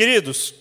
Queridos, 0.00 0.54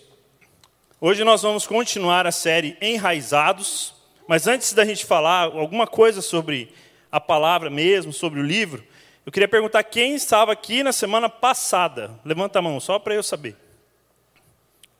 hoje 0.99 1.23
nós 1.23 1.43
vamos 1.43 1.65
continuar 1.65 2.27
a 2.27 2.31
série 2.31 2.75
Enraizados, 2.81 3.93
mas 4.27 4.47
antes 4.47 4.73
da 4.73 4.83
gente 4.83 5.05
falar 5.05 5.43
alguma 5.43 5.87
coisa 5.87 6.21
sobre 6.21 6.73
a 7.09 7.21
palavra 7.21 7.69
mesmo, 7.69 8.11
sobre 8.11 8.41
o 8.41 8.43
livro, 8.43 8.83
eu 9.25 9.31
queria 9.31 9.47
perguntar 9.47 9.81
quem 9.83 10.13
estava 10.13 10.51
aqui 10.51 10.83
na 10.83 10.91
semana 10.91 11.29
passada. 11.29 12.19
Levanta 12.25 12.59
a 12.59 12.61
mão, 12.61 12.81
só 12.81 12.99
para 12.99 13.15
eu 13.15 13.23
saber. 13.23 13.55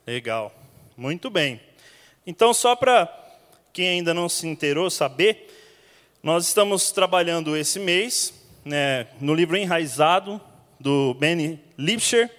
Legal, 0.06 0.54
muito 0.96 1.28
bem. 1.28 1.60
Então, 2.26 2.54
só 2.54 2.74
para 2.74 3.14
quem 3.74 3.88
ainda 3.88 4.14
não 4.14 4.26
se 4.26 4.48
inteirou 4.48 4.88
saber, 4.88 5.54
nós 6.22 6.46
estamos 6.46 6.90
trabalhando 6.90 7.54
esse 7.58 7.78
mês 7.78 8.32
né, 8.64 9.06
no 9.20 9.34
livro 9.34 9.54
Enraizado, 9.54 10.40
do 10.80 11.12
Benny 11.12 11.60
Lipscher. 11.76 12.30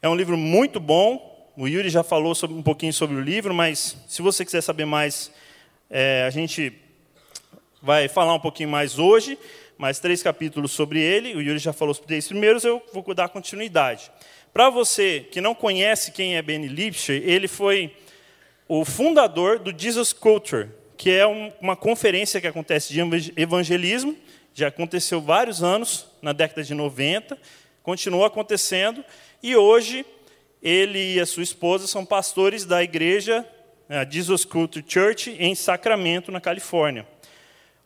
É 0.00 0.08
um 0.08 0.14
livro 0.14 0.36
muito 0.36 0.78
bom, 0.78 1.31
o 1.56 1.68
Yuri 1.68 1.90
já 1.90 2.02
falou 2.02 2.34
sobre, 2.34 2.56
um 2.56 2.62
pouquinho 2.62 2.92
sobre 2.92 3.16
o 3.16 3.20
livro, 3.20 3.52
mas 3.52 3.96
se 4.08 4.22
você 4.22 4.44
quiser 4.44 4.62
saber 4.62 4.86
mais, 4.86 5.30
é, 5.90 6.24
a 6.26 6.30
gente 6.30 6.72
vai 7.82 8.08
falar 8.08 8.34
um 8.34 8.40
pouquinho 8.40 8.70
mais 8.70 8.98
hoje, 8.98 9.38
mais 9.76 9.98
três 9.98 10.22
capítulos 10.22 10.72
sobre 10.72 11.00
ele. 11.00 11.34
O 11.34 11.42
Yuri 11.42 11.58
já 11.58 11.72
falou 11.72 11.92
os 11.92 11.98
três 11.98 12.26
primeiros, 12.26 12.64
eu 12.64 12.82
vou 12.92 13.04
dar 13.14 13.28
continuidade. 13.28 14.10
Para 14.52 14.70
você 14.70 15.20
que 15.30 15.40
não 15.40 15.54
conhece 15.54 16.12
quem 16.12 16.36
é 16.36 16.42
Benny 16.42 16.68
Lipscher, 16.68 17.22
ele 17.24 17.48
foi 17.48 17.94
o 18.66 18.84
fundador 18.84 19.58
do 19.58 19.76
Jesus 19.76 20.12
Culture, 20.12 20.70
que 20.96 21.10
é 21.10 21.26
um, 21.26 21.52
uma 21.60 21.76
conferência 21.76 22.40
que 22.40 22.46
acontece 22.46 22.92
de 22.92 23.32
evangelismo, 23.36 24.16
já 24.54 24.68
aconteceu 24.68 25.20
vários 25.20 25.62
anos, 25.62 26.06
na 26.22 26.32
década 26.32 26.62
de 26.62 26.74
90, 26.74 27.36
continuou 27.82 28.24
acontecendo, 28.24 29.04
e 29.42 29.56
hoje 29.56 30.06
ele 30.62 31.14
e 31.14 31.20
a 31.20 31.26
sua 31.26 31.42
esposa 31.42 31.86
são 31.86 32.04
pastores 32.04 32.64
da 32.64 32.82
igreja 32.82 33.46
a 33.88 34.08
Jesus 34.08 34.44
Culture 34.44 34.84
Church 34.86 35.36
em 35.38 35.54
Sacramento, 35.54 36.32
na 36.32 36.40
Califórnia. 36.40 37.06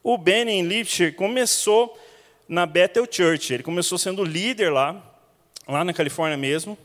O 0.02 0.16
Benny 0.16 0.62
Lipscher 0.62 1.14
começou 1.16 1.98
na 2.48 2.64
Bethel 2.64 3.08
Church. 3.10 3.52
Ele 3.52 3.62
começou 3.62 3.98
sendo 3.98 4.22
líder 4.22 4.70
lá, 4.70 5.02
lá 5.66 5.84
na 5.84 5.92
Califórnia 5.92 6.36
mesmo. 6.36 6.78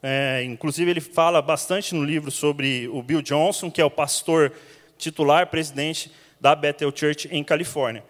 É, 0.00 0.44
inclusive, 0.44 0.88
ele 0.88 1.00
fala 1.00 1.42
bastante 1.42 1.92
no 1.92 2.04
livro 2.04 2.30
sobre 2.30 2.86
o 2.88 3.02
Bill 3.02 3.20
Johnson, 3.20 3.68
que 3.68 3.80
é 3.80 3.84
o 3.84 3.90
pastor 3.90 4.52
titular, 4.96 5.48
presidente 5.48 6.12
da 6.40 6.54
Bethel 6.54 6.92
Church 6.94 7.28
em 7.32 7.42
Califórnia. 7.42 8.04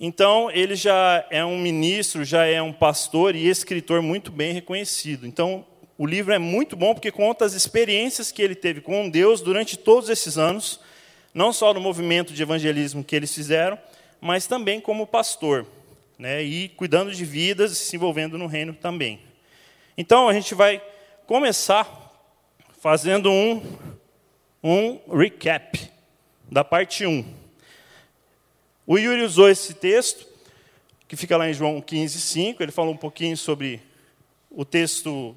Então, 0.00 0.50
ele 0.50 0.74
já 0.74 1.24
é 1.30 1.44
um 1.44 1.58
ministro, 1.58 2.24
já 2.24 2.46
é 2.46 2.60
um 2.60 2.72
pastor 2.72 3.36
e 3.36 3.46
escritor 3.46 4.02
muito 4.02 4.32
bem 4.32 4.52
reconhecido. 4.52 5.24
Então, 5.24 5.64
o 6.00 6.06
livro 6.06 6.32
é 6.32 6.38
muito 6.38 6.76
bom 6.76 6.94
porque 6.94 7.12
conta 7.12 7.44
as 7.44 7.52
experiências 7.52 8.32
que 8.32 8.40
ele 8.40 8.54
teve 8.54 8.80
com 8.80 9.10
Deus 9.10 9.42
durante 9.42 9.76
todos 9.76 10.08
esses 10.08 10.38
anos, 10.38 10.80
não 11.34 11.52
só 11.52 11.74
no 11.74 11.80
movimento 11.80 12.32
de 12.32 12.42
evangelismo 12.42 13.04
que 13.04 13.14
eles 13.14 13.34
fizeram, 13.34 13.78
mas 14.18 14.46
também 14.46 14.80
como 14.80 15.06
pastor, 15.06 15.66
né, 16.18 16.42
e 16.42 16.70
cuidando 16.70 17.14
de 17.14 17.22
vidas 17.22 17.72
e 17.72 17.76
se 17.76 17.96
envolvendo 17.96 18.38
no 18.38 18.46
reino 18.46 18.72
também. 18.72 19.20
Então 19.94 20.26
a 20.26 20.32
gente 20.32 20.54
vai 20.54 20.82
começar 21.26 21.86
fazendo 22.80 23.30
um, 23.30 23.62
um 24.64 24.98
recap 25.14 25.78
da 26.50 26.64
parte 26.64 27.04
1. 27.04 27.22
O 28.86 28.96
Yuri 28.96 29.20
usou 29.20 29.50
esse 29.50 29.74
texto, 29.74 30.26
que 31.06 31.14
fica 31.14 31.36
lá 31.36 31.46
em 31.46 31.52
João 31.52 31.78
15, 31.78 32.18
5, 32.18 32.62
ele 32.62 32.72
falou 32.72 32.94
um 32.94 32.96
pouquinho 32.96 33.36
sobre 33.36 33.82
o 34.50 34.64
texto 34.64 35.36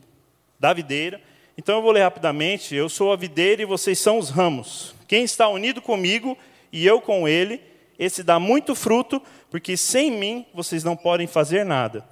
da 0.64 0.72
videira. 0.72 1.20
Então 1.58 1.76
eu 1.76 1.82
vou 1.82 1.92
ler 1.92 2.04
rapidamente. 2.04 2.74
Eu 2.74 2.88
sou 2.88 3.12
a 3.12 3.18
videira 3.18 3.62
e 3.62 3.66
vocês 3.66 4.00
são 4.00 4.18
os 4.18 4.30
ramos. 4.30 4.96
Quem 5.10 5.26
está 5.26 5.50
unido 5.50 5.82
comigo 5.82 6.38
e 6.72 6.88
eu 6.88 7.02
com 7.02 7.28
ele, 7.28 7.60
esse 8.00 8.24
dá 8.24 8.40
muito 8.40 8.74
fruto, 8.74 9.22
porque 9.52 9.76
sem 9.76 10.10
mim 10.10 10.46
vocês 10.54 10.82
não 10.82 10.96
podem 10.96 11.28
fazer 11.28 11.66
nada. 11.66 12.08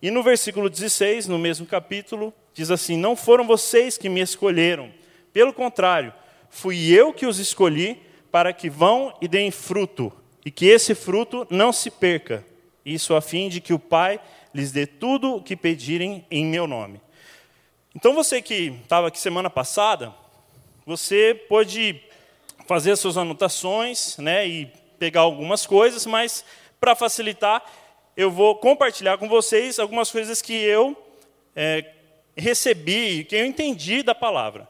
E 0.00 0.08
no 0.08 0.22
versículo 0.22 0.70
16, 0.70 1.26
no 1.26 1.36
mesmo 1.36 1.66
capítulo, 1.66 2.32
diz 2.54 2.70
assim: 2.70 2.96
Não 2.96 3.16
foram 3.16 3.44
vocês 3.44 3.98
que 3.98 4.08
me 4.08 4.20
escolheram, 4.20 4.88
pelo 5.32 5.52
contrário, 5.52 6.12
fui 6.48 6.92
eu 6.92 7.12
que 7.12 7.26
os 7.26 7.40
escolhi 7.40 8.00
para 8.30 8.52
que 8.52 8.70
vão 8.70 9.12
e 9.20 9.26
deem 9.26 9.50
fruto, 9.50 10.12
e 10.44 10.50
que 10.52 10.66
esse 10.66 10.94
fruto 10.94 11.44
não 11.50 11.72
se 11.72 11.90
perca. 11.90 12.44
Isso 12.84 13.16
a 13.16 13.20
fim 13.20 13.48
de 13.48 13.60
que 13.60 13.74
o 13.74 13.80
Pai 13.80 14.20
lhes 14.54 14.70
dê 14.70 14.86
tudo 14.86 15.34
o 15.34 15.42
que 15.42 15.56
pedirem 15.56 16.24
em 16.30 16.46
meu 16.46 16.68
nome. 16.68 17.00
Então 17.96 18.12
você 18.12 18.42
que 18.42 18.78
estava 18.82 19.08
aqui 19.08 19.18
semana 19.18 19.48
passada, 19.48 20.14
você 20.84 21.34
pode 21.48 21.98
fazer 22.66 22.90
as 22.90 23.00
suas 23.00 23.16
anotações 23.16 24.18
né, 24.18 24.46
e 24.46 24.66
pegar 24.98 25.22
algumas 25.22 25.64
coisas, 25.64 26.04
mas 26.04 26.44
para 26.78 26.94
facilitar, 26.94 27.64
eu 28.14 28.30
vou 28.30 28.54
compartilhar 28.56 29.16
com 29.16 29.26
vocês 29.30 29.78
algumas 29.78 30.10
coisas 30.10 30.42
que 30.42 30.52
eu 30.52 30.94
é, 31.56 31.90
recebi, 32.36 33.24
que 33.24 33.34
eu 33.34 33.46
entendi 33.46 34.02
da 34.02 34.14
palavra. 34.14 34.68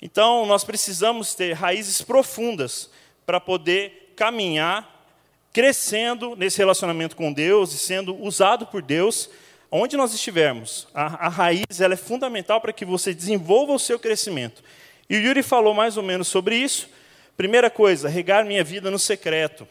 Então, 0.00 0.46
nós 0.46 0.64
precisamos 0.64 1.34
ter 1.34 1.52
raízes 1.52 2.00
profundas 2.00 2.88
para 3.26 3.38
poder 3.38 4.14
caminhar, 4.16 5.06
crescendo 5.52 6.34
nesse 6.36 6.56
relacionamento 6.56 7.16
com 7.16 7.34
Deus 7.34 7.74
e 7.74 7.78
sendo 7.78 8.16
usado 8.16 8.66
por 8.66 8.80
Deus 8.80 9.28
onde 9.74 9.96
nós 9.96 10.12
estivermos, 10.12 10.86
a, 10.92 11.26
a 11.26 11.28
raiz 11.30 11.80
ela 11.80 11.94
é 11.94 11.96
fundamental 11.96 12.60
para 12.60 12.74
que 12.74 12.84
você 12.84 13.14
desenvolva 13.14 13.72
o 13.72 13.78
seu 13.78 13.98
crescimento. 13.98 14.62
E 15.08 15.16
o 15.16 15.20
Yuri 15.20 15.42
falou 15.42 15.72
mais 15.72 15.96
ou 15.96 16.02
menos 16.02 16.28
sobre 16.28 16.56
isso. 16.56 16.90
Primeira 17.38 17.70
coisa, 17.70 18.06
regar 18.06 18.44
minha 18.44 18.62
vida 18.62 18.90
no 18.90 18.98
secreto. 18.98 19.66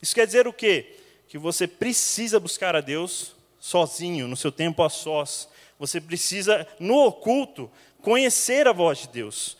Isso 0.00 0.14
quer 0.14 0.26
dizer 0.26 0.48
o 0.48 0.52
quê? 0.54 0.96
Que 1.28 1.36
você 1.36 1.66
precisa 1.66 2.40
buscar 2.40 2.74
a 2.74 2.80
Deus 2.80 3.36
sozinho, 3.60 4.26
no 4.26 4.36
seu 4.36 4.50
tempo 4.50 4.82
a 4.82 4.88
sós. 4.88 5.48
Você 5.78 6.00
precisa, 6.00 6.66
no 6.80 7.04
oculto, 7.04 7.70
conhecer 8.00 8.66
a 8.66 8.72
voz 8.72 9.00
de 9.00 9.08
Deus. 9.08 9.58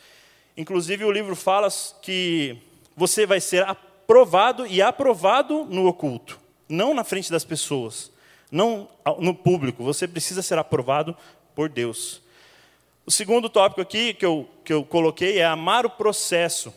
Inclusive, 0.56 1.04
o 1.04 1.12
livro 1.12 1.36
fala 1.36 1.68
que 2.00 2.56
você 2.96 3.26
vai 3.26 3.40
ser 3.42 3.62
aprovado 3.64 4.66
e 4.66 4.80
aprovado 4.80 5.66
no 5.66 5.86
oculto, 5.86 6.40
não 6.66 6.94
na 6.94 7.04
frente 7.04 7.30
das 7.30 7.44
pessoas 7.44 8.15
não 8.50 8.88
no 9.18 9.34
público, 9.34 9.82
você 9.82 10.06
precisa 10.06 10.42
ser 10.42 10.58
aprovado 10.58 11.16
por 11.54 11.68
Deus. 11.68 12.22
O 13.04 13.10
segundo 13.10 13.48
tópico 13.48 13.80
aqui 13.80 14.14
que 14.14 14.26
eu, 14.26 14.48
que 14.64 14.72
eu 14.72 14.84
coloquei 14.84 15.38
é 15.38 15.44
amar 15.44 15.86
o 15.86 15.90
processo. 15.90 16.74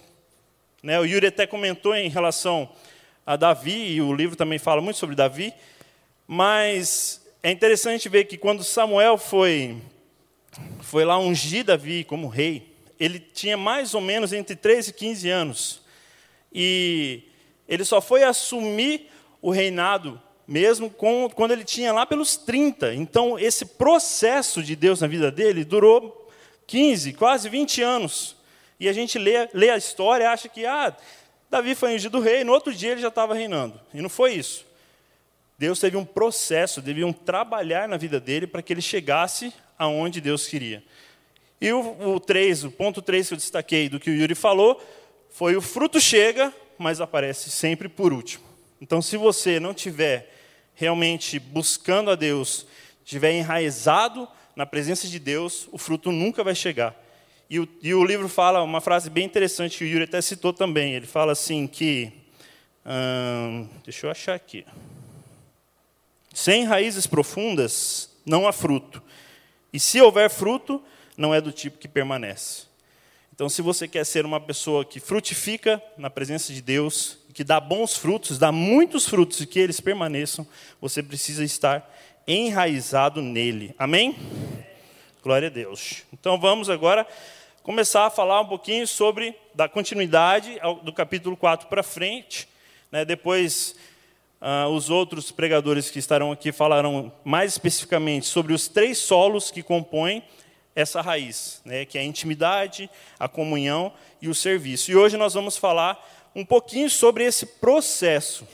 Né, 0.82 1.00
o 1.00 1.06
Yuri 1.06 1.28
até 1.28 1.46
comentou 1.46 1.96
em 1.96 2.08
relação 2.08 2.70
a 3.26 3.36
Davi, 3.36 3.94
e 3.94 4.02
o 4.02 4.14
livro 4.14 4.36
também 4.36 4.58
fala 4.58 4.82
muito 4.82 4.98
sobre 4.98 5.16
Davi, 5.16 5.54
mas 6.28 7.22
é 7.44 7.52
interessante 7.52 8.08
ver 8.10 8.26
que 8.26 8.38
quando 8.38 8.64
Samuel 8.64 9.18
foi, 9.18 9.78
foi 10.82 11.04
lá 11.06 11.18
ungir 11.20 11.66
Davi 11.66 12.04
como 12.04 12.28
rei, 12.28 12.74
ele 13.00 13.20
tinha 13.20 13.56
mais 13.56 13.94
ou 13.94 14.02
menos 14.02 14.34
entre 14.34 14.56
13 14.56 14.90
e 14.90 14.94
15 14.94 15.30
anos. 15.30 15.82
E 16.54 17.24
ele 17.68 17.86
só 17.86 18.02
foi 18.02 18.24
assumir 18.24 19.10
o 19.42 19.52
reinado 19.52 20.22
mesmo 20.50 20.90
com, 20.90 21.30
quando 21.30 21.52
ele 21.52 21.64
tinha 21.64 21.94
lá 21.94 22.08
pelos 22.08 22.36
30. 22.36 22.96
Então, 22.96 23.38
esse 23.38 23.64
processo 23.64 24.64
de 24.64 24.76
Deus 24.76 25.00
na 25.00 25.06
vida 25.08 25.32
dele 25.32 25.64
durou 25.64 26.28
15, 26.66 27.14
quase 27.14 27.48
20 27.48 27.84
anos. 27.84 28.36
E 28.80 28.90
a 28.90 28.94
gente 28.94 29.20
lê, 29.20 29.48
lê 29.54 29.70
a 29.70 29.78
história 29.78 30.24
e 30.24 30.28
acha 30.28 30.50
que 30.50 30.66
ah, 30.66 30.96
Davi 31.52 31.76
foi 31.76 31.94
ungido 31.94 32.20
rei, 32.20 32.44
no 32.44 32.52
outro 32.52 32.74
dia 32.74 32.94
ele 32.94 33.02
já 33.02 33.10
estava 33.10 33.36
reinando. 33.36 33.80
E 33.94 34.02
não 34.02 34.10
foi 34.10 34.34
isso. 34.34 34.66
Deus 35.56 35.80
teve 35.80 35.96
um 35.98 36.06
processo, 36.06 36.82
deviam 36.82 37.14
trabalhar 37.14 37.88
na 37.88 37.98
vida 37.98 38.20
dele 38.20 38.48
para 38.48 38.64
que 38.64 38.74
ele 38.74 38.82
chegasse 38.82 39.54
aonde 39.78 40.20
Deus 40.20 40.48
queria. 40.48 40.84
E 41.62 41.72
o, 41.72 42.16
o 42.16 42.20
3, 42.20 42.64
o 42.64 42.72
ponto 42.72 43.04
3 43.04 43.28
que 43.28 43.34
eu 43.36 43.38
destaquei 43.38 43.88
do 43.88 44.00
que 44.00 44.10
o 44.10 44.16
Yuri 44.16 44.34
falou, 44.34 44.82
foi 45.30 45.56
o 45.56 45.62
fruto 45.62 46.02
chega, 46.02 46.52
mas 46.76 47.00
aparece 47.00 47.52
sempre 47.52 47.88
por 47.88 48.12
último. 48.12 48.44
Então, 48.82 49.00
se 49.00 49.16
você 49.16 49.60
não 49.60 49.76
tiver 49.76 50.39
realmente 50.80 51.38
buscando 51.38 52.10
a 52.10 52.16
Deus, 52.16 52.66
estiver 53.04 53.34
enraizado 53.34 54.26
na 54.56 54.66
presença 54.66 55.10
de 55.10 55.20
Deus, 55.20 55.68
o 55.74 55.78
fruto 55.78 56.10
nunca 56.10 56.42
vai 56.42 56.56
chegar. 56.56 56.96
E 57.50 57.60
o, 57.60 57.68
e 57.82 57.94
o 57.94 58.06
livro 58.06 58.30
fala 58.30 58.64
uma 58.64 58.80
frase 58.80 59.10
bem 59.10 59.26
interessante 59.26 59.80
que 59.80 59.84
o 59.84 59.88
Yuri 59.88 60.06
até 60.06 60.22
citou 60.22 60.54
também. 60.54 60.94
Ele 60.94 61.06
fala 61.06 61.34
assim 61.34 61.68
que. 61.68 62.14
Hum, 62.86 63.68
deixa 63.84 64.08
eu 64.08 64.12
achar 64.12 64.36
aqui. 64.36 64.66
Sem 66.34 66.64
raízes 66.64 67.06
profundas, 67.06 68.10
não 68.26 68.48
há 68.48 68.54
fruto. 68.54 69.04
E 69.74 69.80
se 69.82 70.00
houver 70.00 70.30
fruto, 70.30 70.82
não 71.18 71.36
é 71.36 71.42
do 71.42 71.52
tipo 71.52 71.78
que 71.78 71.90
permanece. 71.90 72.68
Então, 73.36 73.50
se 73.50 73.62
você 73.62 73.86
quer 73.86 74.06
ser 74.06 74.26
uma 74.26 74.40
pessoa 74.40 74.86
que 74.86 75.02
frutifica 75.02 75.82
na 75.98 76.10
presença 76.10 76.54
de 76.54 76.62
Deus, 76.62 77.18
que 77.40 77.44
dá 77.46 77.58
bons 77.58 77.96
frutos, 77.96 78.38
dá 78.38 78.52
muitos 78.52 79.08
frutos 79.08 79.40
e 79.40 79.48
que 79.48 79.58
eles 79.58 79.80
permaneçam, 79.80 80.46
você 80.82 81.02
precisa 81.02 81.42
estar 81.42 81.90
enraizado 82.28 83.22
nele. 83.22 83.74
Amém? 83.80 84.14
Glória 85.24 85.48
a 85.48 85.50
Deus. 85.50 86.04
Então 86.12 86.38
vamos 86.38 86.70
agora 86.70 87.08
começar 87.64 88.06
a 88.06 88.10
falar 88.10 88.42
um 88.42 88.46
pouquinho 88.46 88.86
sobre 88.86 89.34
da 89.56 89.70
continuidade 89.70 90.60
do 90.84 90.92
capítulo 90.92 91.38
4 91.38 91.70
para 91.70 91.82
frente. 91.82 92.46
Né? 92.92 93.06
Depois, 93.06 93.74
ah, 94.42 94.68
os 94.68 94.90
outros 94.90 95.32
pregadores 95.32 95.90
que 95.90 95.98
estarão 95.98 96.34
aqui 96.34 96.52
falarão 96.52 97.10
mais 97.24 97.54
especificamente 97.54 98.26
sobre 98.26 98.52
os 98.52 98.68
três 98.68 98.98
solos 98.98 99.50
que 99.50 99.64
compõem 99.64 100.22
essa 100.76 101.00
raiz, 101.00 101.62
né? 101.64 101.86
que 101.86 101.98
é 101.98 102.02
a 102.02 102.04
intimidade, 102.04 102.90
a 103.18 103.30
comunhão 103.30 103.94
e 104.22 104.28
o 104.28 104.36
serviço. 104.36 104.92
E 104.92 104.96
hoje 104.98 105.16
nós 105.16 105.34
vamos 105.34 105.56
falar 105.56 106.06
um 106.40 106.46
pouquinho 106.46 106.90
sobre 106.90 107.26
esse 107.26 107.46
processo. 107.46 108.48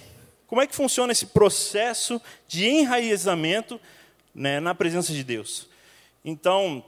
Como 0.48 0.60
é 0.60 0.66
que 0.66 0.76
funciona 0.76 1.12
esse 1.12 1.28
processo 1.28 2.20
de 2.48 2.66
enraizamento 2.66 3.80
né, 4.34 4.60
na 4.60 4.74
presença 4.74 5.14
de 5.14 5.24
Deus? 5.24 5.68
Então, 6.24 6.84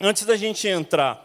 antes 0.00 0.24
da 0.24 0.36
gente 0.36 0.68
entrar 0.68 1.24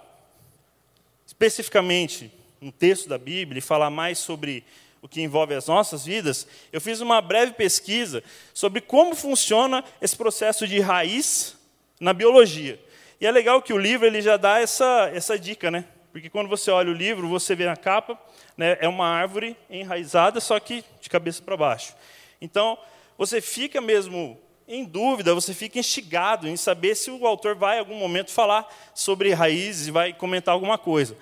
especificamente 1.27 2.31
no 2.59 2.71
texto 2.71 3.07
da 3.07 3.18
Bíblia 3.18 3.59
e 3.59 3.62
falar 3.62 3.91
mais 3.91 4.18
sobre 4.18 4.63
o 5.03 5.07
que 5.07 5.21
envolve 5.21 5.53
as 5.53 5.67
nossas 5.67 6.03
vidas, 6.03 6.47
eu 6.74 6.81
fiz 6.81 7.00
uma 7.00 7.21
breve 7.21 7.53
pesquisa 7.53 8.24
sobre 8.56 8.81
como 8.81 9.13
funciona 9.13 9.83
esse 10.01 10.15
processo 10.15 10.67
de 10.67 10.79
raiz 10.79 11.56
na 12.00 12.12
biologia. 12.12 12.79
E 13.19 13.27
é 13.27 13.31
legal 13.31 13.62
que 13.62 13.74
o 13.74 13.77
livro 13.77 14.07
ele 14.07 14.21
já 14.21 14.35
dá 14.35 14.59
essa, 14.59 15.12
essa 15.13 15.38
dica, 15.38 15.69
né? 15.69 15.85
Porque 16.11 16.29
quando 16.29 16.49
você 16.49 16.69
olha 16.69 16.89
o 16.89 16.93
livro, 16.93 17.27
você 17.27 17.55
vê 17.55 17.65
na 17.65 17.75
capa, 17.77 18.19
né, 18.57 18.77
é 18.81 18.87
uma 18.87 19.07
árvore 19.07 19.55
enraizada, 19.69 20.41
só 20.41 20.59
que 20.59 20.83
de 20.99 21.09
cabeça 21.09 21.41
para 21.41 21.55
baixo. 21.55 21.95
Então, 22.41 22.77
você 23.17 23.39
fica 23.39 23.79
mesmo 23.79 24.37
em 24.67 24.83
dúvida, 24.83 25.33
você 25.33 25.53
fica 25.53 25.79
instigado 25.79 26.47
em 26.47 26.57
saber 26.57 26.95
se 26.95 27.11
o 27.11 27.25
autor 27.25 27.55
vai, 27.55 27.77
em 27.77 27.79
algum 27.79 27.95
momento, 27.95 28.31
falar 28.31 28.67
sobre 28.93 29.33
raízes 29.33 29.87
e 29.87 29.91
vai 29.91 30.13
comentar 30.13 30.53
alguma 30.53 30.77
coisa. 30.77 31.15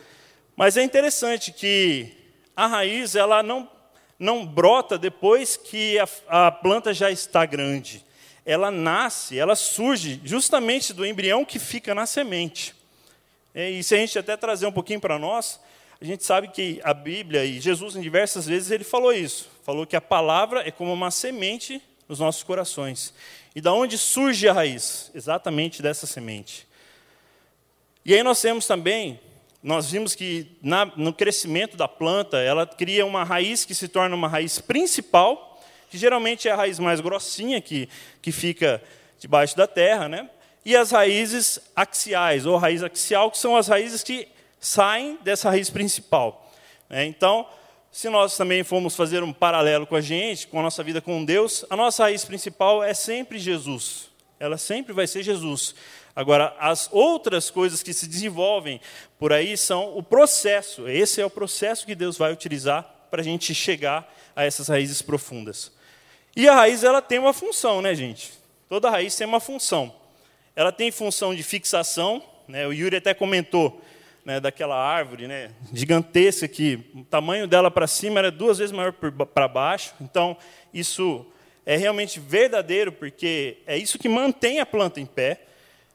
Mas 0.56 0.78
é 0.78 0.84
interessante 0.84 1.52
que 1.52 2.16
a 2.56 2.68
raiz 2.68 3.16
ela 3.16 3.42
não, 3.42 3.70
não 4.18 4.46
brota 4.46 4.98
depois 4.98 5.56
que 5.56 5.98
a, 6.00 6.08
a 6.48 6.52
planta 6.52 6.94
já 6.94 7.10
está 7.12 7.46
grande. 7.46 8.06
Ela 8.46 8.72
nasce, 8.72 9.38
ela 9.38 9.56
surge 9.56 10.20
justamente 10.24 10.94
do 10.94 11.06
embrião 11.06 11.46
que 11.46 11.60
fica 11.60 11.94
na 11.94 12.06
semente. 12.06 12.79
E 13.54 13.84
se 13.84 13.96
a 13.96 13.98
gente 13.98 14.18
até 14.18 14.38
trazer 14.38 14.66
um 14.66 14.72
pouquinho 14.72 15.00
para 15.00 15.18
nós, 15.20 15.60
a 16.02 16.06
gente 16.06 16.24
sabe 16.24 16.48
que 16.50 16.80
a 16.84 16.94
Bíblia 16.94 17.44
e 17.44 17.60
Jesus, 17.60 17.96
em 17.96 18.02
diversas 18.02 18.46
vezes, 18.46 18.72
ele 18.72 18.84
falou 18.84 19.14
isso. 19.14 19.50
Falou 19.64 19.86
que 19.86 19.96
a 19.96 20.02
palavra 20.02 20.68
é 20.68 20.72
como 20.72 20.94
uma 20.94 21.12
semente 21.12 21.82
nos 22.08 22.20
nossos 22.20 22.44
corações. 22.44 23.14
E 23.56 23.62
da 23.62 23.74
onde 23.74 23.98
surge 23.98 24.48
a 24.48 24.54
raiz? 24.54 25.12
Exatamente 25.14 25.82
dessa 25.82 26.08
semente. 26.08 26.68
E 28.06 28.14
aí 28.14 28.24
nós 28.24 28.42
temos 28.42 28.66
também 28.66 29.20
nós 29.62 29.92
vimos 29.92 30.16
que 30.16 30.48
na, 30.62 30.86
no 30.86 31.14
crescimento 31.14 31.76
da 31.76 31.88
planta, 31.88 32.38
ela 32.38 32.66
cria 32.66 33.06
uma 33.06 33.26
raiz 33.26 33.66
que 33.66 33.76
se 33.76 33.90
torna 33.90 34.16
uma 34.16 34.28
raiz 34.28 34.60
principal, 34.60 35.62
que 35.90 35.98
geralmente 35.98 36.48
é 36.48 36.52
a 36.52 36.56
raiz 36.56 36.80
mais 36.80 37.02
grossinha, 37.02 37.60
que, 37.60 37.90
que 38.22 38.32
fica 38.32 38.82
debaixo 39.18 39.58
da 39.58 39.68
terra, 39.68 40.08
né? 40.08 40.30
E 40.66 40.76
as 40.76 40.92
raízes 40.92 41.60
axiais, 41.76 42.46
ou 42.46 42.58
raiz 42.58 42.84
axial, 42.84 43.32
que 43.32 43.38
são 43.38 43.56
as 43.56 43.68
raízes 43.68 44.04
que 44.04 44.28
saem 44.60 45.18
dessa 45.24 45.50
raiz 45.50 45.70
principal. 45.70 46.52
Né? 46.90 47.06
Então, 47.06 47.48
se 47.92 48.10
nós 48.10 48.38
também 48.38 48.64
formos 48.64 48.96
fazer 48.96 49.24
um 49.24 49.34
paralelo 49.34 49.88
com 49.88 49.96
a 49.96 50.02
gente, 50.02 50.48
com 50.48 50.60
a 50.60 50.64
nossa 50.64 50.84
vida 50.84 51.02
com 51.02 51.24
Deus, 51.26 51.66
a 51.70 51.76
nossa 51.76 52.04
raiz 52.04 52.24
principal 52.24 52.84
é 52.84 52.94
sempre 52.94 53.40
Jesus. 53.40 54.10
Ela 54.40 54.58
sempre 54.58 54.94
vai 54.94 55.08
ser 55.08 55.24
Jesus. 55.24 55.74
Agora, 56.16 56.56
as 56.60 56.90
outras 56.92 57.50
coisas 57.50 57.82
que 57.82 57.94
se 57.94 58.08
desenvolvem 58.08 58.80
por 59.18 59.34
aí 59.34 59.58
são 59.58 59.98
o 59.98 60.04
processo. 60.04 60.88
Esse 60.88 61.22
é 61.22 61.26
o 61.26 61.30
processo 61.30 61.86
que 61.86 61.96
Deus 61.96 62.18
vai 62.18 62.32
utilizar 62.32 62.84
para 63.10 63.22
a 63.22 63.24
gente 63.24 63.56
chegar 63.56 64.14
a 64.36 64.44
essas 64.44 64.68
raízes 64.68 65.02
profundas. 65.02 65.72
E 66.36 66.48
a 66.48 66.54
raiz 66.54 66.84
ela 66.84 67.02
tem 67.02 67.20
uma 67.20 67.34
função, 67.34 67.82
né, 67.82 67.96
gente? 67.96 68.34
Toda 68.70 68.90
raiz 68.90 69.16
tem 69.16 69.26
uma 69.26 69.40
função. 69.40 69.99
Ela 70.60 70.72
tem 70.72 70.92
função 70.92 71.34
de 71.34 71.44
fixação, 71.44 72.22
né? 72.48 72.68
O 72.68 72.74
Yuri 72.74 72.98
até 72.98 73.14
comentou 73.14 73.82
né, 74.26 74.40
daquela 74.40 74.76
árvore, 74.76 75.28
né, 75.28 75.52
gigantesca 75.74 76.48
que 76.48 76.92
o 76.94 77.04
tamanho 77.06 77.48
dela 77.48 77.72
para 77.72 77.88
cima 77.88 78.20
era 78.20 78.30
duas 78.30 78.58
vezes 78.58 78.74
maior 78.74 78.92
para 78.92 79.48
baixo. 79.48 79.94
Então, 80.02 80.36
isso 80.74 81.26
é 81.66 81.78
realmente 81.78 82.20
verdadeiro, 82.20 82.92
porque 82.92 83.60
é 83.66 83.78
isso 83.78 83.98
que 83.98 84.10
mantém 84.10 84.60
a 84.60 84.66
planta 84.66 85.00
em 85.00 85.06
pé 85.06 85.46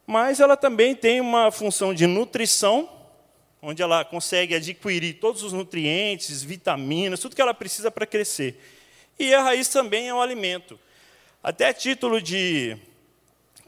mas 0.07 0.41
ela 0.41 0.57
também 0.57 0.95
tem 0.95 1.21
uma 1.21 1.51
função 1.51 1.95
de 1.95 2.07
nutrição, 2.07 2.89
onde 3.63 3.83
ela 3.83 4.05
consegue 4.05 4.55
adquirir 4.55 5.15
todos 5.15 5.43
os 5.43 5.53
nutrientes, 5.53 6.43
vitaminas, 6.43 7.21
tudo 7.21 7.35
que 7.35 7.41
ela 7.41 7.55
precisa 7.55 7.91
para 7.91 8.07
crescer. 8.07 8.61
E 9.19 9.33
a 9.33 9.43
raiz 9.43 9.69
também 9.69 10.09
é 10.09 10.15
um 10.15 10.21
alimento. 10.21 10.79
Até 11.43 11.73
título 11.73 12.21
de 12.21 12.77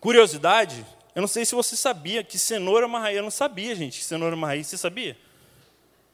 curiosidade, 0.01 0.85
eu 1.15 1.21
não 1.21 1.29
sei 1.29 1.47
se 1.47 1.55
você 1.55 1.75
sabia 1.75 2.23
que 2.23 2.39
cenoura 2.39 2.85
é 2.85 2.87
uma 2.87 3.01
raiz. 3.01 3.17
Eu 3.17 3.23
não 3.23 3.31
sabia, 3.31 3.75
gente, 3.75 3.99
que 3.99 4.05
cenoura 4.05 4.35
é 4.35 4.37
uma 4.37 4.49
raiz. 4.49 4.67
Você 4.67 4.77
sabia? 4.77 5.17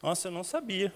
Nossa, 0.00 0.28
eu 0.28 0.32
não 0.32 0.44
sabia. 0.44 0.92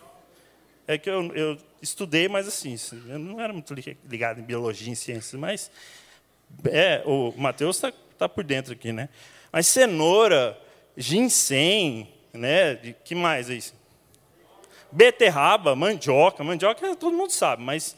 É 0.86 0.96
que 0.96 1.10
eu, 1.10 1.34
eu 1.34 1.58
estudei, 1.82 2.28
mas 2.28 2.46
assim, 2.46 2.76
eu 3.08 3.18
não 3.18 3.40
era 3.40 3.52
muito 3.52 3.74
ligado 3.74 4.38
em 4.38 4.44
biologia, 4.44 4.92
em 4.92 4.94
ciências, 4.94 5.34
mas 5.34 5.70
é, 6.70 7.02
o 7.04 7.34
Mateus 7.36 7.76
está 7.76 7.92
tá 8.16 8.28
por 8.28 8.44
dentro 8.44 8.72
aqui, 8.72 8.92
né? 8.92 9.08
Mas 9.50 9.66
cenoura, 9.66 10.56
ginseng, 10.96 12.08
né? 12.32 12.74
De, 12.74 12.92
que 13.04 13.14
mais 13.14 13.50
aí? 13.50 13.62
Beterraba, 14.92 15.74
mandioca. 15.74 16.44
Mandioca 16.44 16.94
todo 16.94 17.16
mundo 17.16 17.32
sabe, 17.32 17.62
mas 17.62 17.96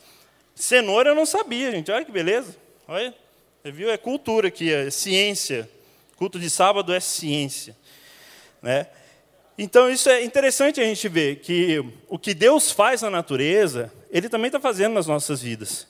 cenoura 0.54 1.10
eu 1.10 1.14
não 1.14 1.26
sabia, 1.26 1.70
gente. 1.70 1.90
Olha 1.90 2.04
que 2.04 2.12
beleza. 2.12 2.56
Olha, 2.86 3.14
você 3.68 3.72
viu? 3.72 3.90
É 3.90 3.98
cultura 3.98 4.48
aqui, 4.48 4.72
é 4.72 4.90
ciência. 4.90 5.68
Culto 6.16 6.40
de 6.40 6.48
sábado 6.48 6.94
é 6.94 7.00
ciência. 7.00 7.76
Né? 8.62 8.86
Então, 9.58 9.90
isso 9.90 10.08
é 10.08 10.24
interessante 10.24 10.80
a 10.80 10.84
gente 10.84 11.06
ver 11.06 11.40
que 11.40 11.84
o 12.08 12.18
que 12.18 12.32
Deus 12.32 12.70
faz 12.72 13.02
na 13.02 13.10
natureza, 13.10 13.92
Ele 14.10 14.28
também 14.30 14.48
está 14.48 14.58
fazendo 14.58 14.94
nas 14.94 15.06
nossas 15.06 15.42
vidas. 15.42 15.86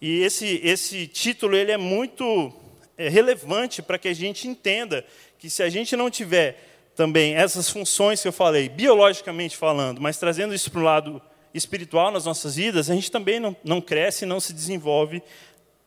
E 0.00 0.22
esse, 0.22 0.60
esse 0.64 1.06
título 1.06 1.54
ele 1.54 1.70
é 1.70 1.76
muito 1.76 2.52
é, 2.98 3.08
relevante 3.08 3.80
para 3.80 3.98
que 3.98 4.08
a 4.08 4.14
gente 4.14 4.48
entenda 4.48 5.04
que 5.38 5.48
se 5.48 5.62
a 5.62 5.68
gente 5.68 5.94
não 5.94 6.10
tiver 6.10 6.90
também 6.96 7.36
essas 7.36 7.70
funções 7.70 8.20
que 8.20 8.26
eu 8.26 8.32
falei, 8.32 8.68
biologicamente 8.68 9.56
falando, 9.56 10.00
mas 10.00 10.18
trazendo 10.18 10.52
isso 10.52 10.70
para 10.70 10.80
o 10.80 10.84
lado 10.84 11.22
espiritual 11.54 12.10
nas 12.10 12.24
nossas 12.24 12.56
vidas, 12.56 12.90
a 12.90 12.94
gente 12.94 13.10
também 13.10 13.38
não, 13.38 13.54
não 13.62 13.80
cresce 13.80 14.24
e 14.24 14.28
não 14.28 14.40
se 14.40 14.52
desenvolve 14.52 15.22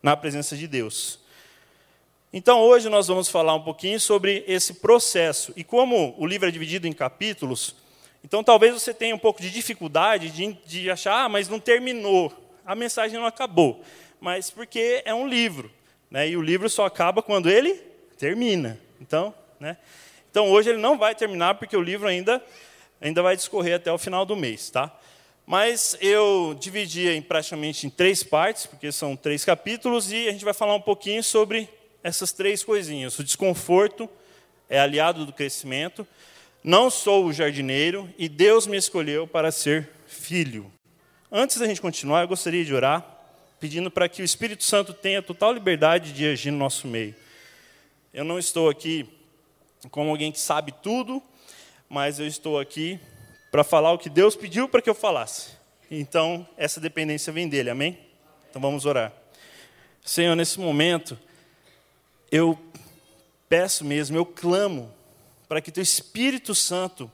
na 0.02 0.18
presença 0.18 0.58
de 0.58 0.68
Deus. 0.68 1.23
Então, 2.36 2.62
hoje 2.62 2.90
nós 2.90 3.08
vamos 3.08 3.30
falar 3.30 3.54
um 3.54 3.62
pouquinho 3.62 4.00
sobre 4.00 4.44
esse 4.48 4.74
processo. 4.74 5.54
E 5.56 5.64
como 5.64 6.16
o 6.18 6.26
livro 6.26 6.48
é 6.48 6.52
dividido 6.52 6.88
em 6.88 6.92
capítulos, 6.92 7.76
então 8.24 8.44
talvez 8.44 8.74
você 8.74 8.92
tenha 8.92 9.14
um 9.14 9.20
pouco 9.20 9.40
de 9.40 9.52
dificuldade 9.52 10.32
de, 10.32 10.54
de 10.66 10.90
achar, 10.90 11.26
ah, 11.26 11.30
mas 11.30 11.48
não 11.48 11.60
terminou, 11.60 12.34
a 12.66 12.74
mensagem 12.74 13.20
não 13.20 13.28
acabou. 13.28 13.84
Mas 14.20 14.50
porque 14.50 15.04
é 15.06 15.14
um 15.14 15.28
livro. 15.28 15.70
Né? 16.10 16.30
E 16.30 16.36
o 16.36 16.42
livro 16.42 16.68
só 16.72 16.88
acaba 16.88 17.22
quando 17.22 17.52
ele 17.52 17.76
termina. 18.18 18.80
Então, 19.00 19.32
né? 19.60 19.78
então 20.32 20.50
hoje 20.50 20.72
ele 20.72 20.80
não 20.80 20.98
vai 20.98 21.14
terminar 21.14 21.54
porque 21.54 21.78
o 21.78 21.82
livro 21.82 22.08
ainda 22.08 22.44
ainda 23.00 23.22
vai 23.22 23.36
discorrer 23.36 23.76
até 23.76 23.92
o 23.92 23.98
final 24.00 24.26
do 24.26 24.36
mês, 24.36 24.72
tá? 24.72 24.92
Mas 25.46 25.96
eu 26.02 26.56
dividi 26.58 27.10
em 27.10 27.22
praticamente 27.22 27.86
em 27.86 27.90
três 27.92 28.24
partes, 28.24 28.66
porque 28.66 28.92
são 28.92 29.16
três 29.16 29.46
capítulos 29.46 30.12
e 30.12 30.30
a 30.30 30.32
gente 30.32 30.46
vai 30.46 30.54
falar 30.54 30.74
um 30.74 30.82
pouquinho 30.82 31.22
sobre 31.22 31.70
essas 32.04 32.32
três 32.32 32.64
coisinhas. 32.64 33.18
O 33.18 33.24
desconforto 33.24 34.10
é 34.70 34.80
aliado 34.80 35.26
do 35.26 35.32
crescimento. 35.32 36.06
Não 36.64 36.90
sou 36.90 37.26
o 37.26 37.34
jardineiro 37.34 38.10
e 38.18 38.28
Deus 38.28 38.68
me 38.68 38.78
escolheu 38.78 39.26
para 39.26 39.52
ser 39.52 39.90
filho. 40.08 40.72
Antes 41.32 41.58
da 41.58 41.66
gente 41.66 41.82
continuar, 41.82 42.22
eu 42.22 42.28
gostaria 42.28 42.64
de 42.64 42.74
orar 42.74 43.10
pedindo 43.60 43.90
para 43.90 44.10
que 44.10 44.22
o 44.22 44.26
Espírito 44.26 44.64
Santo 44.64 44.94
tenha 44.94 45.22
total 45.22 45.54
liberdade 45.54 46.12
de 46.12 46.28
agir 46.28 46.52
no 46.52 46.58
nosso 46.58 46.86
meio. 46.86 47.16
Eu 48.14 48.26
não 48.26 48.38
estou 48.38 48.70
aqui 48.70 49.10
como 49.90 50.10
alguém 50.10 50.32
que 50.32 50.40
sabe 50.40 50.74
tudo, 50.84 51.24
mas 51.88 52.20
eu 52.20 52.28
estou 52.28 52.60
aqui 52.60 53.00
para 53.52 53.64
falar 53.64 53.94
o 53.94 53.98
que 53.98 54.10
Deus 54.10 54.36
pediu 54.36 54.68
para 54.68 54.82
que 54.82 54.90
eu 54.90 54.96
falasse. 54.96 55.52
Então, 55.90 56.48
essa 56.58 56.82
dependência 56.82 57.32
vem 57.32 57.48
dele, 57.48 57.70
amém? 57.70 57.98
Então 58.50 58.62
vamos 58.62 58.86
orar. 58.86 59.14
Senhor, 60.04 60.36
nesse 60.36 60.60
momento, 60.60 61.18
eu 62.34 62.58
peço 63.48 63.86
mesmo, 63.86 64.18
eu 64.18 64.26
clamo 64.26 64.92
para 65.48 65.62
que 65.62 65.72
teu 65.72 65.84
Espírito 65.84 66.56
Santo 66.56 67.10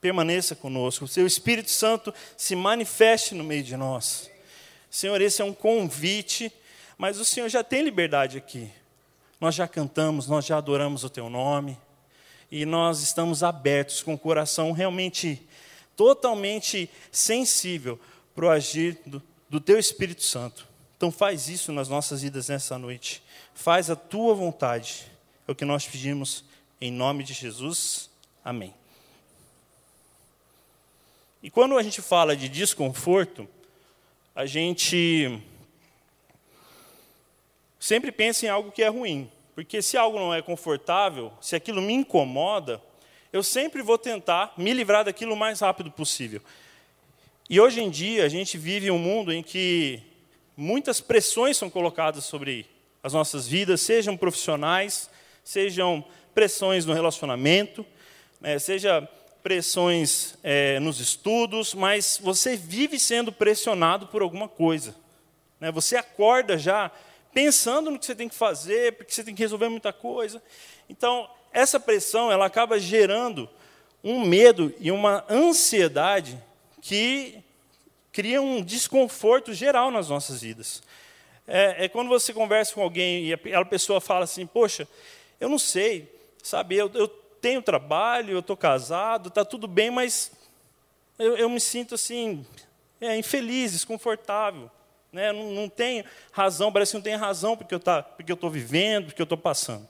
permaneça 0.00 0.56
conosco, 0.56 1.04
o 1.04 1.08
seu 1.08 1.24
Espírito 1.24 1.70
Santo 1.70 2.12
se 2.36 2.56
manifeste 2.56 3.32
no 3.32 3.44
meio 3.44 3.62
de 3.62 3.76
nós. 3.76 4.28
Senhor, 4.90 5.20
esse 5.20 5.40
é 5.40 5.44
um 5.44 5.52
convite, 5.52 6.52
mas 6.98 7.20
o 7.20 7.24
Senhor 7.24 7.48
já 7.48 7.62
tem 7.62 7.84
liberdade 7.84 8.38
aqui. 8.38 8.68
Nós 9.40 9.54
já 9.54 9.68
cantamos, 9.68 10.26
nós 10.26 10.44
já 10.44 10.56
adoramos 10.56 11.04
o 11.04 11.10
Teu 11.10 11.30
nome. 11.30 11.78
e 12.50 12.66
nós 12.66 13.00
estamos 13.00 13.44
abertos, 13.44 14.02
com 14.02 14.14
o 14.14 14.18
coração 14.18 14.72
realmente, 14.72 15.46
totalmente 15.94 16.90
sensível 17.12 18.00
para 18.34 18.46
o 18.46 18.50
agir 18.50 18.98
do, 19.06 19.22
do 19.48 19.60
Teu 19.60 19.78
Espírito 19.78 20.24
Santo. 20.24 20.66
Então, 20.96 21.12
faz 21.12 21.48
isso 21.48 21.70
nas 21.70 21.88
nossas 21.88 22.22
vidas 22.22 22.48
nessa 22.48 22.76
noite. 22.76 23.22
Faz 23.60 23.90
a 23.90 23.94
Tua 23.94 24.34
vontade. 24.34 25.04
É 25.46 25.52
o 25.52 25.54
que 25.54 25.66
nós 25.66 25.86
pedimos 25.86 26.42
em 26.80 26.90
nome 26.90 27.22
de 27.22 27.34
Jesus. 27.34 28.08
Amém. 28.42 28.72
E 31.42 31.50
quando 31.50 31.76
a 31.76 31.82
gente 31.82 32.00
fala 32.00 32.34
de 32.34 32.48
desconforto, 32.48 33.46
a 34.34 34.46
gente 34.46 35.38
sempre 37.78 38.10
pensa 38.10 38.46
em 38.46 38.48
algo 38.48 38.72
que 38.72 38.82
é 38.82 38.88
ruim. 38.88 39.30
Porque 39.54 39.82
se 39.82 39.94
algo 39.94 40.18
não 40.18 40.32
é 40.32 40.40
confortável, 40.40 41.30
se 41.38 41.54
aquilo 41.54 41.82
me 41.82 41.92
incomoda, 41.92 42.80
eu 43.30 43.42
sempre 43.42 43.82
vou 43.82 43.98
tentar 43.98 44.54
me 44.56 44.72
livrar 44.72 45.04
daquilo 45.04 45.34
o 45.34 45.38
mais 45.38 45.60
rápido 45.60 45.90
possível. 45.90 46.40
E 47.50 47.60
hoje 47.60 47.82
em 47.82 47.90
dia, 47.90 48.24
a 48.24 48.28
gente 48.30 48.56
vive 48.56 48.90
um 48.90 48.98
mundo 48.98 49.30
em 49.30 49.42
que 49.42 50.02
muitas 50.56 50.98
pressões 50.98 51.58
são 51.58 51.68
colocadas 51.68 52.24
sobre 52.24 52.66
as 53.02 53.12
nossas 53.12 53.46
vidas, 53.46 53.80
sejam 53.80 54.16
profissionais, 54.16 55.10
sejam 55.42 56.04
pressões 56.34 56.84
no 56.84 56.92
relacionamento, 56.92 57.84
né, 58.40 58.58
seja 58.58 59.08
pressões 59.42 60.34
é, 60.42 60.78
nos 60.80 61.00
estudos, 61.00 61.74
mas 61.74 62.20
você 62.22 62.56
vive 62.56 62.98
sendo 62.98 63.32
pressionado 63.32 64.06
por 64.06 64.22
alguma 64.22 64.48
coisa. 64.48 64.94
Né? 65.58 65.72
Você 65.72 65.96
acorda 65.96 66.58
já 66.58 66.90
pensando 67.32 67.90
no 67.90 67.98
que 67.98 68.06
você 68.06 68.14
tem 68.14 68.28
que 68.28 68.34
fazer, 68.34 68.96
porque 68.96 69.12
você 69.12 69.24
tem 69.24 69.34
que 69.34 69.42
resolver 69.42 69.68
muita 69.68 69.92
coisa. 69.92 70.42
Então, 70.88 71.28
essa 71.52 71.80
pressão 71.80 72.30
ela 72.30 72.46
acaba 72.46 72.78
gerando 72.78 73.48
um 74.02 74.24
medo 74.24 74.74
e 74.78 74.90
uma 74.90 75.24
ansiedade 75.28 76.38
que 76.80 77.38
cria 78.12 78.40
um 78.42 78.62
desconforto 78.62 79.52
geral 79.52 79.90
nas 79.90 80.08
nossas 80.08 80.42
vidas. 80.42 80.82
É, 81.52 81.86
é 81.86 81.88
quando 81.88 82.08
você 82.08 82.32
conversa 82.32 82.72
com 82.72 82.80
alguém 82.80 83.26
e 83.26 83.54
a, 83.54 83.64
pessoa 83.64 84.00
fala 84.00 84.22
assim: 84.22 84.46
Poxa, 84.46 84.86
eu 85.40 85.48
não 85.48 85.58
sei, 85.58 86.08
sabe, 86.40 86.76
eu, 86.76 86.88
eu 86.94 87.08
tenho 87.08 87.60
trabalho, 87.60 88.34
eu 88.34 88.38
estou 88.38 88.56
casado, 88.56 89.28
está 89.28 89.44
tudo 89.44 89.66
bem, 89.66 89.90
mas 89.90 90.30
eu, 91.18 91.36
eu 91.36 91.50
me 91.50 91.60
sinto 91.60 91.96
assim, 91.96 92.46
é, 93.00 93.16
infeliz, 93.16 93.72
desconfortável. 93.72 94.70
Né? 95.12 95.32
Não, 95.32 95.50
não 95.50 95.68
tem 95.68 96.04
razão, 96.30 96.72
parece 96.72 96.92
que 96.92 96.98
não 96.98 97.02
tem 97.02 97.16
razão 97.16 97.56
porque 97.56 97.74
eu 97.74 97.80
tá, 97.80 98.06
estou 98.20 98.48
vivendo, 98.48 99.06
porque 99.06 99.20
eu 99.20 99.24
estou 99.24 99.38
passando. 99.38 99.88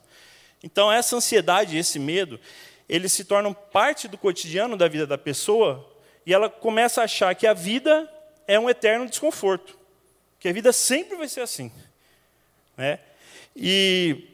Então, 0.63 0.91
essa 0.91 1.15
ansiedade, 1.15 1.77
esse 1.77 1.99
medo, 1.99 2.41
eles 2.89 3.13
se 3.13 3.25
tornam 3.25 3.53
parte 3.53 4.09
do 4.09 4.17
cotidiano 4.17 4.79
da 4.79 4.89
vida 4.89 5.07
da 5.07 5.19
pessoa 5.19 5.87
e 6.25 6.33
ela 6.33 6.49
começa 6.49 7.03
a 7.03 7.05
achar 7.05 7.35
que 7.35 7.47
a 7.47 7.53
vida 7.53 8.11
é 8.47 8.59
um 8.59 8.69
eterno 8.69 9.07
desconforto, 9.07 9.79
que 10.41 10.49
a 10.49 10.53
vida 10.53 10.73
sempre 10.73 11.17
vai 11.17 11.29
ser 11.29 11.43
assim. 11.43 11.71
Né? 12.77 12.99
E 13.55 14.25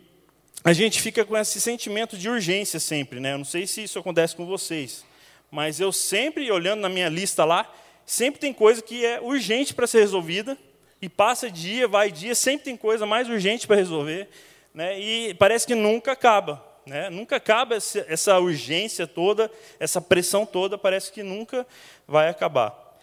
a 0.63 0.73
gente 0.73 1.03
fica 1.03 1.25
com 1.25 1.37
esse 1.37 1.61
sentimento 1.61 2.17
de 2.17 2.31
urgência 2.31 2.79
sempre. 2.79 3.19
Né? 3.19 3.33
Eu 3.33 3.39
não 3.39 3.45
sei 3.45 3.67
se 3.67 3.83
isso 3.83 3.99
acontece 3.99 4.37
com 4.37 4.47
vocês, 4.47 5.05
mas 5.51 5.81
eu 5.81 5.91
sempre, 5.93 6.51
olhando 6.51 6.81
na 6.81 6.89
minha 6.89 7.09
lista 7.09 7.45
lá, 7.45 7.71
sempre 8.07 8.41
tem 8.41 8.53
coisa 8.53 8.81
que 8.81 9.05
é 9.05 9.21
urgente 9.21 9.75
para 9.75 9.87
ser 9.87 9.99
resolvida, 9.99 10.57
e 11.03 11.09
passa 11.09 11.51
dia, 11.51 11.87
vai 11.87 12.11
dia, 12.11 12.35
sempre 12.35 12.65
tem 12.65 12.77
coisa 12.77 13.05
mais 13.05 13.29
urgente 13.29 13.67
para 13.67 13.77
resolver, 13.77 14.29
né? 14.73 14.99
e 14.99 15.35
parece 15.35 15.67
que 15.67 15.75
nunca 15.75 16.13
acaba. 16.13 16.65
Né? 16.87 17.11
Nunca 17.11 17.37
acaba 17.37 17.75
essa 17.75 18.39
urgência 18.39 19.07
toda, 19.07 19.51
essa 19.79 20.01
pressão 20.01 20.47
toda, 20.47 20.79
parece 20.79 21.13
que 21.13 21.23
nunca 21.23 21.67
vai 22.07 22.29
acabar. 22.29 22.97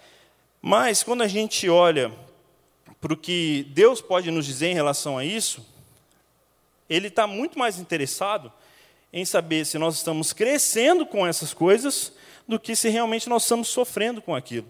Mas, 0.61 1.03
quando 1.03 1.21
a 1.21 1.27
gente 1.27 1.69
olha 1.69 2.11
para 3.03 3.13
o 3.13 3.17
que 3.17 3.67
Deus 3.71 3.99
pode 3.99 4.31
nos 4.31 4.45
dizer 4.45 4.67
em 4.67 4.73
relação 4.73 5.17
a 5.17 5.25
isso, 5.25 5.61
Ele 6.89 7.09
está 7.09 7.27
muito 7.27 7.59
mais 7.59 7.77
interessado 7.77 8.49
em 9.11 9.25
saber 9.25 9.65
se 9.65 9.77
nós 9.77 9.95
estamos 9.95 10.31
crescendo 10.31 11.05
com 11.05 11.27
essas 11.27 11.53
coisas 11.53 12.13
do 12.47 12.57
que 12.57 12.77
se 12.77 12.87
realmente 12.87 13.27
nós 13.27 13.43
estamos 13.43 13.67
sofrendo 13.67 14.21
com 14.21 14.33
aquilo. 14.33 14.67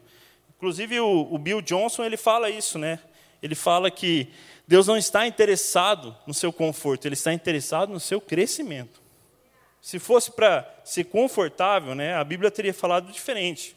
Inclusive, 0.58 1.00
o, 1.00 1.28
o 1.32 1.38
Bill 1.38 1.62
Johnson 1.62 2.04
ele 2.04 2.18
fala 2.18 2.50
isso, 2.50 2.80
né? 2.80 2.98
ele 3.40 3.54
fala 3.54 3.92
que 3.92 4.30
Deus 4.68 4.88
não 4.88 4.98
está 4.98 5.28
interessado 5.28 6.18
no 6.26 6.34
seu 6.34 6.52
conforto, 6.52 7.06
ele 7.06 7.14
está 7.14 7.32
interessado 7.32 7.94
no 7.94 8.00
seu 8.00 8.20
crescimento. 8.20 9.00
Se 9.80 10.00
fosse 10.00 10.32
para 10.32 10.68
ser 10.84 11.04
confortável, 11.04 11.94
né, 11.94 12.16
a 12.16 12.24
Bíblia 12.24 12.50
teria 12.50 12.74
falado 12.74 13.12
diferente. 13.12 13.76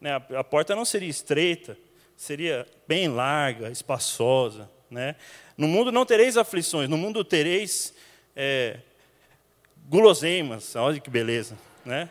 Né, 0.00 0.12
a, 0.12 0.40
a, 0.40 0.44
porta 0.44 0.74
não 0.74 0.86
seria 0.86 1.10
estreita, 1.10 1.76
seria 2.18 2.66
bem 2.86 3.06
larga, 3.08 3.70
espaçosa. 3.70 4.68
Né? 4.90 5.14
No 5.56 5.68
mundo 5.68 5.92
não 5.92 6.04
tereis 6.04 6.36
aflições, 6.36 6.88
no 6.88 6.98
mundo 6.98 7.24
tereis 7.24 7.94
é, 8.34 8.80
guloseimas. 9.88 10.74
Olha 10.74 10.98
que 10.98 11.08
beleza. 11.08 11.56
Né? 11.84 12.10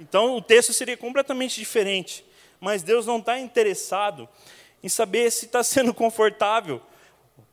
Então 0.00 0.34
o 0.34 0.40
texto 0.40 0.72
seria 0.72 0.96
completamente 0.96 1.60
diferente. 1.60 2.24
Mas 2.58 2.82
Deus 2.82 3.04
não 3.04 3.18
está 3.18 3.38
interessado 3.38 4.26
em 4.82 4.88
saber 4.88 5.30
se 5.30 5.44
está 5.44 5.62
sendo 5.62 5.92
confortável 5.92 6.80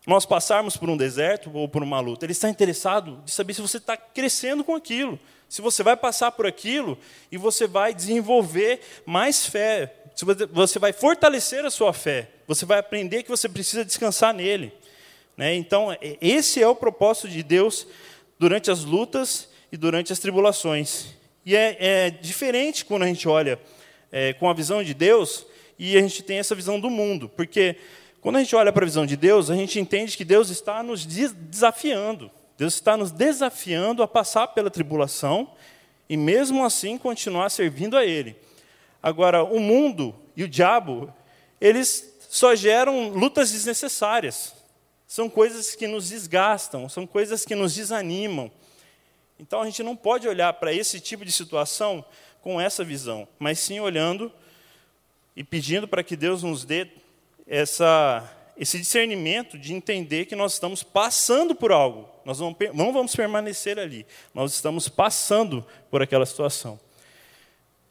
nós 0.08 0.26
passarmos 0.26 0.78
por 0.78 0.90
um 0.90 0.96
deserto 0.96 1.52
ou 1.54 1.68
por 1.68 1.84
uma 1.84 2.00
luta. 2.00 2.26
Ele 2.26 2.32
está 2.32 2.50
interessado 2.50 3.22
em 3.26 3.30
saber 3.30 3.54
se 3.54 3.62
você 3.62 3.78
está 3.78 3.98
crescendo 3.98 4.64
com 4.64 4.74
aquilo, 4.74 5.20
se 5.50 5.62
você 5.62 5.84
vai 5.84 5.98
passar 5.98 6.32
por 6.32 6.48
aquilo 6.48 6.98
e 7.32 7.38
você 7.38 7.68
vai 7.68 7.94
desenvolver 7.94 8.80
mais 9.06 9.46
fé, 9.46 9.99
você 10.26 10.80
vai 10.80 10.92
fortalecer 10.94 11.66
a 11.66 11.70
sua 11.70 11.94
fé, 11.94 12.30
você 12.48 12.66
vai 12.66 12.80
aprender 12.80 13.24
que 13.24 13.30
você 13.30 13.48
precisa 13.48 13.86
descansar 13.86 14.34
nele. 14.34 14.74
Né? 15.38 15.56
Então, 15.56 15.92
é, 15.92 16.18
esse 16.22 16.62
é 16.62 16.68
o 16.68 16.76
propósito 16.76 17.30
de 17.30 17.42
Deus 17.44 17.88
durante 18.38 18.70
as 18.72 18.84
lutas 18.84 19.48
e 19.72 19.78
durante 19.78 20.12
as 20.12 20.20
tribulações. 20.20 21.08
E 21.46 21.56
é, 21.56 21.78
é 21.80 22.10
diferente 22.10 22.84
quando 22.84 23.04
a 23.04 23.08
gente 23.08 23.28
olha 23.28 23.60
é, 24.12 24.34
com 24.34 24.50
a 24.50 24.54
visão 24.54 24.84
de 24.84 24.94
Deus, 24.94 25.46
e 25.80 25.98
a 25.98 26.02
gente 26.02 26.22
tem 26.22 26.40
essa 26.40 26.54
visão 26.54 26.80
do 26.80 26.90
mundo. 26.90 27.30
Porque 27.30 27.78
quando 28.20 28.36
a 28.36 28.40
gente 28.40 28.54
olha 28.56 28.72
para 28.74 28.84
a 28.84 28.86
visão 28.86 29.06
de 29.06 29.16
Deus, 29.16 29.50
a 29.50 29.56
gente 29.56 29.80
entende 29.80 30.18
que 30.18 30.26
Deus 30.26 30.50
está 30.50 30.84
nos 30.84 31.06
desafiando. 31.06 32.30
Deus 32.58 32.74
está 32.74 32.98
nos 32.98 33.12
desafiando 33.12 34.04
a 34.04 34.08
passar 34.08 34.48
pela 34.48 34.70
tribulação 34.70 35.50
e, 36.10 36.18
mesmo 36.18 36.66
assim, 36.66 36.98
continuar 36.98 37.50
servindo 37.50 37.96
a 37.96 38.06
Ele. 38.06 38.36
Agora, 39.02 39.44
o 39.44 39.60
mundo 39.60 40.16
e 40.36 40.44
o 40.44 40.48
diabo, 40.48 41.14
eles 41.60 42.18
só 42.30 42.56
geram 42.56 43.10
lutas 43.10 43.52
desnecessárias. 43.52 44.54
São 45.08 45.30
coisas 45.30 45.74
que 45.74 45.88
nos 45.88 46.10
desgastam, 46.10 46.88
são 46.88 47.08
coisas 47.08 47.44
que 47.44 47.56
nos 47.56 47.74
desanimam. 47.74 48.52
Então, 49.40 49.62
a 49.62 49.66
gente 49.66 49.82
não 49.82 49.96
pode 49.96 50.28
olhar 50.28 50.54
para 50.54 50.74
esse 50.74 51.00
tipo 51.00 51.26
de 51.26 51.32
situação 51.32 52.04
com 52.42 52.60
essa 52.60 52.84
visão, 52.84 53.28
mas 53.38 53.60
sim 53.60 53.80
olhando 53.80 54.32
e 55.36 55.44
pedindo 55.44 55.88
para 55.88 56.04
que 56.04 56.16
Deus 56.16 56.44
nos 56.44 56.66
dê 56.66 56.88
essa, 57.48 58.30
esse 58.58 58.78
discernimento 58.78 59.58
de 59.58 59.74
entender 59.74 60.26
que 60.26 60.36
nós 60.36 60.54
estamos 60.54 60.84
passando 60.84 61.56
por 61.56 61.72
algo. 61.72 62.08
Nós 62.26 62.40
não, 62.40 62.56
não 62.74 62.94
vamos 62.94 63.16
permanecer 63.16 63.80
ali. 63.80 64.06
Nós 64.34 64.54
estamos 64.54 64.88
passando 64.88 65.66
por 65.90 66.02
aquela 66.02 66.26
situação. 66.26 66.80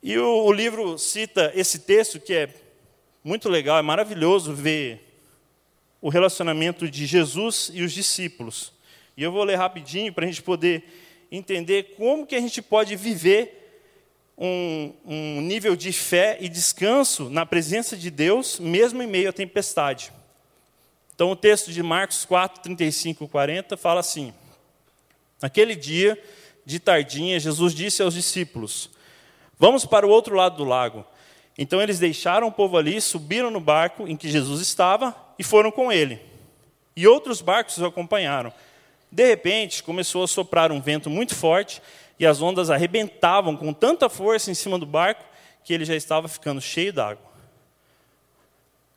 E 0.03 0.17
o, 0.17 0.45
o 0.45 0.53
livro 0.53 0.97
cita 0.99 1.53
esse 1.55 1.81
texto 1.81 2.21
que 2.21 2.33
é 2.33 2.49
muito 3.25 3.49
legal, 3.49 3.79
é 3.79 3.83
maravilhoso 3.83 4.55
ver 4.55 5.05
o 6.01 6.09
relacionamento 6.09 6.89
de 6.89 7.07
Jesus 7.07 7.71
e 7.73 7.83
os 7.83 7.93
discípulos. 7.93 8.73
E 9.17 9.23
eu 9.23 9.33
vou 9.33 9.43
ler 9.43 9.57
rapidinho 9.57 10.13
para 10.13 10.25
a 10.25 10.29
gente 10.29 10.43
poder 10.43 10.85
entender 11.31 11.95
como 11.97 12.27
que 12.27 12.37
a 12.37 12.41
gente 12.41 12.63
pode 12.63 12.95
viver 12.95 13.59
um, 14.39 14.93
um 15.05 15.41
nível 15.41 15.75
de 15.75 15.93
fé 15.93 16.39
e 16.41 16.49
descanso 16.49 17.29
na 17.29 17.45
presença 17.45 17.97
de 17.97 18.11
Deus, 18.11 18.61
mesmo 18.61 19.03
em 19.03 19.07
meio 19.07 19.29
à 19.29 19.33
tempestade. 19.33 20.13
Então, 21.13 21.33
o 21.33 21.37
texto 21.37 21.73
de 21.73 21.83
Marcos 21.83 22.25
4, 22.25 22.63
35 22.63 23.25
e 23.25 23.29
40 23.29 23.77
fala 23.77 23.99
assim: 23.99 24.33
Naquele 25.43 25.75
dia, 25.75 26.17
de 26.65 26.79
tardinha, 26.79 27.41
Jesus 27.41 27.75
disse 27.75 28.01
aos 28.01 28.15
discípulos: 28.15 28.89
Vamos 29.59 29.85
para 29.85 30.07
o 30.07 30.11
outro 30.11 30.37
lado 30.37 30.57
do 30.57 30.65
lago. 30.65 31.05
Então 31.57 31.83
eles 31.83 31.99
deixaram 31.99 32.47
o 32.47 32.53
povo 32.53 32.77
ali, 32.79 33.01
subiram 33.01 33.51
no 33.51 33.61
barco 33.61 34.07
em 34.07 34.17
que 34.17 34.29
Jesus 34.29 34.61
estava 34.61 35.15
e 35.39 35.43
foram 35.43 35.71
com 35.73 35.91
ele. 35.91 36.21
E 36.95 37.07
outros 37.07 37.41
barcos 37.41 37.77
os 37.77 37.83
acompanharam. 37.83 38.53
De 39.11 39.27
repente, 39.27 39.83
começou 39.83 40.23
a 40.23 40.29
soprar 40.29 40.71
um 40.71 40.81
vento 40.81 41.11
muito 41.11 41.35
forte 41.35 41.83
e 42.19 42.27
as 42.27 42.41
ondas 42.41 42.71
arrebentavam 42.71 43.57
com 43.57 43.73
tanta 43.73 44.09
força 44.09 44.51
em 44.51 44.55
cima 44.55 44.79
do 44.79 44.87
barco 44.87 45.25
que 45.65 45.73
ele 45.73 45.85
já 45.85 45.95
estava 45.95 46.29
ficando 46.29 46.61
cheio 46.61 46.93
d'água. 46.93 47.27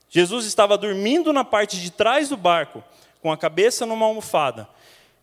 Jesus 0.10 0.46
estava 0.46 0.77
dormindo 0.77 1.32
na 1.32 1.44
parte 1.44 1.80
de 1.80 1.89
trás 1.89 2.30
do 2.30 2.36
barco, 2.36 2.84
com 3.22 3.32
a 3.32 3.38
cabeça 3.38 3.86
numa 3.86 4.06
almofada. 4.06 4.68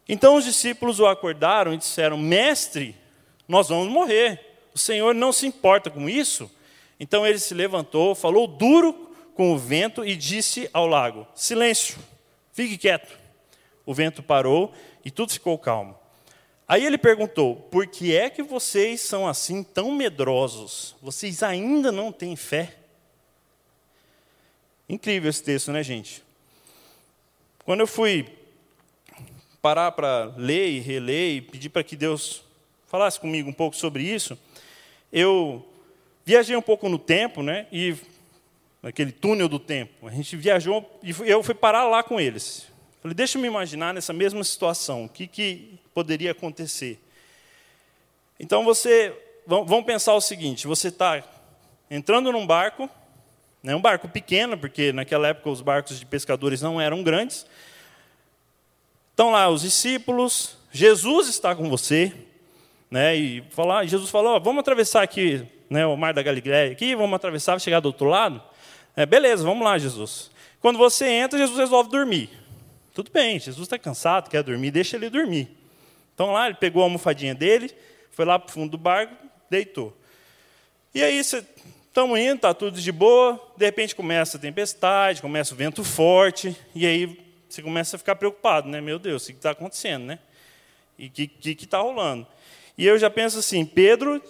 Então 0.09 0.37
os 0.37 0.45
discípulos 0.45 0.99
o 0.99 1.07
acordaram 1.07 1.75
e 1.75 1.76
disseram: 1.76 2.16
Mestre, 2.16 2.97
nós 3.47 3.68
vamos 3.68 3.88
morrer. 3.88 4.48
O 4.78 4.80
Senhor 4.80 5.12
não 5.12 5.32
se 5.32 5.44
importa 5.44 5.90
com 5.90 6.08
isso. 6.08 6.49
Então 7.00 7.26
ele 7.26 7.40
se 7.40 7.52
levantou, 7.52 8.14
falou 8.14 8.47
duro 8.47 9.11
com 9.35 9.52
o 9.52 9.58
vento 9.58 10.04
e 10.04 10.14
disse 10.14 10.70
ao 10.73 10.87
lago: 10.87 11.26
Silêncio, 11.35 11.99
fique 12.52 12.78
quieto. 12.78 13.12
O 13.85 13.92
vento 13.92 14.23
parou 14.23 14.73
e 15.04 15.11
tudo 15.11 15.32
ficou 15.32 15.58
calmo. 15.58 15.99
Aí 16.68 16.87
ele 16.87 16.97
perguntou: 16.97 17.56
Por 17.56 17.88
que 17.88 18.16
é 18.16 18.30
que 18.30 18.40
vocês 18.40 19.00
são 19.00 19.26
assim 19.26 19.64
tão 19.64 19.90
medrosos? 19.90 20.94
Vocês 21.02 21.42
ainda 21.42 21.90
não 21.90 22.12
têm 22.12 22.37
fé? 22.37 22.76
Incrível 24.88 25.28
esse 25.28 25.42
texto, 25.42 25.73
né, 25.73 25.82
gente? 25.82 26.23
Quando 27.64 27.80
eu 27.80 27.88
fui 27.88 28.28
parar 29.61 29.90
para 29.90 30.32
ler 30.37 30.68
e 30.68 30.78
reler 30.78 31.35
e 31.35 31.40
pedir 31.40 31.68
para 31.68 31.82
que 31.82 31.97
Deus 31.97 32.44
falasse 32.87 33.18
comigo 33.18 33.50
um 33.50 33.52
pouco 33.52 33.75
sobre 33.75 34.04
isso, 34.04 34.38
eu 35.12 35.67
viajei 36.25 36.57
um 36.57 36.62
pouco 36.62 36.88
no 36.88 36.99
tempo, 36.99 37.43
né? 37.43 37.67
E 37.73 37.97
naquele 38.83 39.12
túnel 39.12 39.49
do 39.49 39.59
tempo, 39.59 40.07
a 40.07 40.11
gente 40.11 40.37
viajou 40.37 40.88
e 41.03 41.12
eu 41.31 41.43
fui 41.43 41.55
parar 41.55 41.85
lá 41.85 42.03
com 42.03 42.21
eles. 42.21 42.67
Falei, 43.00 43.15
deixa 43.15 43.38
eu 43.38 43.43
me 43.43 43.49
imaginar 43.49 43.95
nessa 43.95 44.12
mesma 44.12 44.43
situação, 44.45 45.05
o 45.05 45.09
que, 45.09 45.27
que 45.27 45.79
poderia 45.95 46.33
acontecer? 46.33 47.00
Então 48.38 48.65
você, 48.65 49.15
vamos 49.47 49.85
pensar 49.85 50.15
o 50.15 50.21
seguinte: 50.21 50.67
você 50.67 50.88
está 50.88 51.23
entrando 51.91 52.31
num 52.31 52.47
barco, 52.47 52.88
né, 53.62 53.75
um 53.75 53.81
barco 53.81 54.09
pequeno, 54.09 54.57
porque 54.57 54.93
naquela 54.93 55.29
época 55.29 55.50
os 55.50 55.61
barcos 55.61 55.99
de 55.99 56.07
pescadores 56.07 56.62
não 56.62 56.81
eram 56.81 57.03
grandes. 57.03 57.47
Estão 59.11 59.31
lá 59.31 59.49
os 59.49 59.62
discípulos, 59.62 60.57
Jesus 60.71 61.29
está 61.29 61.55
com 61.55 61.69
você, 61.69 62.12
né, 62.90 63.16
e 63.16 63.42
falar, 63.50 63.85
Jesus 63.87 64.11
falou: 64.11 64.40
vamos 64.40 64.61
atravessar 64.61 65.02
aqui 65.02 65.47
né, 65.68 65.87
o 65.87 65.97
mar 65.97 66.14
da 66.14 66.23
Galileia, 66.23 66.73
aqui, 66.73 66.95
vamos 66.95 67.14
atravessar, 67.14 67.61
chegar 67.61 67.80
do 67.80 67.87
outro 67.87 68.07
lado. 68.07 68.42
É, 68.97 69.04
beleza, 69.04 69.45
vamos 69.45 69.64
lá, 69.64 69.78
Jesus. 69.78 70.30
Quando 70.61 70.78
você 70.78 71.07
entra, 71.07 71.38
Jesus 71.38 71.59
resolve 71.59 71.90
dormir. 71.90 72.30
Tudo 72.92 73.11
bem, 73.12 73.38
Jesus 73.38 73.66
está 73.66 73.78
cansado, 73.78 74.28
quer 74.28 74.42
dormir, 74.42 74.71
deixa 74.71 74.97
ele 74.97 75.09
dormir. 75.09 75.49
Então 76.14 76.33
lá, 76.33 76.47
ele 76.47 76.57
pegou 76.57 76.83
a 76.83 76.87
almofadinha 76.87 77.35
dele, 77.35 77.71
foi 78.11 78.25
lá 78.25 78.38
para 78.38 78.49
o 78.49 78.52
fundo 78.52 78.73
do 78.73 78.78
barco, 78.78 79.14
deitou. 79.49 79.97
E 80.92 81.02
aí, 81.02 81.16
estamos 81.18 82.18
indo, 82.18 82.37
está 82.37 82.52
tudo 82.52 82.80
de 82.80 82.90
boa, 82.90 83.40
de 83.57 83.64
repente 83.64 83.95
começa 83.95 84.37
a 84.37 84.40
tempestade, 84.40 85.23
começa 85.23 85.54
o 85.54 85.57
vento 85.57 85.85
forte, 85.85 86.57
e 86.75 86.85
aí 86.87 87.21
você 87.49 87.62
começa 87.62 87.95
a 87.95 87.99
ficar 87.99 88.16
preocupado, 88.16 88.68
né? 88.68 88.80
Meu 88.80 88.99
Deus, 88.99 89.23
o 89.23 89.26
que 89.26 89.33
está 89.33 89.52
acontecendo, 89.52 90.07
né? 90.07 90.18
E 90.99 91.07
o 91.07 91.11
que 91.11 91.30
está 91.52 91.78
rolando? 91.78 92.26
E 92.78 92.87
eu 92.87 92.97
já 92.97 93.11
penso 93.11 93.40
assim, 93.40 93.64
Pedro 93.64 94.23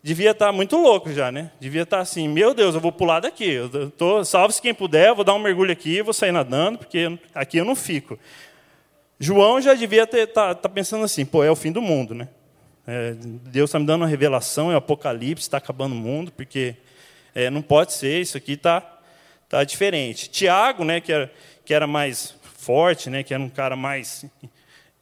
devia 0.00 0.30
estar 0.30 0.46
tá 0.46 0.52
muito 0.52 0.76
louco 0.76 1.12
já, 1.12 1.32
né? 1.32 1.50
Devia 1.58 1.82
estar 1.82 1.96
tá 1.96 2.02
assim, 2.02 2.28
meu 2.28 2.54
Deus, 2.54 2.76
eu 2.76 2.80
vou 2.80 2.92
pular 2.92 3.18
daqui. 3.18 3.50
Eu 3.50 3.90
tô, 3.90 4.24
salve-se 4.24 4.62
quem 4.62 4.72
puder, 4.72 5.12
vou 5.12 5.24
dar 5.24 5.34
um 5.34 5.38
mergulho 5.40 5.72
aqui, 5.72 6.00
vou 6.00 6.14
sair 6.14 6.30
nadando, 6.30 6.78
porque 6.78 7.18
aqui 7.34 7.58
eu 7.58 7.64
não 7.64 7.74
fico. 7.74 8.16
João 9.18 9.60
já 9.60 9.74
devia 9.74 10.04
estar 10.04 10.26
tá, 10.28 10.54
tá 10.54 10.68
pensando 10.68 11.04
assim, 11.04 11.26
pô, 11.26 11.42
é 11.42 11.50
o 11.50 11.56
fim 11.56 11.72
do 11.72 11.82
mundo, 11.82 12.14
né? 12.14 12.28
É, 12.86 13.14
Deus 13.18 13.68
está 13.68 13.78
me 13.80 13.84
dando 13.84 14.02
uma 14.02 14.06
revelação, 14.06 14.70
é 14.70 14.74
o 14.74 14.78
apocalipse, 14.78 15.42
está 15.42 15.58
acabando 15.58 15.92
o 15.92 15.98
mundo, 15.98 16.30
porque 16.32 16.76
é, 17.34 17.50
não 17.50 17.60
pode 17.60 17.92
ser, 17.92 18.20
isso 18.20 18.36
aqui 18.36 18.52
está 18.52 18.80
tá 19.48 19.64
diferente. 19.64 20.30
Tiago, 20.30 20.84
né, 20.84 21.00
que 21.00 21.12
era, 21.12 21.32
que 21.64 21.74
era 21.74 21.86
mais 21.86 22.34
forte, 22.58 23.10
né, 23.10 23.22
que 23.24 23.34
era 23.34 23.42
um 23.42 23.50
cara 23.50 23.74
mais... 23.74 24.24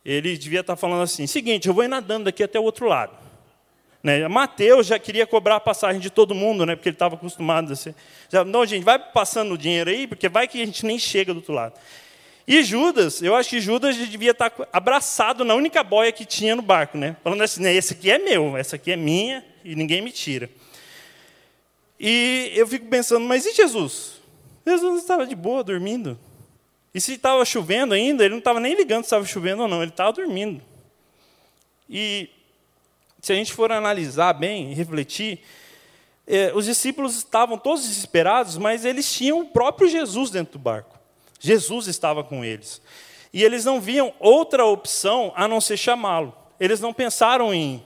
Ele 0.06 0.38
devia 0.38 0.60
estar 0.60 0.74
tá 0.74 0.76
falando 0.76 1.02
assim, 1.02 1.26
seguinte, 1.26 1.66
eu 1.66 1.74
vou 1.74 1.82
ir 1.82 1.88
nadando 1.88 2.26
daqui 2.26 2.44
até 2.44 2.60
o 2.60 2.62
outro 2.62 2.86
lado. 2.86 3.12
Né? 4.00 4.28
Mateus 4.28 4.86
já 4.86 5.00
queria 5.00 5.26
cobrar 5.26 5.56
a 5.56 5.60
passagem 5.60 6.00
de 6.00 6.10
todo 6.10 6.32
mundo, 6.32 6.64
né, 6.64 6.76
porque 6.76 6.88
ele 6.88 6.94
estava 6.94 7.16
acostumado 7.16 7.72
a 7.72 7.76
ser... 7.76 7.92
Já, 8.28 8.44
não, 8.44 8.64
gente, 8.64 8.84
vai 8.84 9.00
passando 9.00 9.54
o 9.54 9.58
dinheiro 9.58 9.90
aí, 9.90 10.06
porque 10.06 10.28
vai 10.28 10.46
que 10.46 10.62
a 10.62 10.64
gente 10.64 10.86
nem 10.86 10.96
chega 10.96 11.34
do 11.34 11.38
outro 11.38 11.52
lado. 11.52 11.74
E 12.46 12.62
Judas, 12.62 13.20
eu 13.20 13.34
acho 13.34 13.50
que 13.50 13.60
Judas 13.60 13.96
devia 13.96 14.30
estar 14.30 14.52
abraçado 14.72 15.44
na 15.44 15.56
única 15.56 15.82
boia 15.82 16.12
que 16.12 16.24
tinha 16.24 16.54
no 16.54 16.62
barco, 16.62 16.96
né? 16.96 17.16
Falando 17.24 17.42
assim, 17.42 17.60
né, 17.60 17.74
esse 17.74 17.94
aqui 17.94 18.08
é 18.08 18.18
meu, 18.18 18.56
essa 18.56 18.76
aqui 18.76 18.92
é 18.92 18.96
minha 18.96 19.44
e 19.64 19.74
ninguém 19.74 20.00
me 20.00 20.12
tira. 20.12 20.48
E 21.98 22.52
eu 22.54 22.68
fico 22.68 22.86
pensando, 22.86 23.26
mas 23.26 23.44
e 23.44 23.52
Jesus? 23.52 24.20
Jesus 24.64 25.02
estava 25.02 25.26
de 25.26 25.34
boa, 25.34 25.64
dormindo. 25.64 26.16
E 26.96 27.00
se 27.02 27.12
estava 27.12 27.44
chovendo 27.44 27.92
ainda, 27.92 28.24
ele 28.24 28.32
não 28.32 28.38
estava 28.38 28.58
nem 28.58 28.74
ligando 28.74 29.02
se 29.02 29.08
estava 29.08 29.26
chovendo 29.26 29.60
ou 29.60 29.68
não, 29.68 29.82
ele 29.82 29.90
estava 29.90 30.14
dormindo. 30.14 30.62
E 31.90 32.30
se 33.20 33.34
a 33.34 33.36
gente 33.36 33.52
for 33.52 33.70
analisar 33.70 34.32
bem, 34.32 34.72
refletir, 34.72 35.40
eh, 36.26 36.50
os 36.54 36.64
discípulos 36.64 37.14
estavam 37.18 37.58
todos 37.58 37.86
desesperados, 37.86 38.56
mas 38.56 38.86
eles 38.86 39.12
tinham 39.12 39.40
o 39.40 39.44
próprio 39.44 39.90
Jesus 39.90 40.30
dentro 40.30 40.54
do 40.54 40.58
barco. 40.58 40.98
Jesus 41.38 41.86
estava 41.86 42.24
com 42.24 42.42
eles. 42.42 42.80
E 43.30 43.44
eles 43.44 43.62
não 43.62 43.78
viam 43.78 44.14
outra 44.18 44.64
opção 44.64 45.34
a 45.36 45.46
não 45.46 45.60
ser 45.60 45.76
chamá-lo. 45.76 46.34
Eles 46.58 46.80
não 46.80 46.94
pensaram 46.94 47.52
em, 47.52 47.84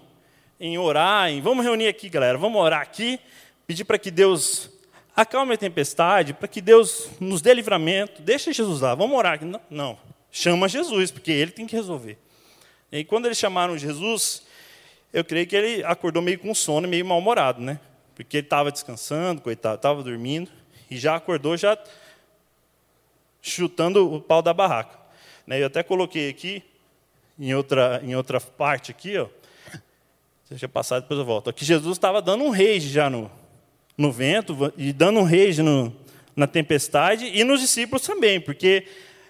em 0.61 0.79
orar, 0.79 1.31
em 1.31 1.41
vamos 1.41 1.65
reunir 1.65 1.89
aqui, 1.89 2.09
galera, 2.09 2.39
vamos 2.39 2.63
orar 2.63 2.81
aqui, 2.81 3.19
pedir 3.67 3.83
para 3.83 3.99
que 3.99 4.13
Deus 4.13 4.71
acalme 5.15 5.55
a 5.55 5.59
tempestade, 5.59 6.33
para 6.33 6.49
que 6.49 6.61
Deus 6.61 7.09
nos 7.19 7.43
dê 7.43 7.55
livramento, 7.55 8.23
deixa 8.23 8.53
Jesus 8.53 8.81
lá, 8.81 8.95
vamos 8.95 9.17
orar. 9.17 9.45
Não, 9.45 9.61
não, 9.69 9.99
chama 10.31 10.69
Jesus, 10.69 11.11
porque 11.11 11.31
ele 11.31 11.51
tem 11.51 11.67
que 11.67 11.77
resolver. 11.77 12.19
E 12.91 13.05
quando 13.05 13.27
eles 13.27 13.39
chamaram 13.39 13.79
Jesus, 13.79 14.43
eu 15.13 15.25
creio 15.25 15.47
que 15.47 15.57
ele 15.57 15.85
acordou 15.85 16.23
meio 16.23 16.39
com 16.39 16.55
sono, 16.55 16.89
meio 16.89 17.05
mal-humorado, 17.05 17.61
né? 17.61 17.81
Porque 18.15 18.39
ele 18.39 18.47
estava 18.47 18.71
descansando, 18.71 19.41
coitado, 19.41 19.77
estava 19.77 20.03
dormindo, 20.03 20.51
e 20.91 20.97
já 20.97 21.17
acordou, 21.17 21.57
já 21.57 21.79
chutando 23.41 24.13
o 24.13 24.21
pau 24.21 24.43
da 24.43 24.53
barraca. 24.53 24.99
Né, 25.47 25.61
eu 25.61 25.67
até 25.67 25.83
coloquei 25.83 26.29
aqui, 26.29 26.63
em 27.39 27.55
outra, 27.55 28.01
em 28.05 28.15
outra 28.15 28.41
parte 28.41 28.91
aqui, 28.91 29.17
ó, 29.17 29.27
deixa 30.49 30.67
eu 30.67 30.69
passar, 30.69 31.01
depois 31.01 31.19
eu 31.19 31.25
volto. 31.25 31.49
Aqui 31.49 31.65
Jesus 31.65 31.97
estava 31.97 32.21
dando 32.21 32.45
um 32.45 32.51
rage 32.51 32.89
já 32.89 33.09
no, 33.09 33.31
no 33.97 34.11
vento, 34.11 34.73
e 34.77 34.93
dando 34.93 35.21
um 35.21 35.25
rage 35.25 35.63
no, 35.63 35.95
na 36.35 36.47
tempestade, 36.47 37.27
e 37.27 37.45
nos 37.45 37.61
discípulos 37.61 38.03
também, 38.03 38.41
porque 38.41 38.87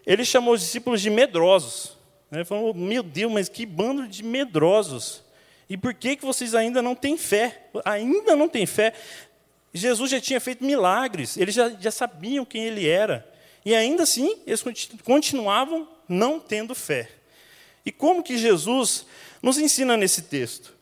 ele 0.07 0.25
chamou 0.25 0.55
os 0.55 0.61
discípulos 0.61 1.01
de 1.01 1.11
medrosos. 1.11 1.96
Né, 2.31 2.38
ele 2.38 2.44
falou, 2.44 2.73
meu 2.73 3.03
Deus, 3.03 3.33
mas 3.33 3.49
que 3.49 3.66
bando 3.66 4.07
de 4.07 4.23
medrosos. 4.23 5.23
E 5.68 5.77
por 5.77 5.94
que, 5.94 6.16
que 6.16 6.25
vocês 6.25 6.55
ainda 6.55 6.83
não 6.83 6.94
têm 6.94 7.16
fé? 7.16 7.68
Ainda 7.85 8.35
não 8.35 8.49
têm 8.49 8.66
fé? 8.66 8.92
Jesus 9.73 10.11
já 10.11 10.20
tinha 10.20 10.40
feito 10.40 10.64
milagres, 10.64 11.37
eles 11.37 11.55
já, 11.55 11.68
já 11.70 11.90
sabiam 11.90 12.44
quem 12.44 12.64
ele 12.64 12.88
era. 12.88 13.27
E 13.64 13.75
ainda 13.75 14.03
assim, 14.03 14.37
eles 14.46 14.64
continuavam 15.05 15.88
não 16.09 16.40
tendo 16.40 16.75
fé. 16.75 17.09
E 17.85 17.92
como 17.92 18.23
que 18.23 18.37
Jesus 18.37 19.07
nos 19.42 19.59
ensina 19.59 19.96
nesse 19.96 20.23
texto? 20.23 20.75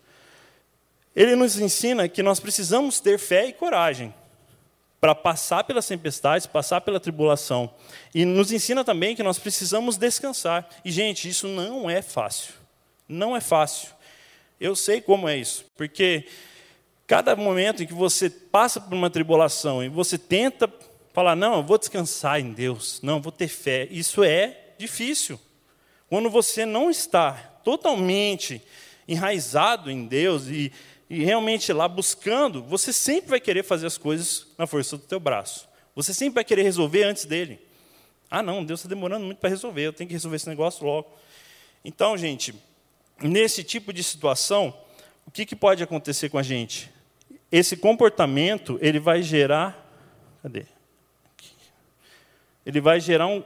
Ele 1.18 1.34
nos 1.34 1.58
ensina 1.58 2.08
que 2.08 2.22
nós 2.22 2.38
precisamos 2.38 3.00
ter 3.00 3.18
fé 3.18 3.48
e 3.48 3.52
coragem 3.52 4.14
para 5.00 5.16
passar 5.16 5.64
pelas 5.64 5.84
tempestades, 5.84 6.46
passar 6.46 6.80
pela 6.80 7.00
tribulação. 7.00 7.74
E 8.14 8.24
nos 8.24 8.52
ensina 8.52 8.84
também 8.84 9.16
que 9.16 9.22
nós 9.24 9.36
precisamos 9.36 9.96
descansar. 9.96 10.68
E, 10.84 10.92
gente, 10.92 11.28
isso 11.28 11.48
não 11.48 11.90
é 11.90 12.02
fácil. 12.02 12.54
Não 13.08 13.36
é 13.36 13.40
fácil. 13.40 13.88
Eu 14.60 14.76
sei 14.76 15.00
como 15.00 15.28
é 15.28 15.36
isso, 15.36 15.64
porque 15.76 16.24
cada 17.04 17.34
momento 17.34 17.82
em 17.82 17.86
que 17.86 17.92
você 17.92 18.30
passa 18.30 18.80
por 18.80 18.94
uma 18.94 19.10
tribulação 19.10 19.82
e 19.82 19.88
você 19.88 20.16
tenta 20.16 20.72
falar, 21.12 21.34
não, 21.34 21.56
eu 21.56 21.62
vou 21.64 21.78
descansar 21.78 22.38
em 22.38 22.52
Deus, 22.52 23.00
não, 23.02 23.20
vou 23.20 23.32
ter 23.32 23.48
fé. 23.48 23.88
Isso 23.90 24.22
é 24.22 24.56
difícil. 24.78 25.40
Quando 26.08 26.30
você 26.30 26.64
não 26.64 26.88
está 26.88 27.32
totalmente 27.64 28.62
enraizado 29.08 29.90
em 29.90 30.06
Deus 30.06 30.46
e, 30.46 30.70
e 31.08 31.24
realmente 31.24 31.72
lá 31.72 31.88
buscando, 31.88 32.62
você 32.62 32.92
sempre 32.92 33.30
vai 33.30 33.40
querer 33.40 33.62
fazer 33.62 33.86
as 33.86 33.96
coisas 33.96 34.46
na 34.58 34.66
força 34.66 34.96
do 34.96 35.02
teu 35.04 35.18
braço. 35.18 35.68
Você 35.94 36.12
sempre 36.12 36.34
vai 36.34 36.44
querer 36.44 36.62
resolver 36.62 37.04
antes 37.04 37.24
dele. 37.24 37.60
Ah, 38.30 38.42
não, 38.42 38.64
Deus 38.64 38.80
está 38.80 38.88
demorando 38.88 39.24
muito 39.24 39.38
para 39.38 39.48
resolver, 39.48 39.86
eu 39.86 39.92
tenho 39.92 40.06
que 40.06 40.14
resolver 40.14 40.36
esse 40.36 40.48
negócio 40.48 40.84
logo. 40.84 41.08
Então, 41.84 42.16
gente, 42.16 42.54
nesse 43.22 43.64
tipo 43.64 43.92
de 43.92 44.02
situação, 44.02 44.76
o 45.26 45.30
que, 45.30 45.46
que 45.46 45.56
pode 45.56 45.82
acontecer 45.82 46.28
com 46.28 46.38
a 46.38 46.42
gente? 46.42 46.90
Esse 47.50 47.76
comportamento, 47.76 48.78
ele 48.80 49.00
vai 49.00 49.22
gerar... 49.22 49.86
Cadê? 50.42 50.66
ele 52.68 52.82
vai 52.82 53.00
gerar 53.00 53.26
um, 53.26 53.42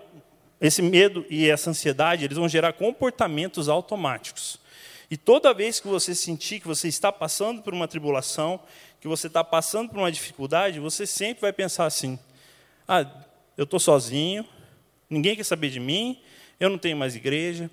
esse 0.61 0.83
medo 0.83 1.25
e 1.31 1.49
essa 1.49 1.71
ansiedade, 1.71 2.25
eles 2.25 2.37
vão 2.37 2.49
gerar 2.49 2.73
comportamentos 2.73 3.69
automáticos. 3.69 4.59
E 5.13 5.17
toda 5.19 5.53
vez 5.53 5.79
que 5.79 5.87
você 5.87 6.15
sentir 6.15 6.59
que 6.59 6.67
você 6.67 6.89
está 6.89 7.13
passando 7.13 7.61
por 7.61 7.75
uma 7.75 7.87
tribulação, 7.87 8.59
que 8.99 9.07
você 9.07 9.27
está 9.27 9.45
passando 9.45 9.91
por 9.91 9.99
uma 9.99 10.11
dificuldade, 10.11 10.81
você 10.81 11.07
sempre 11.07 11.43
vai 11.43 11.53
pensar 11.53 11.85
assim: 11.85 12.19
ah, 12.89 13.07
eu 13.55 13.65
estou 13.65 13.79
sozinho, 13.79 14.43
ninguém 15.11 15.37
quer 15.37 15.45
saber 15.45 15.69
de 15.69 15.79
mim, 15.79 16.19
eu 16.59 16.71
não 16.71 16.79
tenho 16.79 16.97
mais 16.97 17.15
igreja, 17.15 17.71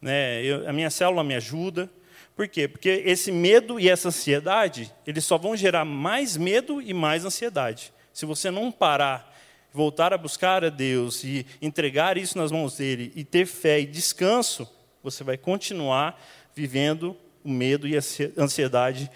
né, 0.00 0.42
eu, 0.42 0.66
a 0.66 0.72
minha 0.72 0.88
célula 0.88 1.22
me 1.22 1.34
ajuda. 1.34 1.90
Por 2.34 2.48
quê? 2.48 2.66
Porque 2.66 3.02
esse 3.04 3.30
medo 3.30 3.78
e 3.78 3.86
essa 3.86 4.08
ansiedade, 4.08 4.90
eles 5.06 5.26
só 5.26 5.36
vão 5.36 5.54
gerar 5.54 5.84
mais 5.84 6.34
medo 6.34 6.80
e 6.80 6.94
mais 6.94 7.26
ansiedade. 7.26 7.92
Se 8.10 8.24
você 8.24 8.50
não 8.50 8.72
parar, 8.72 9.30
voltar 9.70 10.14
a 10.14 10.16
buscar 10.16 10.64
a 10.64 10.70
Deus 10.70 11.24
e 11.24 11.44
entregar 11.60 12.16
isso 12.16 12.38
nas 12.38 12.50
mãos 12.50 12.78
dele 12.78 13.12
e 13.14 13.22
ter 13.22 13.44
fé 13.44 13.80
e 13.80 13.84
descanso, 13.84 14.66
você 15.02 15.22
vai 15.22 15.36
continuar 15.36 16.18
vivendo 16.54 17.16
o 17.44 17.50
medo 17.50 17.86
e 17.88 17.96
a 17.96 18.00
ansiedade 18.36 19.10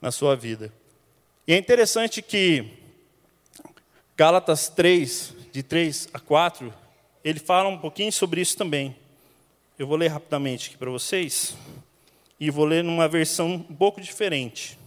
na 0.00 0.10
sua 0.10 0.34
vida. 0.34 0.72
E 1.46 1.52
é 1.52 1.56
interessante 1.56 2.22
que 2.22 2.78
Gálatas 4.16 4.68
3, 4.68 5.34
de 5.52 5.62
3 5.62 6.08
a 6.12 6.20
4, 6.20 6.72
ele 7.24 7.38
fala 7.38 7.68
um 7.68 7.78
pouquinho 7.78 8.12
sobre 8.12 8.40
isso 8.40 8.56
também. 8.56 8.96
Eu 9.78 9.86
vou 9.86 9.96
ler 9.96 10.08
rapidamente 10.08 10.68
aqui 10.68 10.78
para 10.78 10.90
vocês 10.90 11.56
e 12.38 12.50
vou 12.50 12.64
ler 12.64 12.84
numa 12.84 13.08
versão 13.08 13.52
um 13.52 13.74
pouco 13.74 14.00
diferente. 14.00 14.78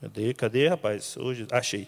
Cadê, 0.00 0.34
cadê, 0.34 0.68
rapaz? 0.68 1.16
Hoje 1.16 1.46
achei. 1.50 1.86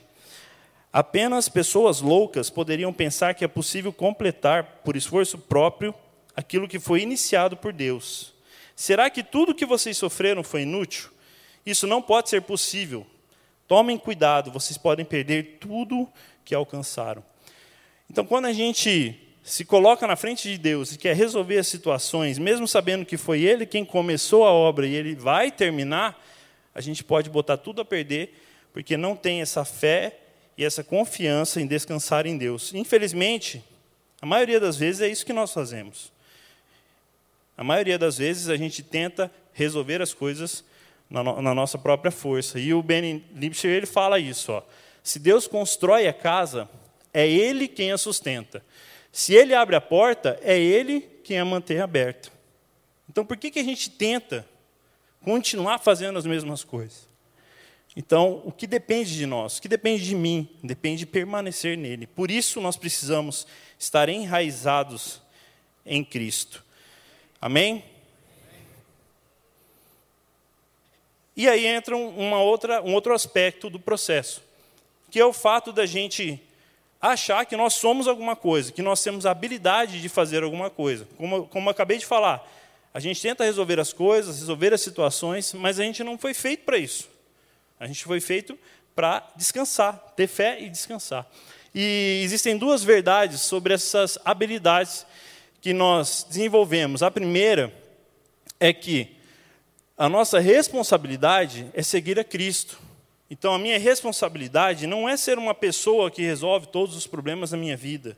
Apenas 0.94 1.48
pessoas 1.48 2.00
loucas 2.00 2.48
poderiam 2.48 2.92
pensar 2.92 3.34
que 3.34 3.44
é 3.44 3.48
possível 3.48 3.92
completar, 3.92 4.80
por 4.84 4.96
esforço 4.96 5.36
próprio, 5.36 5.92
aquilo 6.36 6.68
que 6.68 6.78
foi 6.78 7.00
iniciado 7.00 7.56
por 7.56 7.72
Deus. 7.72 8.32
Será 8.76 9.10
que 9.10 9.24
tudo 9.24 9.56
que 9.56 9.66
vocês 9.66 9.98
sofreram 9.98 10.44
foi 10.44 10.62
inútil? 10.62 11.10
Isso 11.66 11.84
não 11.88 12.00
pode 12.00 12.30
ser 12.30 12.42
possível. 12.42 13.04
Tomem 13.66 13.98
cuidado, 13.98 14.52
vocês 14.52 14.78
podem 14.78 15.04
perder 15.04 15.58
tudo 15.58 16.08
que 16.44 16.54
alcançaram. 16.54 17.24
Então, 18.08 18.24
quando 18.24 18.44
a 18.44 18.52
gente 18.52 19.20
se 19.42 19.64
coloca 19.64 20.06
na 20.06 20.14
frente 20.14 20.48
de 20.48 20.56
Deus 20.56 20.92
e 20.92 20.98
quer 20.98 21.16
resolver 21.16 21.58
as 21.58 21.66
situações, 21.66 22.38
mesmo 22.38 22.68
sabendo 22.68 23.04
que 23.04 23.16
foi 23.16 23.42
Ele 23.42 23.66
quem 23.66 23.84
começou 23.84 24.44
a 24.44 24.52
obra 24.52 24.86
e 24.86 24.94
Ele 24.94 25.16
vai 25.16 25.50
terminar, 25.50 26.24
a 26.72 26.80
gente 26.80 27.02
pode 27.02 27.28
botar 27.28 27.56
tudo 27.56 27.80
a 27.80 27.84
perder, 27.84 28.40
porque 28.72 28.96
não 28.96 29.16
tem 29.16 29.40
essa 29.40 29.64
fé 29.64 30.20
e 30.56 30.64
essa 30.64 30.84
confiança 30.84 31.60
em 31.60 31.66
descansar 31.66 32.26
em 32.26 32.38
Deus. 32.38 32.72
Infelizmente, 32.74 33.64
a 34.20 34.26
maioria 34.26 34.60
das 34.60 34.76
vezes 34.76 35.00
é 35.00 35.08
isso 35.08 35.26
que 35.26 35.32
nós 35.32 35.52
fazemos. 35.52 36.12
A 37.56 37.64
maioria 37.64 37.98
das 37.98 38.18
vezes 38.18 38.48
a 38.48 38.56
gente 38.56 38.82
tenta 38.82 39.30
resolver 39.52 40.02
as 40.02 40.12
coisas 40.12 40.64
na, 41.08 41.22
no, 41.22 41.42
na 41.42 41.54
nossa 41.54 41.78
própria 41.78 42.10
força. 42.10 42.58
E 42.58 42.72
o 42.74 42.82
Ben 42.82 43.24
Lipscher 43.34 43.70
ele 43.70 43.86
fala 43.86 44.18
isso: 44.18 44.52
ó, 44.52 44.62
se 45.02 45.18
Deus 45.18 45.46
constrói 45.46 46.08
a 46.08 46.12
casa, 46.12 46.68
é 47.12 47.28
Ele 47.28 47.68
quem 47.68 47.92
a 47.92 47.98
sustenta. 47.98 48.64
Se 49.12 49.32
Ele 49.34 49.54
abre 49.54 49.76
a 49.76 49.80
porta, 49.80 50.38
é 50.42 50.58
Ele 50.58 51.00
quem 51.22 51.38
a 51.38 51.44
mantém 51.44 51.80
aberta. 51.80 52.30
Então, 53.08 53.24
por 53.24 53.36
que, 53.36 53.50
que 53.50 53.60
a 53.60 53.64
gente 53.64 53.90
tenta 53.90 54.44
continuar 55.20 55.78
fazendo 55.78 56.18
as 56.18 56.26
mesmas 56.26 56.64
coisas? 56.64 57.13
Então, 57.96 58.42
o 58.44 58.50
que 58.50 58.66
depende 58.66 59.16
de 59.16 59.24
nós? 59.24 59.58
O 59.58 59.62
que 59.62 59.68
depende 59.68 60.04
de 60.04 60.14
mim? 60.14 60.48
Depende 60.62 61.00
de 61.00 61.06
permanecer 61.06 61.76
nele. 61.76 62.06
Por 62.06 62.30
isso, 62.30 62.60
nós 62.60 62.76
precisamos 62.76 63.46
estar 63.78 64.08
enraizados 64.08 65.20
em 65.86 66.04
Cristo. 66.04 66.64
Amém? 67.40 67.84
E 71.36 71.48
aí 71.48 71.66
entra 71.66 71.96
uma 71.96 72.40
outra, 72.40 72.82
um 72.82 72.94
outro 72.94 73.12
aspecto 73.12 73.68
do 73.68 73.78
processo, 73.78 74.42
que 75.10 75.18
é 75.18 75.26
o 75.26 75.32
fato 75.32 75.72
da 75.72 75.84
gente 75.84 76.40
achar 77.00 77.44
que 77.44 77.56
nós 77.56 77.74
somos 77.74 78.08
alguma 78.08 78.34
coisa, 78.34 78.72
que 78.72 78.82
nós 78.82 79.02
temos 79.02 79.26
a 79.26 79.30
habilidade 79.32 80.00
de 80.00 80.08
fazer 80.08 80.42
alguma 80.42 80.70
coisa. 80.70 81.06
Como, 81.16 81.46
como 81.48 81.70
acabei 81.70 81.98
de 81.98 82.06
falar, 82.06 82.48
a 82.94 83.00
gente 83.00 83.20
tenta 83.20 83.44
resolver 83.44 83.78
as 83.78 83.92
coisas, 83.92 84.38
resolver 84.38 84.72
as 84.72 84.80
situações, 84.80 85.52
mas 85.52 85.78
a 85.78 85.82
gente 85.82 86.02
não 86.02 86.16
foi 86.16 86.32
feito 86.32 86.64
para 86.64 86.78
isso. 86.78 87.13
A 87.84 87.86
gente 87.86 88.02
foi 88.04 88.18
feito 88.18 88.58
para 88.96 89.30
descansar, 89.36 90.14
ter 90.16 90.26
fé 90.26 90.58
e 90.58 90.70
descansar. 90.70 91.30
E 91.74 92.22
existem 92.24 92.56
duas 92.56 92.82
verdades 92.82 93.42
sobre 93.42 93.74
essas 93.74 94.18
habilidades 94.24 95.04
que 95.60 95.74
nós 95.74 96.24
desenvolvemos. 96.26 97.02
A 97.02 97.10
primeira 97.10 97.70
é 98.58 98.72
que 98.72 99.18
a 99.98 100.08
nossa 100.08 100.40
responsabilidade 100.40 101.66
é 101.74 101.82
seguir 101.82 102.18
a 102.18 102.24
Cristo. 102.24 102.78
Então, 103.28 103.52
a 103.52 103.58
minha 103.58 103.78
responsabilidade 103.78 104.86
não 104.86 105.06
é 105.06 105.14
ser 105.14 105.36
uma 105.36 105.54
pessoa 105.54 106.10
que 106.10 106.22
resolve 106.22 106.68
todos 106.68 106.96
os 106.96 107.06
problemas 107.06 107.50
da 107.50 107.58
minha 107.58 107.76
vida, 107.76 108.16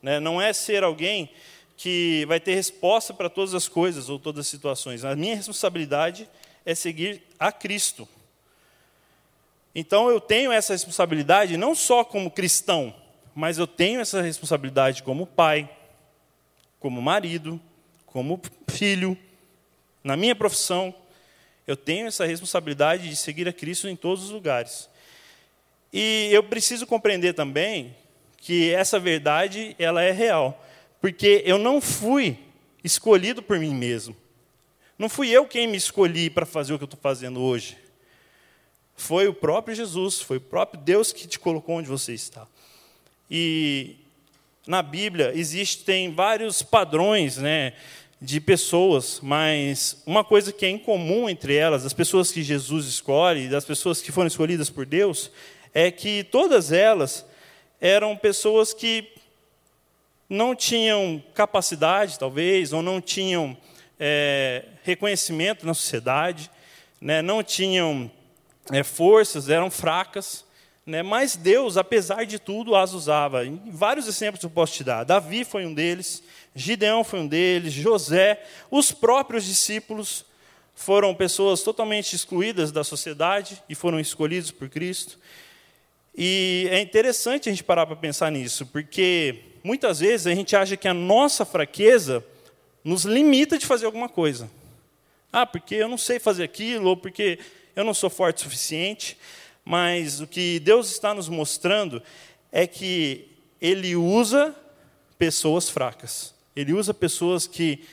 né? 0.00 0.20
não 0.20 0.40
é 0.40 0.52
ser 0.52 0.84
alguém 0.84 1.28
que 1.76 2.24
vai 2.28 2.38
ter 2.38 2.54
resposta 2.54 3.12
para 3.12 3.28
todas 3.28 3.52
as 3.52 3.66
coisas 3.66 4.08
ou 4.08 4.16
todas 4.16 4.42
as 4.42 4.46
situações. 4.46 5.04
A 5.04 5.16
minha 5.16 5.34
responsabilidade 5.34 6.28
é 6.64 6.72
seguir 6.72 7.20
a 7.36 7.50
Cristo. 7.50 8.08
Então, 9.80 10.10
eu 10.10 10.20
tenho 10.20 10.50
essa 10.50 10.72
responsabilidade 10.72 11.56
não 11.56 11.72
só 11.72 12.02
como 12.02 12.32
cristão, 12.32 12.92
mas 13.32 13.58
eu 13.58 13.66
tenho 13.66 14.00
essa 14.00 14.20
responsabilidade 14.20 15.04
como 15.04 15.24
pai, 15.24 15.70
como 16.80 17.00
marido, 17.00 17.60
como 18.04 18.42
filho, 18.68 19.16
na 20.02 20.16
minha 20.16 20.34
profissão, 20.34 20.92
eu 21.64 21.76
tenho 21.76 22.08
essa 22.08 22.26
responsabilidade 22.26 23.08
de 23.08 23.14
seguir 23.14 23.46
a 23.46 23.52
Cristo 23.52 23.88
em 23.88 23.94
todos 23.94 24.24
os 24.24 24.30
lugares. 24.30 24.90
E 25.92 26.28
eu 26.32 26.42
preciso 26.42 26.84
compreender 26.84 27.34
também 27.34 27.94
que 28.36 28.74
essa 28.74 28.98
verdade 28.98 29.76
ela 29.78 30.02
é 30.02 30.10
real, 30.10 30.60
porque 31.00 31.40
eu 31.46 31.56
não 31.56 31.80
fui 31.80 32.36
escolhido 32.82 33.44
por 33.44 33.60
mim 33.60 33.76
mesmo. 33.76 34.16
Não 34.98 35.08
fui 35.08 35.28
eu 35.30 35.46
quem 35.46 35.68
me 35.68 35.76
escolhi 35.76 36.28
para 36.28 36.44
fazer 36.44 36.74
o 36.74 36.78
que 36.78 36.82
eu 36.82 36.86
estou 36.86 37.00
fazendo 37.00 37.40
hoje. 37.40 37.86
Foi 38.98 39.28
o 39.28 39.32
próprio 39.32 39.76
Jesus, 39.76 40.20
foi 40.20 40.38
o 40.38 40.40
próprio 40.40 40.82
Deus 40.82 41.12
que 41.12 41.28
te 41.28 41.38
colocou 41.38 41.76
onde 41.76 41.88
você 41.88 42.12
está. 42.12 42.48
E 43.30 43.94
na 44.66 44.82
Bíblia 44.82 45.32
existem 45.36 46.12
vários 46.12 46.62
padrões 46.62 47.36
né, 47.36 47.74
de 48.20 48.40
pessoas, 48.40 49.20
mas 49.22 50.02
uma 50.04 50.24
coisa 50.24 50.52
que 50.52 50.66
é 50.66 50.70
incomum 50.70 51.28
entre 51.28 51.54
elas, 51.54 51.86
as 51.86 51.92
pessoas 51.92 52.32
que 52.32 52.42
Jesus 52.42 52.86
escolhe, 52.86 53.48
das 53.48 53.64
pessoas 53.64 54.02
que 54.02 54.10
foram 54.10 54.26
escolhidas 54.26 54.68
por 54.68 54.84
Deus, 54.84 55.30
é 55.72 55.92
que 55.92 56.24
todas 56.24 56.72
elas 56.72 57.24
eram 57.80 58.16
pessoas 58.16 58.74
que 58.74 59.12
não 60.28 60.56
tinham 60.56 61.22
capacidade, 61.34 62.18
talvez, 62.18 62.72
ou 62.72 62.82
não 62.82 63.00
tinham 63.00 63.56
é, 63.98 64.64
reconhecimento 64.82 65.64
na 65.64 65.72
sociedade, 65.72 66.50
né, 67.00 67.22
não 67.22 67.44
tinham 67.44 68.10
é, 68.72 68.82
forças, 68.82 69.48
eram 69.48 69.70
fracas. 69.70 70.44
Né? 70.84 71.02
Mas 71.02 71.36
Deus, 71.36 71.76
apesar 71.76 72.24
de 72.24 72.38
tudo, 72.38 72.74
as 72.74 72.92
usava. 72.92 73.42
Vários 73.66 74.08
exemplos 74.08 74.42
eu 74.42 74.50
posso 74.50 74.72
te 74.72 74.84
dar. 74.84 75.04
Davi 75.04 75.44
foi 75.44 75.66
um 75.66 75.74
deles, 75.74 76.22
Gideão 76.54 77.04
foi 77.04 77.20
um 77.20 77.26
deles, 77.26 77.72
José, 77.72 78.42
os 78.70 78.90
próprios 78.90 79.44
discípulos 79.44 80.24
foram 80.74 81.14
pessoas 81.14 81.62
totalmente 81.62 82.14
excluídas 82.14 82.70
da 82.70 82.84
sociedade 82.84 83.62
e 83.68 83.74
foram 83.74 83.98
escolhidos 83.98 84.50
por 84.50 84.68
Cristo. 84.68 85.18
E 86.16 86.68
é 86.70 86.80
interessante 86.80 87.48
a 87.48 87.52
gente 87.52 87.64
parar 87.64 87.84
para 87.84 87.96
pensar 87.96 88.30
nisso, 88.30 88.64
porque 88.66 89.40
muitas 89.62 90.00
vezes 90.00 90.26
a 90.26 90.34
gente 90.34 90.56
acha 90.56 90.76
que 90.76 90.88
a 90.88 90.94
nossa 90.94 91.44
fraqueza 91.44 92.24
nos 92.82 93.04
limita 93.04 93.58
de 93.58 93.66
fazer 93.66 93.86
alguma 93.86 94.08
coisa. 94.08 94.50
Ah, 95.32 95.44
porque 95.44 95.74
eu 95.74 95.88
não 95.88 95.98
sei 95.98 96.18
fazer 96.18 96.44
aquilo, 96.44 96.88
ou 96.88 96.96
porque 96.96 97.38
eu 97.78 97.84
não 97.84 97.94
sou 97.94 98.10
forte 98.10 98.38
o 98.38 98.40
suficiente. 98.40 99.16
Mas 99.64 100.20
o 100.20 100.26
que 100.26 100.58
Deus 100.58 100.90
está 100.90 101.14
nos 101.14 101.28
mostrando 101.28 102.02
é 102.50 102.66
que 102.66 103.28
Ele 103.60 103.94
usa 103.94 104.52
pessoas 105.16 105.68
fracas. 105.68 106.34
Ele 106.56 106.72
usa 106.72 106.92
pessoas 106.92 107.46
que 107.46 107.84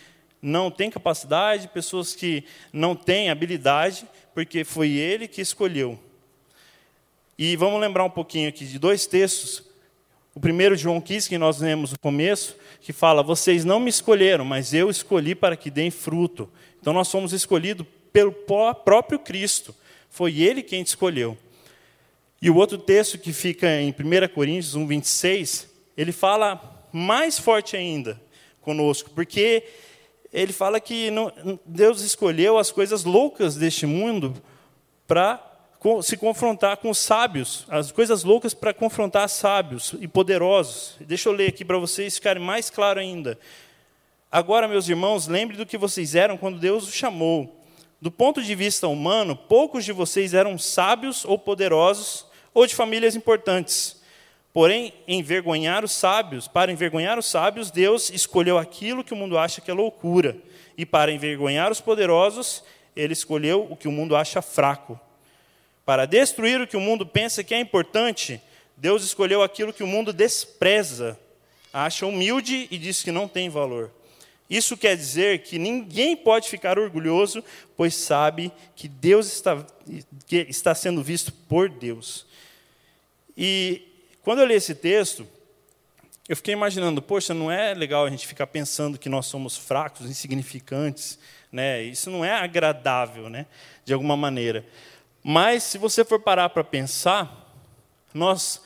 não 0.42 0.72
têm 0.72 0.90
capacidade, 0.90 1.68
pessoas 1.68 2.16
que 2.16 2.46
não 2.74 2.96
têm 2.96 3.30
habilidade, 3.30 4.08
porque 4.34 4.64
foi 4.64 4.90
Ele 4.92 5.28
que 5.28 5.40
escolheu. 5.40 6.00
E 7.38 7.56
vamos 7.56 7.80
lembrar 7.80 8.06
um 8.06 8.10
pouquinho 8.10 8.50
aqui 8.50 8.66
de 8.66 8.80
dois 8.80 9.06
textos. 9.06 9.64
O 10.34 10.40
primeiro, 10.40 10.76
João 10.76 11.00
15, 11.00 11.30
que 11.30 11.38
nós 11.38 11.60
lemos 11.60 11.92
no 11.92 12.00
começo, 12.00 12.56
que 12.82 12.92
fala: 12.92 13.22
Vocês 13.22 13.64
não 13.64 13.80
me 13.80 13.90
escolheram, 13.90 14.46
mas 14.46 14.74
eu 14.74 14.90
escolhi 14.90 15.36
para 15.36 15.56
que 15.56 15.70
deem 15.70 15.92
fruto. 15.92 16.50
Então 16.82 16.92
nós 16.92 17.08
somos 17.08 17.34
escolhidos 17.34 17.86
pelo 18.16 18.32
próprio 18.32 19.20
Cristo. 19.20 19.76
Foi 20.10 20.40
Ele 20.40 20.64
quem 20.64 20.82
te 20.82 20.88
escolheu. 20.88 21.38
E 22.42 22.50
o 22.50 22.56
outro 22.56 22.78
texto 22.78 23.18
que 23.18 23.34
fica 23.34 23.70
em 23.82 23.90
1 23.90 24.34
Coríntios 24.34 24.74
1, 24.74 24.88
26, 24.88 25.70
ele 25.98 26.14
fala 26.14 26.88
mais 26.94 27.38
forte 27.38 27.76
ainda 27.76 28.22
conosco, 28.62 29.10
porque 29.10 29.64
ele 30.32 30.54
fala 30.54 30.80
que 30.80 31.10
Deus 31.66 32.02
escolheu 32.04 32.58
as 32.58 32.72
coisas 32.72 33.04
loucas 33.04 33.58
deste 33.58 33.86
mundo 33.86 34.34
para 35.06 35.44
se 36.02 36.16
confrontar 36.16 36.78
com 36.78 36.90
os 36.90 37.00
sábios, 37.00 37.66
as 37.68 37.92
coisas 37.92 38.24
loucas 38.24 38.54
para 38.54 38.74
confrontar 38.74 39.28
sábios 39.28 39.94
e 40.00 40.08
poderosos. 40.08 40.96
Deixa 41.02 41.28
eu 41.28 41.34
ler 41.34 41.50
aqui 41.50 41.66
para 41.66 41.78
vocês 41.78 42.16
ficarem 42.16 42.42
mais 42.42 42.70
claro 42.70 42.98
ainda. 42.98 43.38
Agora, 44.32 44.70
meus 44.70 44.88
irmãos, 44.88 45.28
lembre 45.28 45.58
do 45.58 45.66
que 45.66 45.78
vocês 45.78 46.16
eram 46.16 46.38
quando 46.38 46.60
Deus 46.60 46.88
os 46.88 46.94
chamou. 46.94 47.65
Do 48.06 48.12
ponto 48.12 48.40
de 48.44 48.54
vista 48.54 48.88
humano, 48.88 49.36
poucos 49.36 49.84
de 49.84 49.92
vocês 49.92 50.36
eram 50.36 50.60
sábios 50.60 51.26
ou 51.26 51.40
poderosos 51.40 52.24
ou 52.54 52.68
de 52.68 52.76
famílias 52.76 53.16
importantes. 53.16 54.00
Porém, 54.54 54.94
envergonhar 55.08 55.84
os 55.84 55.92
sábios, 55.92 56.48
para 56.48 56.72
envergonhar 56.72 57.18
os 57.18 57.26
sábios, 57.26 57.72
Deus 57.72 58.12
escolheu 58.12 58.60
aquilo 58.60 59.04
que 59.04 59.12
o 59.12 59.16
mundo 59.16 59.40
acha 59.40 59.60
que 59.60 59.72
é 59.72 59.74
loucura. 59.74 60.38
E 60.78 60.86
para 60.86 61.12
envergonhar 61.12 61.72
os 61.72 61.82
poderosos, 61.82 62.64
ele 62.96 63.14
escolheu 63.14 63.66
o 63.72 63.76
que 63.76 63.88
o 63.88 63.92
mundo 63.92 64.16
acha 64.16 64.40
fraco. 64.40 65.00
Para 65.84 66.06
destruir 66.06 66.62
o 66.62 66.68
que 66.68 66.78
o 66.78 66.82
mundo 66.82 67.08
pensa 67.08 67.44
que 67.44 67.56
é 67.56 67.60
importante, 67.60 68.40
Deus 68.78 69.04
escolheu 69.04 69.42
aquilo 69.42 69.74
que 69.74 69.82
o 69.82 69.88
mundo 69.88 70.14
despreza, 70.14 71.20
acha 71.74 72.06
humilde 72.06 72.68
e 72.70 72.78
diz 72.78 73.02
que 73.02 73.12
não 73.12 73.28
tem 73.28 73.50
valor. 73.50 73.90
Isso 74.50 74.78
quer 74.78 74.96
dizer 74.96 75.44
que 75.44 75.58
ninguém 75.58 76.16
pode 76.16 76.50
ficar 76.50 76.78
orgulhoso, 76.78 77.44
pois 77.76 77.96
sabe 77.96 78.52
que 78.76 78.88
Deus 78.88 79.26
está, 79.28 79.66
que 80.28 80.38
está 80.48 80.76
sendo 80.76 81.02
visto 81.02 81.32
por 81.32 81.68
Deus. 81.68 82.26
E 83.36 83.82
quando 84.22 84.40
eu 84.40 84.46
li 84.46 84.54
esse 84.54 84.76
texto, 84.76 85.28
eu 86.28 86.36
fiquei 86.36 86.54
imaginando, 86.54 87.02
poxa, 87.02 87.34
não 87.34 87.52
é 87.52 87.74
legal 87.74 88.06
a 88.06 88.10
gente 88.10 88.26
ficar 88.26 88.48
pensando 88.48 88.98
que 88.98 89.10
nós 89.10 89.26
somos 89.26 89.58
fracos, 89.58 90.10
insignificantes, 90.10 91.20
né? 91.52 91.84
Isso 91.84 92.10
não 92.10 92.26
é 92.26 92.32
agradável, 92.32 93.30
né? 93.30 93.46
De 93.84 93.94
alguma 93.94 94.18
maneira. 94.18 94.66
Mas 95.24 95.64
se 95.64 95.78
você 95.78 96.06
for 96.06 96.20
parar 96.20 96.50
para 96.50 96.64
pensar, 96.64 97.52
nós 98.14 98.62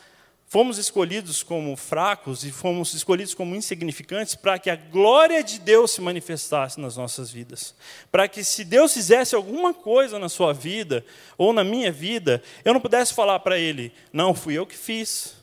fomos 0.50 0.78
escolhidos 0.78 1.44
como 1.44 1.76
fracos 1.76 2.42
e 2.42 2.50
fomos 2.50 2.92
escolhidos 2.92 3.34
como 3.34 3.54
insignificantes 3.54 4.34
para 4.34 4.58
que 4.58 4.68
a 4.68 4.74
glória 4.74 5.44
de 5.44 5.60
Deus 5.60 5.92
se 5.92 6.00
manifestasse 6.00 6.80
nas 6.80 6.96
nossas 6.96 7.30
vidas. 7.30 7.72
Para 8.10 8.26
que 8.26 8.42
se 8.42 8.64
Deus 8.64 8.92
fizesse 8.92 9.36
alguma 9.36 9.72
coisa 9.72 10.18
na 10.18 10.28
sua 10.28 10.52
vida 10.52 11.06
ou 11.38 11.52
na 11.52 11.62
minha 11.62 11.92
vida, 11.92 12.42
eu 12.64 12.74
não 12.74 12.80
pudesse 12.80 13.14
falar 13.14 13.38
para 13.38 13.60
ele: 13.60 13.92
"Não, 14.12 14.34
fui 14.34 14.54
eu 14.54 14.66
que 14.66 14.76
fiz". 14.76 15.36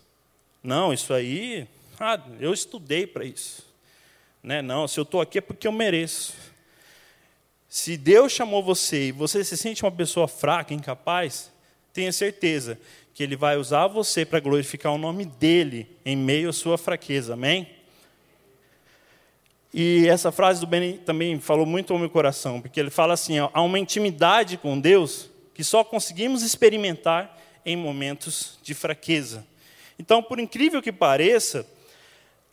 Não, 0.62 0.91
isso 0.91 1.13
aí, 1.13 1.65
ah, 1.98 2.20
eu 2.41 2.54
estudei 2.54 3.08
para 3.08 3.24
isso. 3.24 3.63
Né? 4.43 4.62
Não, 4.62 4.89
se 4.89 5.00
eu 5.00 5.04
estou 5.04 5.22
aqui 5.22 5.38
é 5.38 5.41
porque 5.41 5.70
eu 5.70 5.72
mereço. 5.72 6.34
Se 7.70 7.96
Deus 7.96 8.34
chamou 8.34 8.62
você 8.62 9.08
e 9.08 9.12
você 9.13 9.41
se 9.41 9.56
sente 9.56 9.86
uma 9.86 9.91
pessoa 9.91 10.28
fraca, 10.28 10.74
incapaz, 10.74 11.50
tenha 11.97 12.12
certeza 12.12 12.79
que 13.12 13.23
Ele 13.23 13.36
vai 13.36 13.57
usar 13.57 13.88
você 13.88 14.23
para 14.23 14.39
glorificar 14.39 14.93
o 14.93 14.99
nome 14.99 15.25
dEle 15.25 15.89
em 16.05 16.15
meio 16.15 16.47
à 16.47 16.53
sua 16.53 16.77
fraqueza. 16.77 17.33
Amém? 17.33 17.67
E 19.73 20.07
essa 20.07 20.31
frase 20.31 20.60
do 20.60 20.67
Benny 20.67 20.99
também 20.99 21.39
falou 21.39 21.65
muito 21.65 21.91
ao 21.91 21.97
meu 21.97 22.07
coração, 22.07 22.62
porque 22.62 22.79
ele 22.79 22.91
fala 22.91 23.15
assim: 23.15 23.39
há 23.39 23.62
uma 23.63 23.79
intimidade 23.79 24.57
com 24.57 24.79
Deus 24.79 25.27
que 25.55 25.63
só 25.63 25.83
conseguimos 25.83 26.43
experimentar 26.43 27.36
em 27.65 27.75
momentos 27.75 28.60
de 28.62 28.75
fraqueza. 28.75 29.43
Então, 29.97 30.21
por 30.21 30.39
incrível 30.39 30.83
que 30.83 30.91
pareça, 30.91 31.67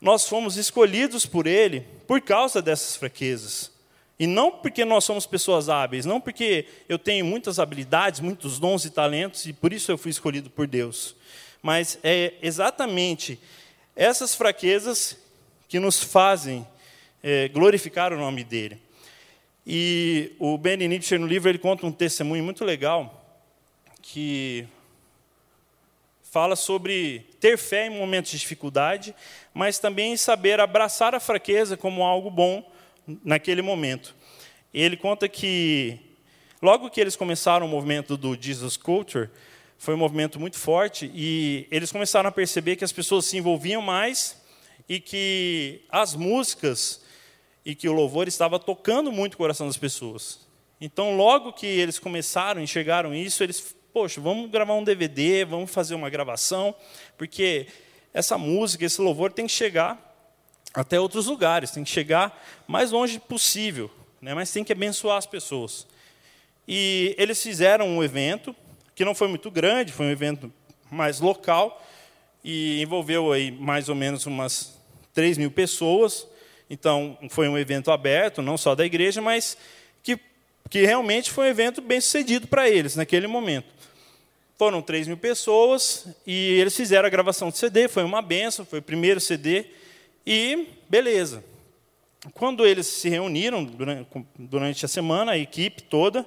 nós 0.00 0.26
fomos 0.26 0.57
escolhidos 0.57 1.26
por 1.26 1.46
Ele 1.46 1.83
por 2.07 2.22
causa 2.22 2.62
dessas 2.62 2.96
fraquezas. 2.96 3.73
E 4.18 4.27
não 4.27 4.50
porque 4.50 4.85
nós 4.85 5.05
somos 5.05 5.27
pessoas 5.27 5.68
hábeis, 5.68 6.07
não 6.07 6.20
porque 6.20 6.66
eu 6.88 6.98
tenho 6.98 7.24
muitas 7.24 7.59
habilidades, 7.59 8.20
muitos 8.20 8.59
dons 8.59 8.85
e 8.85 8.90
talentos, 8.90 9.46
e 9.46 9.53
por 9.53 9.72
isso 9.72 9.90
eu 9.90 9.98
fui 9.98 10.11
escolhido 10.11 10.48
por 10.48 10.66
Deus. 10.66 11.16
Mas 11.61 11.98
é 12.05 12.35
exatamente 12.40 13.38
essas 13.96 14.35
fraquezas 14.35 15.18
que 15.68 15.81
nos 15.81 16.03
fazem 16.03 16.66
é, 17.22 17.48
glorificar 17.48 18.12
o 18.12 18.18
nome 18.18 18.44
dele. 18.44 18.81
E 19.66 20.33
o 20.38 20.59
Ben 20.59 20.77
Nietzsche, 20.77 21.16
no 21.18 21.27
livro, 21.27 21.48
ele 21.48 21.59
conta 21.59 21.87
um 21.87 21.92
testemunho 21.92 22.44
muito 22.44 22.64
legal, 22.64 23.20
que 24.03 24.68
fala 26.22 26.55
sobre 26.55 27.20
ter 27.40 27.57
fé 27.57 27.87
em 27.87 27.90
momentos 27.90 28.31
de 28.31 28.38
dificuldade, 28.38 29.14
mas 29.55 29.79
também 29.79 30.16
saber 30.16 30.61
abraçar 30.61 31.14
a 31.14 31.20
fraqueza 31.20 31.77
como 31.77 32.03
algo 32.05 32.31
bom 32.31 32.68
naquele 33.25 33.62
momento. 33.62 34.14
Ele 34.73 34.97
conta 34.97 35.29
que, 35.29 35.99
logo 36.61 36.90
que 36.90 37.01
eles 37.01 37.17
começaram 37.17 37.67
o 37.67 37.69
movimento 37.69 38.17
do 38.17 38.37
Jesus 38.40 38.77
Culture, 38.77 39.31
foi 39.79 39.95
um 39.95 39.99
movimento 39.99 40.40
muito 40.40 40.59
forte, 40.59 41.11
e 41.14 41.67
eles 41.71 41.93
começaram 41.93 42.29
a 42.29 42.33
perceber 42.33 42.77
que 42.77 42.85
as 42.85 42.93
pessoas 42.93 43.27
se 43.27 43.37
envolviam 43.37 43.83
mais 43.83 44.43
e 44.88 44.99
que 45.01 45.83
as 45.88 46.14
músicas 46.14 47.03
e 47.64 47.75
que 47.75 47.88
o 47.88 47.93
louvor 47.93 48.29
estava 48.29 48.59
tocando 48.59 49.11
muito 49.11 49.35
o 49.35 49.38
coração 49.38 49.67
das 49.67 49.77
pessoas. 49.77 50.40
Então, 50.81 51.17
logo 51.17 51.53
que 51.53 51.67
eles 51.67 51.99
começaram, 51.99 52.61
enxergaram 52.61 53.14
isso, 53.14 53.43
eles 53.43 53.75
poxa, 53.95 54.21
vamos 54.21 54.51
gravar 54.51 54.75
um 54.75 54.83
DVD, 54.83 55.45
vamos 55.45 55.71
fazer 55.71 55.95
uma 55.95 56.11
gravação, 56.11 56.75
porque 57.17 57.69
essa 58.12 58.37
música, 58.37 58.85
esse 58.85 59.01
louvor 59.01 59.33
tem 59.33 59.47
que 59.47 59.53
chegar 59.53 60.13
até 60.74 60.98
outros 60.98 61.26
lugares, 61.26 61.70
tem 61.70 61.84
que 61.84 61.90
chegar 61.90 62.44
mais 62.66 62.90
longe 62.90 63.20
possível, 63.20 63.88
né? 64.20 64.34
mas 64.34 64.50
tem 64.52 64.64
que 64.64 64.72
abençoar 64.72 65.16
as 65.16 65.26
pessoas. 65.26 65.87
E 66.66 67.14
eles 67.16 67.40
fizeram 67.40 67.87
um 67.87 68.02
evento, 68.02 68.54
que 68.94 69.04
não 69.04 69.14
foi 69.14 69.28
muito 69.28 69.50
grande, 69.50 69.92
foi 69.92 70.06
um 70.06 70.10
evento 70.10 70.52
mais 70.90 71.20
local, 71.20 71.80
e 72.42 72.82
envolveu 72.82 73.32
aí 73.32 73.50
mais 73.52 73.88
ou 73.88 73.94
menos 73.94 74.26
umas 74.26 74.76
3 75.14 75.38
mil 75.38 75.50
pessoas. 75.50 76.26
Então, 76.68 77.16
foi 77.30 77.48
um 77.48 77.56
evento 77.56 77.90
aberto, 77.90 78.42
não 78.42 78.58
só 78.58 78.74
da 78.74 78.84
igreja, 78.84 79.20
mas 79.22 79.56
que, 80.02 80.18
que 80.68 80.84
realmente 80.84 81.30
foi 81.30 81.46
um 81.46 81.50
evento 81.50 81.80
bem 81.80 82.00
sucedido 82.00 82.48
para 82.48 82.68
eles 82.68 82.96
naquele 82.96 83.26
momento. 83.26 83.66
Foram 84.58 84.82
3 84.82 85.08
mil 85.08 85.16
pessoas 85.16 86.06
e 86.26 86.58
eles 86.60 86.76
fizeram 86.76 87.06
a 87.06 87.10
gravação 87.10 87.50
de 87.50 87.58
CD, 87.58 87.88
foi 87.88 88.04
uma 88.04 88.22
benção, 88.22 88.64
foi 88.64 88.78
o 88.78 88.82
primeiro 88.82 89.20
CD, 89.20 89.66
e 90.26 90.68
beleza. 90.88 91.44
Quando 92.32 92.66
eles 92.66 92.87
se 92.87 93.08
reuniram 93.08 93.64
durante 94.38 94.84
a 94.84 94.88
semana, 94.88 95.32
a 95.32 95.38
equipe 95.38 95.82
toda, 95.82 96.26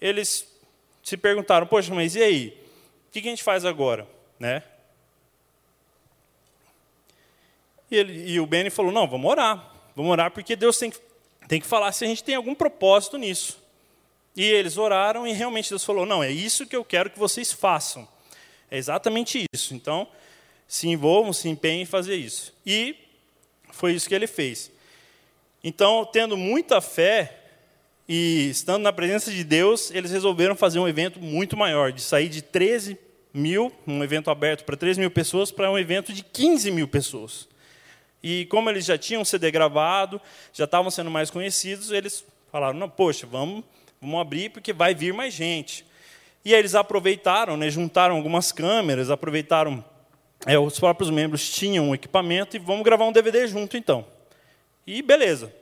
eles 0.00 0.48
se 1.02 1.16
perguntaram: 1.16 1.66
Poxa, 1.66 1.94
mas 1.94 2.16
e 2.16 2.22
aí? 2.22 2.58
O 3.08 3.12
que 3.12 3.20
a 3.20 3.30
gente 3.30 3.44
faz 3.44 3.64
agora? 3.64 4.06
Né? 4.38 4.62
E, 7.90 7.96
ele, 7.96 8.30
e 8.30 8.40
o 8.40 8.46
Benny 8.46 8.70
falou: 8.70 8.90
Não, 8.90 9.06
vamos 9.06 9.30
orar. 9.30 9.72
Vamos 9.94 10.10
orar 10.10 10.30
porque 10.30 10.56
Deus 10.56 10.76
tem 10.78 10.90
que, 10.90 10.98
tem 11.46 11.60
que 11.60 11.66
falar 11.66 11.92
se 11.92 12.04
a 12.04 12.08
gente 12.08 12.24
tem 12.24 12.34
algum 12.34 12.54
propósito 12.54 13.16
nisso. 13.16 13.62
E 14.36 14.44
eles 14.44 14.76
oraram 14.76 15.26
e 15.26 15.32
realmente 15.32 15.70
Deus 15.70 15.84
falou: 15.84 16.04
Não, 16.04 16.22
é 16.22 16.30
isso 16.30 16.66
que 16.66 16.76
eu 16.76 16.84
quero 16.84 17.10
que 17.10 17.18
vocês 17.18 17.52
façam. 17.52 18.06
É 18.70 18.76
exatamente 18.76 19.44
isso. 19.52 19.74
Então, 19.74 20.06
se 20.66 20.88
envolvam, 20.88 21.32
se 21.32 21.48
empenhem 21.48 21.82
em 21.82 21.86
fazer 21.86 22.16
isso. 22.16 22.52
E 22.66 22.94
foi 23.72 23.94
isso 23.94 24.08
que 24.08 24.14
ele 24.14 24.26
fez. 24.26 24.70
Então, 25.62 26.04
tendo 26.04 26.36
muita 26.36 26.80
fé 26.80 27.36
e 28.08 28.48
estando 28.50 28.82
na 28.82 28.92
presença 28.92 29.30
de 29.30 29.44
Deus, 29.44 29.90
eles 29.90 30.10
resolveram 30.10 30.54
fazer 30.54 30.78
um 30.78 30.88
evento 30.88 31.20
muito 31.20 31.56
maior, 31.56 31.92
de 31.92 32.00
sair 32.00 32.28
de 32.28 32.42
13 32.42 32.98
mil, 33.34 33.72
um 33.86 34.02
evento 34.02 34.30
aberto 34.30 34.64
para 34.64 34.76
13 34.76 35.00
mil 35.00 35.10
pessoas, 35.10 35.50
para 35.50 35.70
um 35.70 35.78
evento 35.78 36.12
de 36.12 36.22
15 36.22 36.70
mil 36.70 36.88
pessoas. 36.88 37.48
E 38.22 38.46
como 38.46 38.70
eles 38.70 38.84
já 38.84 38.96
tinham 38.98 39.24
CD 39.24 39.50
gravado, 39.50 40.20
já 40.52 40.64
estavam 40.64 40.90
sendo 40.90 41.10
mais 41.10 41.30
conhecidos, 41.30 41.90
eles 41.90 42.24
falaram: 42.50 42.78
não, 42.78 42.88
poxa, 42.88 43.26
vamos 43.26 43.62
Vamos 44.00 44.20
abrir 44.20 44.50
porque 44.50 44.72
vai 44.72 44.94
vir 44.94 45.12
mais 45.12 45.34
gente. 45.34 45.84
E 46.44 46.54
aí 46.54 46.60
eles 46.60 46.74
aproveitaram, 46.74 47.56
né, 47.56 47.68
juntaram 47.68 48.16
algumas 48.16 48.52
câmeras, 48.52 49.10
aproveitaram, 49.10 49.84
é, 50.46 50.58
os 50.58 50.78
próprios 50.78 51.10
membros 51.10 51.50
tinham 51.50 51.90
um 51.90 51.94
equipamento 51.94 52.56
e 52.56 52.58
vamos 52.58 52.84
gravar 52.84 53.04
um 53.04 53.12
DVD 53.12 53.46
junto 53.46 53.76
então. 53.76 54.04
E 54.86 55.02
beleza. 55.02 55.52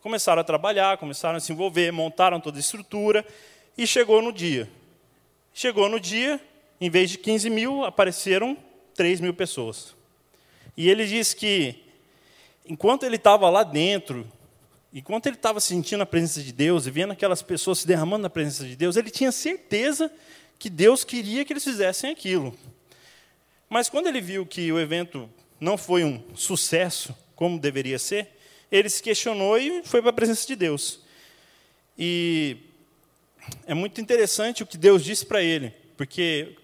Começaram 0.00 0.40
a 0.40 0.44
trabalhar, 0.44 0.98
começaram 0.98 1.36
a 1.36 1.40
se 1.40 1.52
envolver, 1.52 1.90
montaram 1.90 2.38
toda 2.38 2.58
a 2.58 2.60
estrutura 2.60 3.26
e 3.76 3.86
chegou 3.86 4.22
no 4.22 4.32
dia. 4.32 4.68
Chegou 5.52 5.88
no 5.88 5.98
dia, 5.98 6.40
em 6.80 6.90
vez 6.90 7.10
de 7.10 7.18
15 7.18 7.50
mil, 7.50 7.84
apareceram 7.84 8.56
3 8.94 9.20
mil 9.20 9.34
pessoas. 9.34 9.94
E 10.76 10.88
ele 10.88 11.06
diz 11.06 11.32
que, 11.32 11.82
enquanto 12.68 13.04
ele 13.04 13.16
estava 13.16 13.48
lá 13.48 13.62
dentro, 13.62 14.30
enquanto 14.92 15.26
ele 15.26 15.36
estava 15.36 15.60
sentindo 15.60 16.02
a 16.02 16.06
presença 16.06 16.42
de 16.42 16.52
Deus 16.52 16.86
e 16.86 16.90
vendo 16.90 17.12
aquelas 17.12 17.42
pessoas 17.42 17.78
se 17.78 17.86
derramando 17.86 18.22
na 18.22 18.30
presença 18.30 18.64
de 18.64 18.76
Deus, 18.76 18.96
ele 18.96 19.10
tinha 19.10 19.32
certeza 19.32 20.12
que 20.58 20.68
Deus 20.70 21.04
queria 21.04 21.44
que 21.44 21.52
eles 21.52 21.64
fizessem 21.64 22.10
aquilo. 22.10 22.54
Mas 23.68 23.88
quando 23.88 24.06
ele 24.06 24.20
viu 24.20 24.46
que 24.46 24.70
o 24.72 24.78
evento 24.78 25.28
não 25.60 25.76
foi 25.76 26.04
um 26.04 26.22
sucesso 26.34 27.14
como 27.34 27.58
deveria 27.58 27.98
ser, 27.98 28.28
ele 28.70 28.88
se 28.88 29.02
questionou 29.02 29.58
e 29.58 29.82
foi 29.84 30.00
para 30.00 30.10
a 30.10 30.14
presença 30.14 30.46
de 30.46 30.56
Deus. 30.56 31.00
E 31.98 32.56
é 33.66 33.74
muito 33.74 34.00
interessante 34.00 34.62
o 34.62 34.66
que 34.66 34.76
Deus 34.76 35.04
disse 35.04 35.24
para 35.24 35.42
ele. 35.42 35.72
porque 35.96 36.56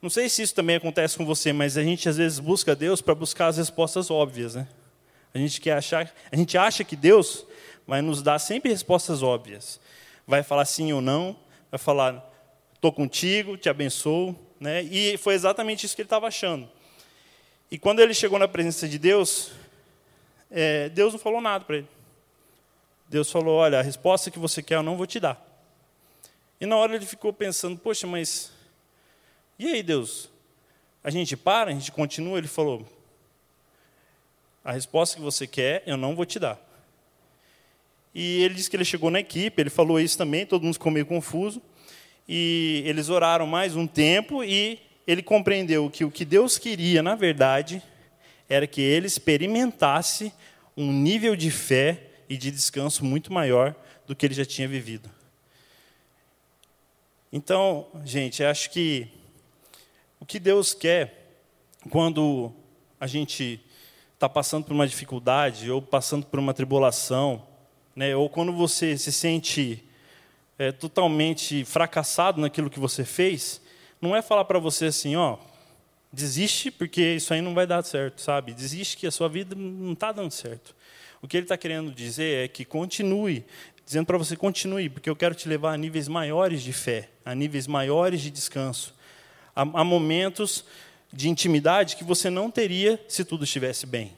não 0.00 0.10
sei 0.10 0.28
se 0.28 0.42
isso 0.42 0.54
também 0.54 0.74
acontece 0.74 1.16
com 1.16 1.24
você, 1.24 1.52
mas 1.52 1.76
a 1.76 1.82
gente 1.84 2.08
às 2.08 2.16
vezes 2.16 2.40
busca 2.40 2.74
Deus 2.74 3.00
para 3.00 3.14
buscar 3.14 3.46
as 3.46 3.56
respostas 3.56 4.10
óbvias, 4.10 4.56
né? 4.56 4.66
A 5.32 5.38
gente 5.38 5.60
quer 5.60 5.74
achar, 5.74 6.12
a 6.30 6.36
gente 6.36 6.58
acha 6.58 6.82
que 6.82 6.96
Deus 6.96 7.46
vai 7.86 8.02
nos 8.02 8.20
dar 8.20 8.40
sempre 8.40 8.72
respostas 8.72 9.22
óbvias. 9.22 9.80
Vai 10.26 10.42
falar 10.42 10.64
sim 10.64 10.92
ou 10.92 11.00
não, 11.00 11.36
vai 11.70 11.78
falar 11.78 12.28
estou 12.74 12.92
contigo, 12.92 13.56
te 13.56 13.68
abençoo, 13.68 14.36
né? 14.62 14.80
E 14.84 15.18
foi 15.18 15.34
exatamente 15.34 15.84
isso 15.84 15.96
que 15.96 16.02
ele 16.02 16.06
estava 16.06 16.28
achando. 16.28 16.70
E 17.68 17.76
quando 17.76 17.98
ele 17.98 18.14
chegou 18.14 18.38
na 18.38 18.46
presença 18.46 18.88
de 18.88 18.96
Deus, 18.96 19.50
é, 20.48 20.88
Deus 20.90 21.12
não 21.12 21.18
falou 21.18 21.40
nada 21.40 21.64
para 21.64 21.78
ele. 21.78 21.88
Deus 23.08 23.30
falou: 23.30 23.56
Olha, 23.56 23.80
a 23.80 23.82
resposta 23.82 24.30
que 24.30 24.38
você 24.38 24.62
quer 24.62 24.76
eu 24.76 24.82
não 24.82 24.96
vou 24.96 25.04
te 25.04 25.18
dar. 25.18 25.44
E 26.60 26.66
na 26.66 26.76
hora 26.76 26.94
ele 26.94 27.04
ficou 27.04 27.32
pensando: 27.32 27.76
Poxa, 27.76 28.06
mas. 28.06 28.52
E 29.58 29.66
aí, 29.66 29.82
Deus? 29.82 30.30
A 31.02 31.10
gente 31.10 31.36
para, 31.36 31.70
a 31.70 31.74
gente 31.74 31.90
continua? 31.90 32.38
Ele 32.38 32.46
falou: 32.46 32.86
A 34.64 34.70
resposta 34.70 35.16
que 35.16 35.22
você 35.22 35.44
quer 35.44 35.82
eu 35.86 35.96
não 35.96 36.14
vou 36.14 36.24
te 36.24 36.38
dar. 36.38 36.56
E 38.14 38.42
ele 38.42 38.54
disse 38.54 38.70
que 38.70 38.76
ele 38.76 38.84
chegou 38.84 39.10
na 39.10 39.18
equipe, 39.18 39.60
ele 39.60 39.70
falou 39.70 39.98
isso 39.98 40.16
também, 40.16 40.46
todo 40.46 40.62
mundo 40.62 40.74
ficou 40.74 40.92
meio 40.92 41.06
confuso. 41.06 41.60
E 42.28 42.82
eles 42.86 43.08
oraram 43.08 43.46
mais 43.46 43.74
um 43.74 43.86
tempo 43.86 44.44
e 44.44 44.80
ele 45.06 45.22
compreendeu 45.22 45.90
que 45.90 46.04
o 46.04 46.10
que 46.10 46.24
Deus 46.24 46.58
queria, 46.58 47.02
na 47.02 47.14
verdade, 47.14 47.82
era 48.48 48.66
que 48.66 48.80
ele 48.80 49.06
experimentasse 49.06 50.32
um 50.76 50.92
nível 50.92 51.34
de 51.34 51.50
fé 51.50 52.10
e 52.28 52.36
de 52.36 52.50
descanso 52.50 53.04
muito 53.04 53.32
maior 53.32 53.74
do 54.06 54.14
que 54.14 54.26
ele 54.26 54.34
já 54.34 54.44
tinha 54.44 54.68
vivido. 54.68 55.10
Então, 57.32 57.86
gente, 58.04 58.44
acho 58.44 58.70
que 58.70 59.08
o 60.20 60.26
que 60.26 60.38
Deus 60.38 60.74
quer 60.74 61.34
quando 61.90 62.52
a 63.00 63.06
gente 63.06 63.60
está 64.14 64.28
passando 64.28 64.64
por 64.64 64.72
uma 64.72 64.86
dificuldade 64.86 65.70
ou 65.70 65.82
passando 65.82 66.26
por 66.26 66.38
uma 66.38 66.54
tribulação, 66.54 67.46
né, 67.96 68.14
ou 68.14 68.28
quando 68.28 68.52
você 68.52 68.96
se 68.96 69.10
sente 69.10 69.82
é, 70.62 70.70
totalmente 70.70 71.64
fracassado 71.64 72.40
naquilo 72.40 72.70
que 72.70 72.78
você 72.78 73.04
fez, 73.04 73.60
não 74.00 74.14
é 74.14 74.22
falar 74.22 74.44
para 74.44 74.60
você 74.60 74.86
assim, 74.86 75.16
ó, 75.16 75.36
desiste 76.12 76.70
porque 76.70 77.16
isso 77.16 77.34
aí 77.34 77.40
não 77.40 77.52
vai 77.52 77.66
dar 77.66 77.82
certo, 77.82 78.20
sabe? 78.20 78.54
Desiste 78.54 78.96
que 78.96 79.06
a 79.06 79.10
sua 79.10 79.28
vida 79.28 79.56
não 79.56 79.92
está 79.92 80.12
dando 80.12 80.30
certo. 80.30 80.74
O 81.20 81.26
que 81.26 81.36
ele 81.36 81.44
está 81.44 81.56
querendo 81.56 81.90
dizer 81.90 82.44
é 82.44 82.48
que 82.48 82.64
continue, 82.64 83.44
dizendo 83.84 84.06
para 84.06 84.18
você 84.18 84.36
continue, 84.36 84.88
porque 84.88 85.10
eu 85.10 85.16
quero 85.16 85.34
te 85.34 85.48
levar 85.48 85.72
a 85.72 85.76
níveis 85.76 86.06
maiores 86.06 86.62
de 86.62 86.72
fé, 86.72 87.08
a 87.24 87.34
níveis 87.34 87.66
maiores 87.66 88.20
de 88.20 88.30
descanso, 88.30 88.94
a, 89.56 89.62
a 89.62 89.84
momentos 89.84 90.64
de 91.12 91.28
intimidade 91.28 91.96
que 91.96 92.04
você 92.04 92.30
não 92.30 92.50
teria 92.50 93.04
se 93.08 93.24
tudo 93.24 93.42
estivesse 93.42 93.84
bem. 93.84 94.12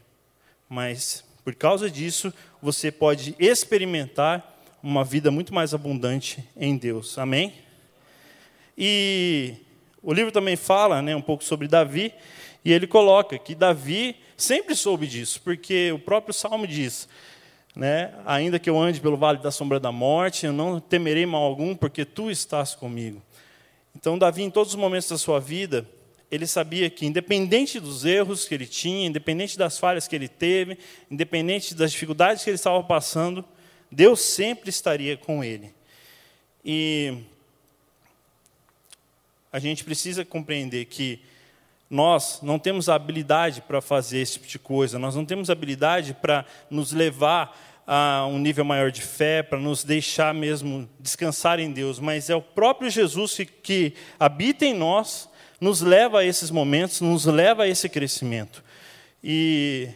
Mas 0.69 1.25
por 1.43 1.55
causa 1.55 1.91
disso, 1.91 2.33
você 2.61 2.91
pode 2.91 3.35
experimentar 3.39 4.54
uma 4.85 5.03
vida 5.03 5.31
muito 5.31 5.55
mais 5.55 5.73
abundante 5.73 6.45
em 6.55 6.77
Deus. 6.77 7.17
Amém? 7.17 7.55
E 8.77 9.55
o 10.03 10.13
livro 10.13 10.31
também 10.31 10.57
fala 10.57 11.01
né, 11.01 11.17
um 11.17 11.23
pouco 11.23 11.43
sobre 11.43 11.67
Davi, 11.67 12.13
e 12.63 12.71
ele 12.71 12.87
coloca 12.87 13.39
que 13.39 13.55
Davi 13.55 14.15
sempre 14.37 14.77
soube 14.77 15.07
disso, 15.07 15.41
porque 15.43 15.91
o 15.91 15.99
próprio 15.99 16.35
Salmo 16.35 16.67
diz: 16.67 17.09
né, 17.75 18.13
ainda 18.27 18.59
que 18.59 18.69
eu 18.69 18.79
ande 18.79 19.01
pelo 19.01 19.17
vale 19.17 19.39
da 19.39 19.51
sombra 19.51 19.81
da 19.81 19.91
morte, 19.91 20.45
eu 20.45 20.53
não 20.53 20.79
temerei 20.79 21.25
mal 21.25 21.43
algum, 21.43 21.75
porque 21.75 22.05
tu 22.05 22.31
estás 22.31 22.75
comigo. 22.75 23.23
Então, 23.97 24.19
Davi, 24.19 24.43
em 24.43 24.51
todos 24.51 24.75
os 24.75 24.79
momentos 24.79 25.09
da 25.09 25.17
sua 25.17 25.41
vida, 25.41 25.89
ele 26.31 26.47
sabia 26.47 26.91
que, 26.91 27.07
independente 27.07 27.81
dos 27.81 28.05
erros 28.05 28.47
que 28.47 28.55
ele 28.55 28.67
tinha, 28.67 29.07
independente 29.07 29.57
das 29.57 29.79
falhas 29.79 30.07
que 30.07 30.15
ele 30.15 30.29
teve, 30.29 30.77
independente 31.11 31.75
das 31.75 31.91
dificuldades 31.91 32.45
que 32.45 32.51
ele 32.51 32.57
estava 32.57 32.83
passando, 32.83 33.45
Deus 33.95 34.21
sempre 34.21 34.69
estaria 34.69 35.17
com 35.17 35.43
ele. 35.43 35.73
E 36.65 37.19
a 39.53 39.59
gente 39.59 39.85
precisa 39.85 40.25
compreender 40.25 40.87
que 40.87 41.21
nós 41.89 42.41
não 42.43 42.59
temos 42.59 42.89
habilidade 42.89 43.63
para 43.63 43.81
fazer 43.81 44.19
esse 44.19 44.33
tipo 44.33 44.49
de 44.49 44.59
coisa, 44.59 44.99
nós 44.99 45.15
não 45.15 45.25
temos 45.25 45.49
habilidade 45.49 46.13
para 46.13 46.45
nos 46.69 46.91
levar 46.91 47.57
a 47.87 48.27
um 48.27 48.39
nível 48.39 48.65
maior 48.65 48.91
de 48.91 49.03
fé, 49.03 49.43
para 49.43 49.61
nos 49.61 49.85
deixar 49.85 50.35
mesmo 50.35 50.89
descansar 50.99 51.61
em 51.61 51.71
Deus, 51.71 52.01
mas 52.01 52.29
é 52.29 52.35
o 52.35 52.43
próprio 52.43 52.91
Jesus 52.91 53.35
que, 53.35 53.45
que 53.45 53.95
habita 54.19 54.65
em 54.65 54.75
nós, 54.75 55.29
nos 55.61 55.83
leva 55.83 56.21
a 56.21 56.25
esses 56.25 56.51
momentos, 56.51 57.01
nos 57.01 57.27
leva 57.27 57.63
a 57.63 57.69
esse 57.69 57.89
crescimento. 57.89 58.65
E 59.23 59.89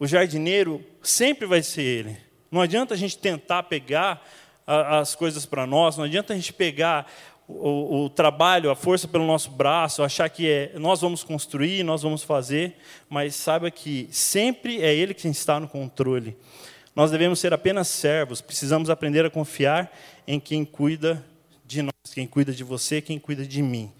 o 0.00 0.06
jardineiro 0.06 0.84
sempre 1.02 1.46
vai 1.46 1.62
ser 1.62 1.82
Ele. 1.82 2.27
Não 2.50 2.60
adianta 2.60 2.94
a 2.94 2.96
gente 2.96 3.18
tentar 3.18 3.64
pegar 3.64 4.26
as 4.66 5.14
coisas 5.14 5.46
para 5.46 5.66
nós, 5.66 5.96
não 5.96 6.04
adianta 6.04 6.34
a 6.34 6.36
gente 6.36 6.52
pegar 6.52 7.10
o, 7.48 8.04
o, 8.04 8.10
trabalho, 8.10 8.70
a 8.70 8.76
força 8.76 9.08
pelo 9.08 9.26
nosso 9.26 9.50
braço, 9.50 10.02
achar 10.02 10.28
que 10.28 10.46
é, 10.46 10.72
nós 10.78 11.00
vamos 11.00 11.24
construir, 11.24 11.82
nós 11.82 12.02
vamos 12.02 12.22
fazer, 12.22 12.76
mas 13.08 13.34
saiba 13.34 13.70
que 13.70 14.06
sempre 14.10 14.82
é 14.82 14.94
Ele 14.94 15.14
quem 15.14 15.30
está 15.30 15.58
no 15.58 15.66
controle. 15.66 16.36
Nós 16.94 17.10
devemos 17.10 17.38
ser 17.38 17.54
apenas 17.54 17.88
servos, 17.88 18.42
precisamos 18.42 18.90
aprender 18.90 19.24
a 19.24 19.30
confiar 19.30 19.90
em 20.26 20.38
quem 20.38 20.64
cuida 20.64 21.24
de 21.64 21.80
nós, 21.80 22.12
quem 22.12 22.26
cuida 22.26 22.52
de 22.52 22.64
você, 22.64 23.00
quem 23.00 23.18
cuida 23.18 23.46
de 23.46 23.62
mim. 23.62 23.90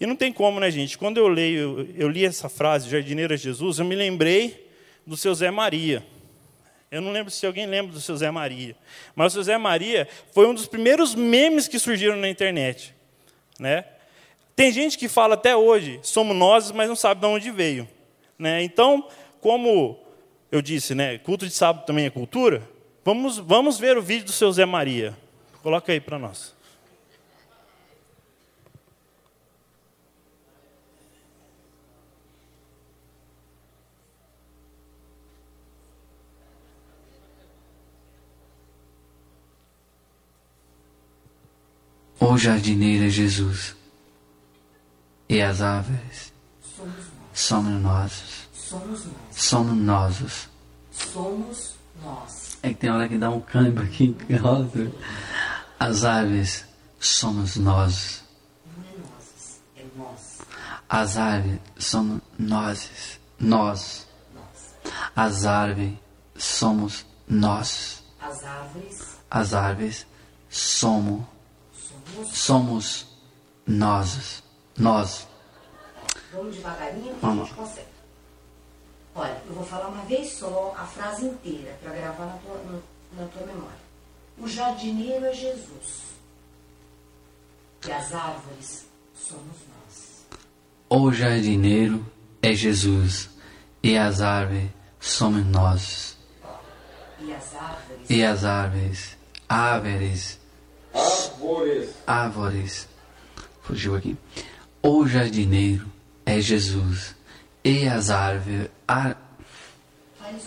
E 0.00 0.06
não 0.06 0.16
tem 0.16 0.32
como, 0.32 0.58
né, 0.58 0.70
gente? 0.70 0.96
Quando 0.96 1.18
eu 1.18 1.28
leio, 1.28 1.88
eu 1.94 2.08
li 2.08 2.24
essa 2.24 2.48
frase, 2.48 2.88
jardineiro 2.88 3.34
é 3.34 3.36
Jesus, 3.36 3.78
eu 3.78 3.84
me 3.84 3.94
lembrei 3.94 4.70
do 5.06 5.16
seu 5.16 5.34
Zé 5.34 5.50
Maria. 5.50 6.02
Eu 6.92 7.00
não 7.00 7.10
lembro 7.10 7.30
se 7.30 7.46
alguém 7.46 7.64
lembra 7.64 7.90
do 7.90 8.00
seu 8.02 8.14
Zé 8.14 8.30
Maria. 8.30 8.76
Mas 9.16 9.32
o 9.32 9.34
seu 9.36 9.42
Zé 9.44 9.56
Maria 9.56 10.06
foi 10.30 10.46
um 10.46 10.52
dos 10.52 10.66
primeiros 10.66 11.14
memes 11.14 11.66
que 11.66 11.78
surgiram 11.78 12.16
na 12.16 12.28
internet. 12.28 12.94
Né? 13.58 13.86
Tem 14.54 14.70
gente 14.70 14.98
que 14.98 15.08
fala 15.08 15.32
até 15.32 15.56
hoje, 15.56 15.98
somos 16.02 16.36
nós, 16.36 16.70
mas 16.70 16.90
não 16.90 16.94
sabe 16.94 17.22
de 17.22 17.26
onde 17.26 17.50
veio. 17.50 17.88
Né? 18.38 18.62
Então, 18.62 19.08
como 19.40 19.98
eu 20.50 20.60
disse, 20.60 20.94
né, 20.94 21.16
culto 21.16 21.46
de 21.46 21.54
sábado 21.54 21.86
também 21.86 22.04
é 22.04 22.10
cultura, 22.10 22.62
vamos, 23.02 23.38
vamos 23.38 23.78
ver 23.78 23.96
o 23.96 24.02
vídeo 24.02 24.26
do 24.26 24.32
seu 24.32 24.52
Zé 24.52 24.66
Maria. 24.66 25.16
Coloca 25.62 25.92
aí 25.92 26.00
para 26.00 26.18
nós. 26.18 26.54
O 42.22 42.38
jardineiro 42.38 43.06
é 43.06 43.08
Jesus. 43.08 43.74
E 45.28 45.42
as 45.42 45.60
árvores 45.60 46.32
somos 47.34 47.82
nós. 47.82 48.46
Somos 48.54 49.04
nós. 49.06 49.14
Somos 49.32 49.76
nós. 49.76 50.48
Somos 50.92 51.74
nós. 52.00 52.58
É 52.62 52.68
que 52.68 52.76
tem 52.76 52.90
hora 52.90 53.08
que 53.08 53.18
dá 53.18 53.28
um 53.28 53.40
câmbio 53.40 53.82
aqui. 53.82 54.16
As 55.80 56.04
árvores 56.04 56.64
somos 57.00 57.56
nós. 57.56 58.22
Não 58.76 58.84
é 58.84 58.98
nós, 58.98 59.60
é 59.76 59.84
nós. 59.96 60.38
As 60.88 61.16
árvores 61.16 61.60
somos 61.76 62.22
nós. 62.38 63.18
Nós. 63.40 64.06
Nós. 64.32 64.76
As 65.16 65.44
árvores 65.44 65.94
somos 66.36 67.04
nós. 67.26 68.04
As 68.20 68.44
árvores 68.44 69.16
As 69.28 69.54
árvores 69.54 70.06
somos 70.48 71.31
somos. 72.32 73.06
nós. 73.66 74.42
Nós. 74.76 75.26
Vamos 76.32 76.56
devagarinho 76.56 77.04
que 77.04 77.10
a 77.10 77.28
Vamos. 77.28 77.48
gente 77.48 77.56
consegue. 77.56 77.86
Olha, 79.14 79.42
eu 79.46 79.54
vou 79.54 79.64
falar 79.64 79.88
uma 79.88 80.02
vez 80.04 80.32
só 80.32 80.74
a 80.76 80.84
frase 80.86 81.26
inteira 81.26 81.78
para 81.82 81.92
gravar 81.92 82.24
na 82.26 82.38
tua, 82.38 82.56
no- 82.58 82.82
na 83.20 83.26
tua 83.28 83.46
memória. 83.46 83.76
O 84.38 84.48
jardineiro 84.48 85.26
é 85.26 85.32
Jesus. 85.34 86.02
E 87.86 87.92
as 87.92 88.14
árvores 88.14 88.86
somos 89.14 89.56
nós. 89.68 90.26
O 90.88 91.12
jardineiro 91.12 92.04
é 92.40 92.54
Jesus. 92.54 93.28
E 93.82 93.96
as 93.98 94.20
árvores 94.22 94.70
somos 95.00 95.44
nós. 95.46 96.16
E 97.20 97.32
as 97.34 97.54
árvores 97.54 98.10
E 98.10 98.24
as 98.24 98.44
árvores, 98.44 99.16
árvores, 99.48 100.38
Árvores. 101.42 101.94
árvores. 102.06 102.88
Fugiu 103.62 103.96
aqui. 103.96 104.16
O 104.82 105.06
jardineiro 105.06 105.86
é 106.24 106.40
Jesus. 106.40 107.14
E 107.64 107.86
as 107.88 108.10
árvores. 108.10 108.68
Ar... 108.86 109.16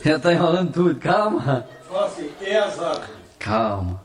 Já 0.03 0.17
tá 0.19 0.33
enrolando 0.33 0.71
tudo, 0.73 0.95
calma. 0.99 1.67
Fala 1.87 2.07
assim, 2.07 2.31
e 2.41 2.55
as 2.55 2.79
árvores? 2.79 3.09
Calma. 3.39 4.03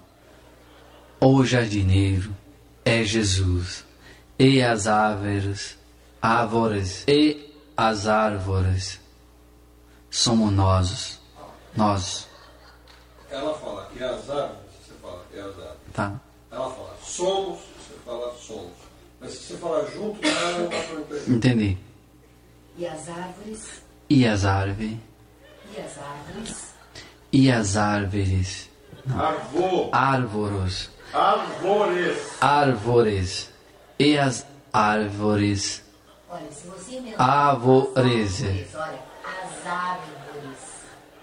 O 1.20 1.45
jardineiro 1.45 2.34
é 2.84 3.03
Jesus. 3.05 3.84
e 4.38 4.62
as 4.62 4.86
árvores, 4.86 5.78
árvores 6.22 7.05
e 7.07 7.55
as 7.76 8.07
árvores 8.07 9.01
somos 10.11 10.51
nós, 10.53 11.20
nós, 11.76 12.26
Ela 13.30 13.55
fala 13.55 13.86
que 13.93 14.03
as 14.03 14.28
árvores, 14.30 14.61
você 14.86 14.95
fala 15.03 15.24
que 15.30 15.38
as 15.38 15.47
árvores. 15.47 15.78
tá? 15.93 16.20
Ela 16.51 16.70
fala 16.70 16.96
somos, 17.03 17.61
você 17.61 17.94
fala 18.05 18.34
somos. 18.34 18.72
Mas 19.20 19.30
se 19.32 19.38
você 19.53 19.57
falar 19.59 19.84
junto 19.86 20.20
não 20.26 20.68
dá 20.68 20.68
para 20.68 21.01
entender. 21.01 21.30
Entendi. 21.30 21.78
E 22.78 22.86
as 22.86 23.09
árvores, 23.09 23.82
E 24.09 24.26
as 24.26 24.44
árvores, 24.44 24.96
e 25.72 25.80
as 25.80 25.98
árvores, 25.98 26.70
e 27.32 27.53
as 27.53 27.76
árvores, 27.76 28.70
Arvo, 29.14 29.88
árvores, 29.92 30.90
árvores. 31.12 32.18
árvores, 32.40 33.51
e 33.98 34.18
as 34.18 34.46
árvores, 34.72 35.82
olha, 36.28 36.51
se 36.51 36.66
você 36.66 36.96
inventar 36.96 37.28
árvores, 37.30 38.42
olha, 38.74 39.01
as 39.24 39.66
árvores, 39.66 40.59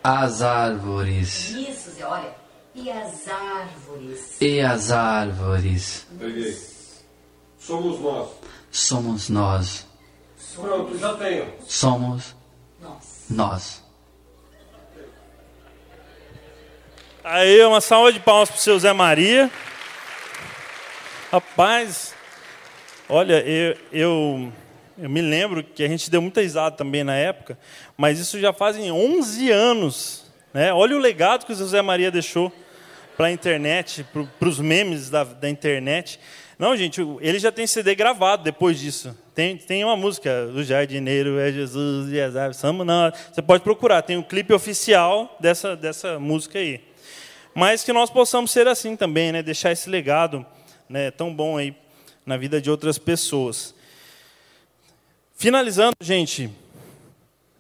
as 0.04 0.42
árvores, 0.42 1.50
isso, 1.50 1.92
Zé, 1.92 2.06
olha, 2.06 2.34
e 2.78 2.92
as 2.92 3.28
árvores, 3.28 4.40
e 4.40 4.60
as 4.60 4.92
árvores 4.92 6.08
Peguei. 6.20 6.56
Somos 7.58 8.00
nós. 8.00 8.30
somos 8.72 9.30
nós, 9.30 9.88
Pronto, 10.54 10.98
já 10.98 11.14
tenho. 11.16 11.54
somos 11.68 12.36
nós. 12.80 13.26
nós. 13.30 13.84
Aí, 17.24 17.62
uma 17.66 17.82
salva 17.82 18.14
de 18.14 18.20
palmas 18.20 18.50
para 18.50 18.58
o 18.58 18.62
seu 18.62 18.80
Zé 18.80 18.94
Maria. 18.94 19.52
Rapaz, 21.32 22.14
olha, 23.10 23.42
eu, 23.46 23.76
eu, 23.92 24.54
eu 24.98 25.10
me 25.10 25.22
lembro 25.22 25.64
que 25.64 25.84
a 25.84 25.88
gente 25.88 26.10
deu 26.10 26.22
muita 26.22 26.42
risada 26.42 26.78
também 26.78 27.04
na 27.04 27.16
época, 27.16 27.60
mas 27.98 28.20
isso 28.20 28.40
já 28.40 28.54
fazem 28.54 28.92
11 28.92 29.52
anos. 29.52 30.32
Né? 30.54 30.72
Olha 30.72 30.96
o 30.96 31.00
legado 31.00 31.46
que 31.46 31.52
o 31.52 31.56
Zé 31.56 31.82
Maria 31.82 32.10
deixou 32.10 32.54
para 33.18 33.28
a 33.28 33.32
internet, 33.32 34.06
para 34.40 34.48
os 34.48 34.60
memes 34.60 35.10
da, 35.10 35.24
da 35.24 35.50
internet. 35.50 36.20
Não, 36.60 36.78
gente, 36.78 37.02
ele 37.20 37.40
já 37.40 37.52
tem 37.52 37.66
CD 37.66 37.96
gravado 37.96 38.44
depois 38.44 38.80
disso. 38.80 39.18
Tem, 39.34 39.58
tem 39.58 39.84
uma 39.84 39.98
música, 39.98 40.50
O 40.56 40.64
Jardineiro 40.64 41.40
é 41.40 41.52
Jesus 41.52 42.12
e 42.12 42.22
as 42.22 42.36
árvores 42.36 42.58
somos 42.58 42.86
nós. 42.86 43.14
Você 43.34 43.42
pode 43.42 43.64
procurar, 43.64 44.04
tem 44.04 44.18
um 44.18 44.24
clipe 44.24 44.54
oficial 44.54 45.36
dessa, 45.40 45.76
dessa 45.76 46.20
música 46.20 46.60
aí. 46.60 46.80
Mas 47.56 47.84
que 47.84 47.92
nós 47.92 48.12
possamos 48.12 48.52
ser 48.52 48.68
assim 48.68 48.96
também, 48.96 49.32
né? 49.32 49.42
deixar 49.42 49.72
esse 49.72 49.90
legado 49.90 50.46
né, 50.88 51.10
tão 51.10 51.34
bom 51.34 51.58
aí 51.58 51.76
na 52.24 52.38
vida 52.38 52.62
de 52.62 52.70
outras 52.70 53.00
pessoas. 53.00 53.74
Finalizando, 55.36 55.96
gente, 56.02 56.52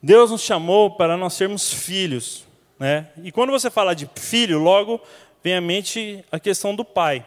Deus 0.01 0.29
nos 0.29 0.41
chamou 0.41 0.91
para 0.91 1.17
nós 1.17 1.33
sermos 1.33 1.73
filhos. 1.73 2.45
Né? 2.79 3.07
E 3.23 3.31
quando 3.31 3.51
você 3.51 3.71
fala 3.71 3.95
de 3.95 4.09
filho, 4.15 4.59
logo 4.59 5.01
vem 5.43 5.55
à 5.55 5.61
mente 5.61 6.23
a 6.31 6.39
questão 6.39 6.75
do 6.75 6.83
pai. 6.85 7.25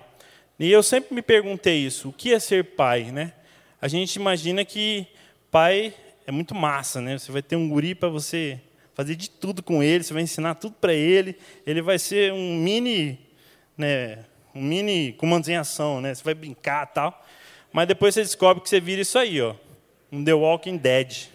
E 0.59 0.71
eu 0.71 0.83
sempre 0.83 1.15
me 1.15 1.23
perguntei 1.23 1.79
isso: 1.79 2.11
o 2.11 2.13
que 2.13 2.33
é 2.33 2.39
ser 2.39 2.65
pai? 2.65 3.11
Né? 3.11 3.33
A 3.81 3.89
gente 3.89 4.17
imagina 4.17 4.65
que 4.65 5.07
pai 5.51 5.95
é 6.27 6.31
muito 6.31 6.55
massa, 6.55 7.01
né? 7.01 7.19
Você 7.19 7.33
vai 7.33 7.43
ter 7.43 7.57
um 7.57 7.69
guri 7.69 7.95
para 7.95 8.09
você 8.09 8.61
fazer 8.95 9.17
de 9.17 9.31
tudo 9.31 9.63
com 9.63 9.83
ele, 9.83 10.05
você 10.05 10.13
vai 10.13 10.23
ensinar 10.23 10.55
tudo 10.57 10.75
para 10.79 10.93
ele, 10.93 11.35
ele 11.67 11.81
vai 11.81 11.99
ser 11.99 12.33
um 12.35 12.57
mini, 12.57 13.19
né, 13.77 14.19
um 14.55 14.63
mini 14.63 15.15
comando 15.15 15.49
em 15.49 15.57
ação, 15.57 16.03
né? 16.03 16.15
Você 16.15 16.23
vai 16.23 16.35
brincar 16.35 16.85
tal, 16.87 17.25
mas 17.73 17.89
depois 17.89 18.15
você 18.15 18.21
descobre 18.21 18.63
que 18.63 18.69
você 18.69 18.79
vira 18.79 19.01
isso 19.01 19.19
aí, 19.19 19.41
ó, 19.41 19.55
um 20.13 20.23
The 20.23 20.35
Walking 20.35 20.77
Dead, 20.77 21.29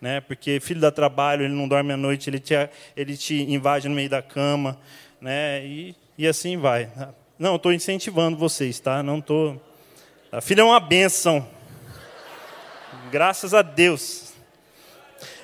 né? 0.00 0.20
Porque 0.20 0.60
filho 0.60 0.80
dá 0.80 0.90
trabalho, 0.90 1.44
ele 1.44 1.54
não 1.54 1.66
dorme 1.66 1.94
à 1.94 1.96
noite, 1.96 2.28
ele 2.28 2.38
te, 2.38 2.54
ele 2.94 3.16
te 3.16 3.40
invade 3.40 3.88
no 3.88 3.94
meio 3.94 4.10
da 4.10 4.20
cama, 4.20 4.78
né? 5.22 5.64
E, 5.64 5.94
e 6.18 6.26
assim 6.26 6.56
vai. 6.56 6.90
Não, 7.38 7.54
estou 7.54 7.72
incentivando 7.72 8.36
vocês, 8.36 8.80
tá? 8.80 9.02
Não 9.02 9.20
estou. 9.20 9.54
Tô... 9.54 10.36
A 10.36 10.40
filha 10.40 10.62
é 10.62 10.64
uma 10.64 10.80
benção. 10.80 11.48
Graças 13.10 13.54
a 13.54 13.62
Deus. 13.62 14.32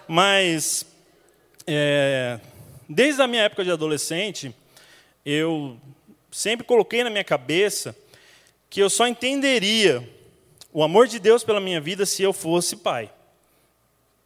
Mas 0.09 0.85
é, 1.67 2.41
desde 2.89 3.23
a 3.23 3.27
minha 3.27 3.43
época 3.43 3.63
de 3.63 3.71
adolescente, 3.71 4.55
eu 5.25 5.79
sempre 6.31 6.67
coloquei 6.67 7.05
na 7.05 7.11
minha 7.11 7.25
cabeça 7.25 7.97
que 8.69 8.81
eu 8.81 8.91
só 8.91 9.07
entenderia 9.07 10.09
o 10.73 10.83
amor 10.83 11.07
de 11.07 11.19
Deus 11.19 11.45
pela 11.45 11.61
minha 11.61 11.81
vida 11.81 12.05
se 12.05 12.23
eu 12.23 12.33
fosse 12.33 12.77
pai. 12.77 13.11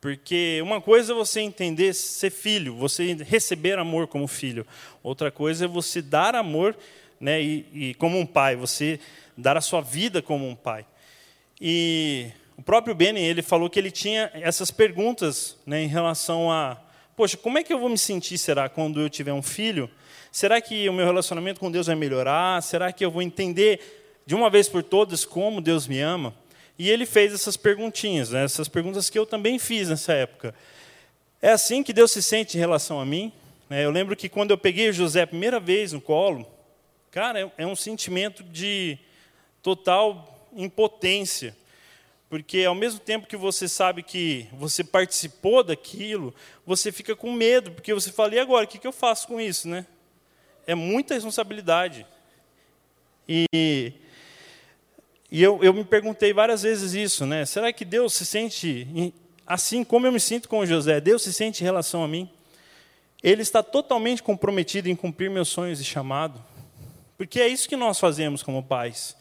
Porque 0.02 0.58
uma 0.62 0.80
coisa 0.80 1.12
é 1.12 1.14
você 1.14 1.40
entender 1.40 1.94
ser 1.94 2.30
filho, 2.30 2.74
você 2.74 3.14
receber 3.14 3.78
amor 3.78 4.08
como 4.08 4.26
filho. 4.26 4.66
Outra 5.00 5.30
coisa 5.30 5.66
é 5.66 5.68
você 5.68 6.02
dar 6.02 6.34
amor, 6.34 6.76
né, 7.20 7.40
e, 7.40 7.66
e 7.72 7.94
como 7.94 8.18
um 8.18 8.26
pai, 8.26 8.56
você 8.56 8.98
dar 9.38 9.56
a 9.56 9.60
sua 9.60 9.80
vida 9.80 10.20
como 10.20 10.44
um 10.44 10.56
pai. 10.56 10.84
E 11.60 12.32
o 12.56 12.62
próprio 12.62 12.96
Benny, 12.96 13.20
ele 13.20 13.42
falou 13.42 13.70
que 13.70 13.78
ele 13.78 13.92
tinha 13.92 14.28
essas 14.34 14.72
perguntas 14.72 15.56
né, 15.64 15.84
em 15.84 15.86
relação 15.86 16.50
a 16.50 16.76
poxa, 17.16 17.36
como 17.36 17.58
é 17.58 17.62
que 17.62 17.72
eu 17.72 17.78
vou 17.78 17.88
me 17.88 17.96
sentir, 17.96 18.38
será, 18.38 18.68
quando 18.68 19.00
eu 19.00 19.08
tiver 19.08 19.32
um 19.32 19.42
filho? 19.42 19.88
Será 20.32 20.60
que 20.60 20.88
o 20.88 20.92
meu 20.92 21.06
relacionamento 21.06 21.60
com 21.60 21.70
Deus 21.70 21.86
vai 21.86 21.94
melhorar? 21.94 22.60
Será 22.60 22.90
que 22.90 23.04
eu 23.04 23.10
vou 23.12 23.22
entender 23.22 24.22
de 24.26 24.34
uma 24.34 24.50
vez 24.50 24.68
por 24.68 24.82
todas 24.82 25.24
como 25.24 25.60
Deus 25.60 25.86
me 25.86 26.00
ama? 26.00 26.34
E 26.82 26.90
ele 26.90 27.06
fez 27.06 27.32
essas 27.32 27.56
perguntinhas, 27.56 28.30
né? 28.30 28.42
essas 28.42 28.66
perguntas 28.66 29.08
que 29.08 29.16
eu 29.16 29.24
também 29.24 29.56
fiz 29.56 29.88
nessa 29.88 30.14
época. 30.14 30.52
É 31.40 31.52
assim 31.52 31.80
que 31.80 31.92
Deus 31.92 32.10
se 32.10 32.20
sente 32.20 32.56
em 32.56 32.60
relação 32.60 32.98
a 32.98 33.06
mim? 33.06 33.32
Eu 33.70 33.92
lembro 33.92 34.16
que 34.16 34.28
quando 34.28 34.50
eu 34.50 34.58
peguei 34.58 34.92
José 34.92 35.22
a 35.22 35.26
primeira 35.28 35.60
vez 35.60 35.92
no 35.92 36.00
colo, 36.00 36.44
cara, 37.08 37.52
é 37.56 37.64
um 37.64 37.76
sentimento 37.76 38.42
de 38.42 38.98
total 39.62 40.48
impotência. 40.56 41.56
Porque 42.28 42.64
ao 42.64 42.74
mesmo 42.74 42.98
tempo 42.98 43.28
que 43.28 43.36
você 43.36 43.68
sabe 43.68 44.02
que 44.02 44.48
você 44.52 44.82
participou 44.82 45.62
daquilo, 45.62 46.34
você 46.66 46.90
fica 46.90 47.14
com 47.14 47.30
medo, 47.30 47.70
porque 47.70 47.94
você 47.94 48.10
fala, 48.10 48.34
e 48.34 48.40
agora, 48.40 48.64
o 48.64 48.68
que 48.68 48.84
eu 48.84 48.92
faço 48.92 49.28
com 49.28 49.40
isso? 49.40 49.68
Né? 49.68 49.86
É 50.66 50.74
muita 50.74 51.14
responsabilidade. 51.14 52.04
E, 53.28 53.92
e 55.34 55.42
eu, 55.42 55.64
eu 55.64 55.72
me 55.72 55.82
perguntei 55.82 56.30
várias 56.30 56.62
vezes 56.62 56.92
isso, 56.92 57.24
né? 57.24 57.46
Será 57.46 57.72
que 57.72 57.86
Deus 57.86 58.12
se 58.12 58.26
sente 58.26 59.14
assim 59.46 59.82
como 59.82 60.06
eu 60.06 60.12
me 60.12 60.20
sinto 60.20 60.46
com 60.46 60.66
José? 60.66 61.00
Deus 61.00 61.22
se 61.22 61.32
sente 61.32 61.62
em 61.62 61.64
relação 61.64 62.04
a 62.04 62.06
mim? 62.06 62.28
Ele 63.22 63.40
está 63.40 63.62
totalmente 63.62 64.22
comprometido 64.22 64.90
em 64.90 64.94
cumprir 64.94 65.30
meus 65.30 65.48
sonhos 65.48 65.80
e 65.80 65.84
chamado? 65.84 66.38
Porque 67.16 67.40
é 67.40 67.48
isso 67.48 67.66
que 67.66 67.76
nós 67.76 67.98
fazemos 67.98 68.42
como 68.42 68.62
pais. 68.62 69.16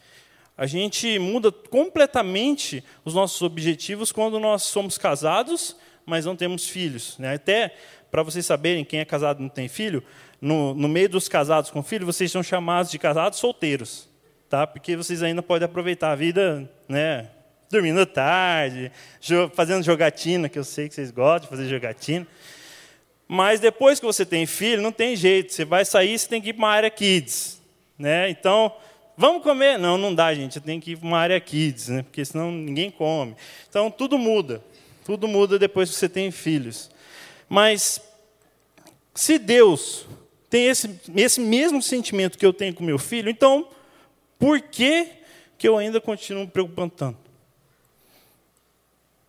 A 0.54 0.66
gente 0.66 1.18
muda 1.18 1.50
completamente 1.50 2.84
os 3.06 3.14
nossos 3.14 3.40
objetivos 3.40 4.12
quando 4.12 4.38
nós 4.38 4.64
somos 4.64 4.98
casados, 4.98 5.74
mas 6.04 6.26
não 6.26 6.36
temos 6.36 6.68
filhos. 6.68 7.16
Né? 7.16 7.36
Até 7.36 7.74
para 8.10 8.22
vocês 8.22 8.44
saberem, 8.44 8.84
quem 8.84 9.00
é 9.00 9.04
casado 9.06 9.38
e 9.38 9.42
não 9.44 9.48
tem 9.48 9.66
filho, 9.66 10.04
no, 10.38 10.74
no 10.74 10.88
meio 10.88 11.08
dos 11.08 11.26
casados 11.26 11.70
com 11.70 11.82
filho, 11.82 12.04
vocês 12.04 12.30
são 12.30 12.42
chamados 12.42 12.90
de 12.90 12.98
casados 12.98 13.38
solteiros. 13.38 14.11
Tá? 14.52 14.66
Porque 14.66 14.94
vocês 14.94 15.22
ainda 15.22 15.42
podem 15.42 15.64
aproveitar 15.64 16.12
a 16.12 16.14
vida 16.14 16.70
né, 16.86 17.26
dormindo 17.70 18.04
tarde, 18.04 18.92
fazendo 19.54 19.82
jogatina, 19.82 20.46
que 20.46 20.58
eu 20.58 20.62
sei 20.62 20.90
que 20.90 20.94
vocês 20.94 21.10
gostam 21.10 21.44
de 21.44 21.56
fazer 21.56 21.70
jogatina. 21.70 22.26
Mas 23.26 23.60
depois 23.60 23.98
que 23.98 24.04
você 24.04 24.26
tem 24.26 24.44
filho, 24.44 24.82
não 24.82 24.92
tem 24.92 25.16
jeito. 25.16 25.54
Você 25.54 25.64
vai 25.64 25.86
sair, 25.86 26.18
você 26.18 26.28
tem 26.28 26.42
que 26.42 26.50
ir 26.50 26.52
para 26.52 26.58
uma 26.58 26.68
área 26.68 26.90
kids. 26.90 27.62
Né? 27.98 28.28
Então, 28.28 28.70
Vamos 29.16 29.42
comer? 29.42 29.78
Não, 29.78 29.96
não 29.96 30.14
dá, 30.14 30.34
gente. 30.34 30.56
Eu 30.56 30.62
tenho 30.62 30.82
que 30.82 30.90
ir 30.90 30.96
para 30.98 31.08
uma 31.08 31.18
área 31.18 31.40
kids, 31.40 31.88
né? 31.88 32.02
porque 32.02 32.22
senão 32.22 32.52
ninguém 32.52 32.90
come. 32.90 33.34
Então, 33.70 33.90
tudo 33.90 34.18
muda. 34.18 34.62
Tudo 35.02 35.26
muda 35.26 35.58
depois 35.58 35.88
que 35.88 35.96
você 35.96 36.10
tem 36.10 36.30
filhos. 36.30 36.90
Mas, 37.48 38.02
se 39.14 39.38
Deus 39.38 40.04
tem 40.50 40.66
esse, 40.66 41.00
esse 41.16 41.40
mesmo 41.40 41.80
sentimento 41.80 42.36
que 42.36 42.44
eu 42.44 42.52
tenho 42.52 42.74
com 42.74 42.84
meu 42.84 42.98
filho, 42.98 43.30
então, 43.30 43.66
por 44.42 44.60
que, 44.60 45.06
que 45.56 45.68
eu 45.68 45.78
ainda 45.78 46.00
continuo 46.00 46.42
me 46.42 46.50
preocupando 46.50 46.92
tanto? 46.96 47.30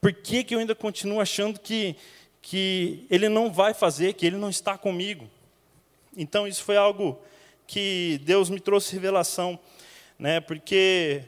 Por 0.02 0.12
que, 0.12 0.44
que 0.44 0.56
eu 0.56 0.60
ainda 0.60 0.74
continuo 0.74 1.22
achando 1.22 1.60
que, 1.60 1.96
que 2.42 3.06
ele 3.12 3.30
não 3.30 3.54
vai 3.54 3.76
fazer, 3.76 4.14
que 4.14 4.26
ele 4.26 4.38
não 4.38 4.50
está 4.50 4.76
comigo? 4.76 5.30
Então, 6.18 6.48
isso 6.48 6.64
foi 6.64 6.78
algo 6.78 7.22
que 7.68 8.20
Deus 8.24 8.50
me 8.50 8.60
trouxe 8.60 8.94
revelação, 8.94 9.60
né? 10.18 10.40
Porque 10.40 11.22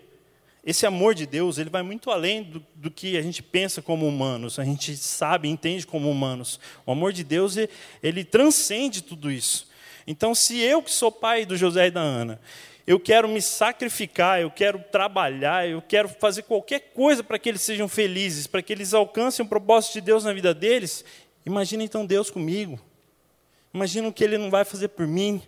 esse 0.65 0.87
amor 0.87 1.13
de 1.13 1.27
Deus 1.27 1.59
ele 1.59 1.69
vai 1.69 1.83
muito 1.83 2.09
além 2.09 2.41
do, 2.41 2.65
do, 2.73 2.89
que 2.89 3.15
a 3.17 3.21
gente 3.21 3.43
pensa 3.43 3.83
como 3.83 4.07
humanos, 4.07 4.57
a 4.57 4.63
gente 4.63 4.97
sabe, 4.97 5.47
entende 5.47 5.85
como 5.85 6.09
humanos. 6.09 6.59
O 6.87 6.91
amor 6.91 7.13
de 7.13 7.23
Deus 7.23 7.55
ele, 7.55 7.69
ele 8.01 8.23
transcende 8.23 9.03
tudo 9.03 9.31
isso. 9.31 9.69
Então, 10.07 10.33
se 10.33 10.59
eu 10.59 10.81
que 10.81 10.91
sou 10.91 11.11
pai 11.11 11.45
do 11.45 11.55
José 11.55 11.85
e 11.85 11.91
da 11.91 12.01
Ana, 12.01 12.41
eu 12.87 12.99
quero 12.99 13.27
me 13.27 13.41
sacrificar, 13.41 14.39
eu 14.39 14.51
quero 14.51 14.79
trabalhar, 14.91 15.67
eu 15.67 15.81
quero 15.81 16.07
fazer 16.07 16.43
qualquer 16.43 16.91
coisa 16.93 17.23
para 17.23 17.39
que 17.39 17.49
eles 17.49 17.61
sejam 17.61 17.87
felizes, 17.87 18.45
para 18.45 18.61
que 18.61 18.71
eles 18.71 18.93
alcancem 18.93 19.43
o 19.43 19.49
propósito 19.49 19.93
de 19.93 20.01
Deus 20.01 20.23
na 20.23 20.31
vida 20.31 20.53
deles. 20.53 21.03
Imagina 21.45 21.83
então 21.83 22.05
Deus 22.05 22.29
comigo. 22.29 22.79
Imagina 23.73 24.07
o 24.07 24.13
que 24.13 24.23
Ele 24.23 24.37
não 24.37 24.51
vai 24.51 24.63
fazer 24.63 24.89
por 24.89 25.07
mim. 25.07 25.41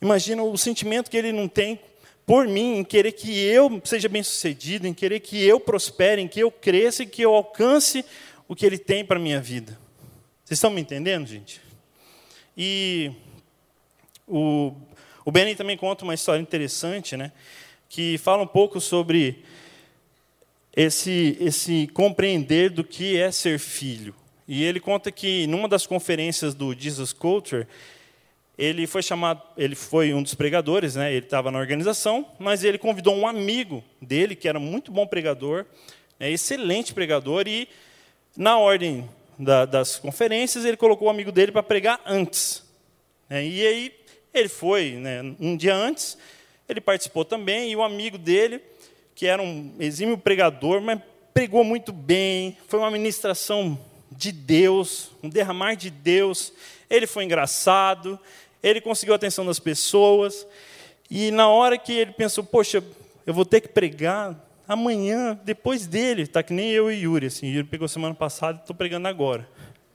Imagina 0.00 0.42
o 0.42 0.56
sentimento 0.56 1.10
que 1.10 1.16
Ele 1.16 1.30
não 1.30 1.46
tem 1.46 1.78
por 2.26 2.46
mim, 2.46 2.78
em 2.78 2.84
querer 2.84 3.12
que 3.12 3.38
eu 3.38 3.80
seja 3.84 4.08
bem-sucedido, 4.08 4.86
em 4.86 4.94
querer 4.94 5.20
que 5.20 5.42
eu 5.44 5.60
prospere, 5.60 6.22
em 6.22 6.28
que 6.28 6.40
eu 6.40 6.50
cresça 6.50 7.02
e 7.02 7.06
que 7.06 7.22
eu 7.22 7.34
alcance 7.34 8.04
o 8.48 8.54
que 8.56 8.64
Ele 8.64 8.78
tem 8.78 9.04
para 9.04 9.18
a 9.18 9.22
minha 9.22 9.40
vida. 9.40 9.78
Vocês 10.44 10.56
estão 10.56 10.70
me 10.70 10.80
entendendo, 10.80 11.26
gente? 11.26 11.60
E 12.56 13.12
o 14.26 14.72
o 15.30 15.32
Benny 15.32 15.54
também 15.54 15.76
conta 15.76 16.02
uma 16.02 16.12
história 16.12 16.42
interessante, 16.42 17.16
né, 17.16 17.30
que 17.88 18.18
fala 18.18 18.42
um 18.42 18.48
pouco 18.48 18.80
sobre 18.80 19.44
esse, 20.74 21.38
esse 21.40 21.88
compreender 21.94 22.68
do 22.68 22.82
que 22.82 23.16
é 23.16 23.30
ser 23.30 23.60
filho. 23.60 24.12
E 24.48 24.64
ele 24.64 24.80
conta 24.80 25.12
que 25.12 25.46
numa 25.46 25.68
das 25.68 25.86
conferências 25.86 26.52
do 26.52 26.74
Jesus 26.76 27.12
Culture, 27.12 27.64
ele 28.58 28.88
foi 28.88 29.04
chamado, 29.04 29.40
ele 29.56 29.76
foi 29.76 30.12
um 30.12 30.20
dos 30.20 30.34
pregadores, 30.34 30.96
né? 30.96 31.12
Ele 31.12 31.24
estava 31.24 31.52
na 31.52 31.60
organização, 31.60 32.26
mas 32.36 32.64
ele 32.64 32.76
convidou 32.76 33.14
um 33.14 33.24
amigo 33.24 33.84
dele 34.02 34.34
que 34.34 34.48
era 34.48 34.58
muito 34.58 34.90
bom 34.90 35.06
pregador, 35.06 35.64
né, 36.18 36.28
excelente 36.28 36.92
pregador, 36.92 37.46
e 37.46 37.68
na 38.36 38.58
ordem 38.58 39.08
da, 39.38 39.64
das 39.64 39.96
conferências 39.96 40.64
ele 40.64 40.76
colocou 40.76 41.06
o 41.06 41.10
amigo 41.10 41.30
dele 41.30 41.52
para 41.52 41.62
pregar 41.62 42.00
antes. 42.04 42.68
Né, 43.28 43.46
e 43.46 43.64
aí 43.64 43.99
ele 44.32 44.48
foi, 44.48 44.92
né, 44.92 45.34
um 45.40 45.56
dia 45.56 45.74
antes, 45.74 46.16
ele 46.68 46.80
participou 46.80 47.24
também, 47.24 47.70
e 47.70 47.76
o 47.76 47.82
amigo 47.82 48.16
dele, 48.16 48.60
que 49.14 49.26
era 49.26 49.42
um 49.42 49.74
exímio 49.78 50.16
pregador, 50.16 50.80
mas 50.80 51.00
pregou 51.34 51.64
muito 51.64 51.92
bem, 51.92 52.56
foi 52.68 52.78
uma 52.78 52.90
ministração 52.90 53.78
de 54.10 54.32
Deus, 54.32 55.10
um 55.22 55.28
derramar 55.28 55.74
de 55.74 55.90
Deus. 55.90 56.52
Ele 56.88 57.06
foi 57.06 57.24
engraçado, 57.24 58.18
ele 58.62 58.80
conseguiu 58.80 59.14
a 59.14 59.16
atenção 59.16 59.44
das 59.44 59.58
pessoas, 59.58 60.46
e 61.10 61.30
na 61.30 61.48
hora 61.48 61.76
que 61.76 61.92
ele 61.92 62.12
pensou, 62.12 62.44
poxa, 62.44 62.82
eu 63.26 63.34
vou 63.34 63.44
ter 63.44 63.60
que 63.60 63.68
pregar 63.68 64.36
amanhã, 64.66 65.38
depois 65.44 65.86
dele, 65.86 66.26
tá 66.26 66.42
que 66.42 66.52
nem 66.52 66.70
eu 66.70 66.90
e 66.90 67.02
Yuri, 67.02 67.26
assim, 67.26 67.48
Yuri 67.48 67.66
pegou 67.66 67.88
semana 67.88 68.14
passada, 68.14 68.60
estou 68.60 68.76
pregando 68.76 69.08
agora. 69.08 69.48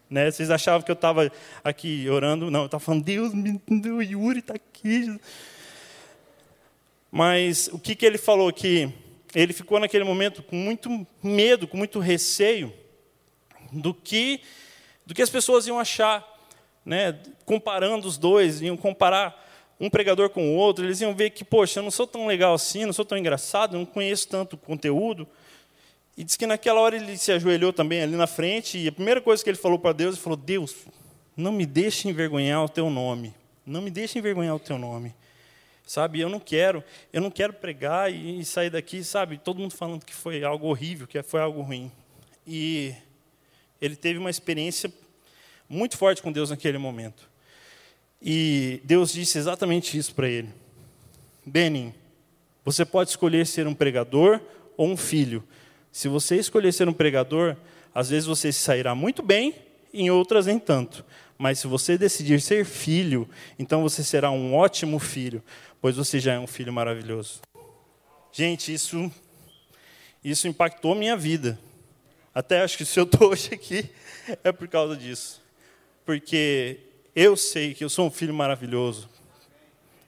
Né? 0.10 0.30
Vocês 0.30 0.51
achavam 0.51 0.82
que 0.82 0.91
eu 0.91 0.95
estava 0.95 1.32
aqui 1.64 2.08
orando? 2.10 2.51
Não, 2.51 2.62
eu 2.62 2.66
estava 2.66 2.84
falando, 2.84 3.03
Deus, 3.03 3.34
o 3.34 4.01
Yuri 4.01 4.39
está 4.39 4.53
aqui. 4.53 5.20
Mas 7.12 7.70
o 7.72 7.80
que, 7.80 7.95
que 7.95 8.06
ele 8.06 8.18
falou? 8.18 8.51
Que 8.51 8.91
ele 9.34 9.53
ficou 9.53 9.80
naquele 9.80 10.03
momento 10.03 10.43
com 10.43 10.56
muito 10.56 11.06
medo, 11.24 11.68
com 11.68 11.78
muito 11.78 11.99
receio 11.99 12.74
do 13.72 13.93
que, 13.93 14.41
do 15.06 15.14
que 15.14 15.22
as 15.22 15.30
pessoas 15.30 15.68
iam 15.68 15.80
achar. 15.80 16.26
Né? 16.86 17.18
Comparando 17.45 18.08
os 18.08 18.18
dois, 18.18 18.62
iam 18.62 18.78
comparar 18.78 19.43
um 19.80 19.89
pregador 19.89 20.30
com 20.30 20.53
o 20.53 20.56
outro, 20.56 20.86
eles 20.86 21.01
iam 21.01 21.14
ver 21.14 21.32
que, 21.32 21.43
poxa, 21.43 21.80
eu 21.80 21.84
não 21.84 21.91
sou 21.91 22.08
tão 22.08 22.28
legal 22.28 22.53
assim, 22.53 22.86
não 22.86 22.93
sou 22.93 23.03
tão 23.03 23.18
engraçado, 23.18 23.78
não 23.78 23.86
conheço 23.86 24.28
tanto 24.28 24.56
conteúdo. 24.56 25.28
E 26.18 26.24
diz 26.24 26.36
que 26.36 26.47
naquela 26.47 26.80
hora 26.80 26.95
ele 26.95 27.18
se 27.18 27.32
ajoelhou 27.32 27.74
também 27.74 28.01
ali 28.01 28.16
na 28.16 28.28
frente, 28.28 28.78
e 28.78 28.88
a 28.88 28.91
primeira 28.91 29.22
coisa 29.22 29.43
que 29.43 29.49
ele 29.49 29.57
falou 29.57 29.78
para 29.78 29.91
Deus, 29.91 30.16
ele 30.16 30.24
falou: 30.24 30.38
Deus, 30.38 30.76
não 31.36 31.51
me 31.51 31.66
deixe 31.66 32.07
envergonhar 32.07 32.63
o 32.63 32.70
teu 32.70 32.89
nome. 32.89 33.34
Não 33.66 33.82
me 33.82 33.89
deixe 33.89 34.20
envergonhar 34.20 34.55
o 34.55 34.59
teu 34.59 34.78
nome. 34.78 35.13
Sabe, 35.86 36.20
eu 36.20 36.30
não 36.30 36.39
quero, 36.39 36.84
eu 37.13 37.22
não 37.22 37.30
quero 37.30 37.53
pregar 37.53 38.11
e, 38.11 38.43
sair 38.43 38.72
daqui, 38.72 39.03
sabe, 39.03 39.38
todo 39.38 39.59
mundo 39.59 39.76
falando 39.76 40.03
que 40.03 40.16
foi 40.16 40.43
algo 40.43 40.68
horrível, 40.68 41.05
que 41.05 41.22
foi 41.22 41.41
algo 41.41 41.61
ruim. 41.61 41.91
E 42.47 42.93
ele 43.80 43.95
teve 43.95 44.18
uma 44.18 44.32
experiência 44.32 44.91
muito 45.70 45.95
forte 45.95 46.24
com 46.24 46.32
Deus 46.32 46.49
naquele 46.49 46.80
momento. 46.80 47.30
E 48.20 48.82
Deus 48.84 49.13
disse 49.13 49.38
exatamente 49.38 49.95
isso 49.95 50.16
para 50.16 50.28
ele. 50.28 50.49
Benin, 51.45 51.93
você 52.63 52.84
pode 52.84 53.11
escolher 53.11 53.45
ser 53.45 53.68
um 53.68 53.76
pregador 53.76 54.41
ou 54.76 54.88
um 54.88 54.97
filho, 54.97 55.43
se 55.96 56.10
você 56.10 56.36
escolher 56.36 56.74
ser 56.74 56.89
um 56.89 56.93
pregador, 56.93 57.56
às 57.93 58.10
vezes 58.10 58.28
você 58.28 58.52
sairá 58.52 58.93
muito 58.93 59.24
bem, 59.24 59.56
em 59.93 60.10
outras 60.10 60.46
nem 60.46 60.60
tanto. 60.60 61.06
Mas 61.38 61.60
se 61.60 61.68
você 61.68 61.98
decidir 61.98 62.41
ser 62.41 62.66
filho, 62.66 63.30
então 63.58 63.82
você 63.82 64.04
será 64.04 64.30
um 64.30 64.54
ótimo 64.54 65.00
filho, 65.00 65.41
pois 65.80 65.96
você 65.96 66.20
já 66.20 66.34
é 66.34 66.38
um 66.38 66.48
filho 66.48 66.74
maravilhoso. 66.74 67.39
Gente, 68.30 68.74
isso 68.74 69.10
isso 70.22 70.50
impactou 70.50 70.93
minha 70.96 71.16
vida. 71.16 71.58
Até 72.34 72.62
acho 72.62 72.78
que 72.78 72.84
se 72.84 73.00
eu 73.00 73.06
estou 73.06 73.30
hoje 73.32 73.54
aqui 73.54 73.89
é 74.43 74.52
por 74.52 74.68
causa 74.68 74.98
disso. 74.98 75.41
Porque 76.06 76.78
eu 77.16 77.38
sei 77.38 77.74
que 77.74 77.86
eu 77.86 77.89
sou 77.89 78.08
um 78.08 78.12
filho 78.12 78.34
maravilhoso. 78.34 79.10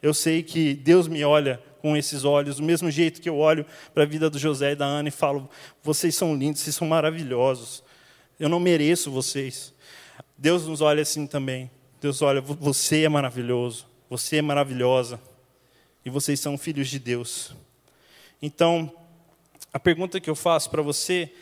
Eu 0.01 0.13
sei 0.13 0.43
que 0.43 0.73
Deus 0.73 1.07
me 1.07 1.23
olha 1.23 1.61
com 1.81 1.95
esses 1.95 2.23
olhos, 2.23 2.57
do 2.57 2.63
mesmo 2.63 2.89
jeito 2.89 3.21
que 3.21 3.29
eu 3.29 3.37
olho 3.37 3.65
para 3.93 4.03
a 4.03 4.05
vida 4.05 4.29
do 4.29 4.37
José 4.39 4.71
e 4.71 4.75
da 4.75 4.85
Ana 4.85 5.09
e 5.09 5.11
falo: 5.11 5.49
vocês 5.83 6.15
são 6.15 6.35
lindos, 6.35 6.61
vocês 6.61 6.75
são 6.75 6.87
maravilhosos. 6.87 7.83
Eu 8.39 8.49
não 8.49 8.59
mereço 8.59 9.11
vocês. 9.11 9.73
Deus 10.37 10.67
nos 10.67 10.81
olha 10.81 11.01
assim 11.01 11.25
também. 11.25 11.71
Deus 11.99 12.21
olha, 12.21 12.41
você 12.41 13.03
é 13.03 13.09
maravilhoso, 13.09 13.87
você 14.07 14.37
é 14.37 14.41
maravilhosa, 14.41 15.19
e 16.05 16.09
vocês 16.11 16.39
são 16.39 16.55
filhos 16.57 16.89
de 16.89 16.99
Deus. 16.99 17.55
Então, 18.39 18.93
a 19.73 19.79
pergunta 19.79 20.19
que 20.19 20.29
eu 20.29 20.35
faço 20.35 20.69
para 20.69 20.81
você, 20.83 21.33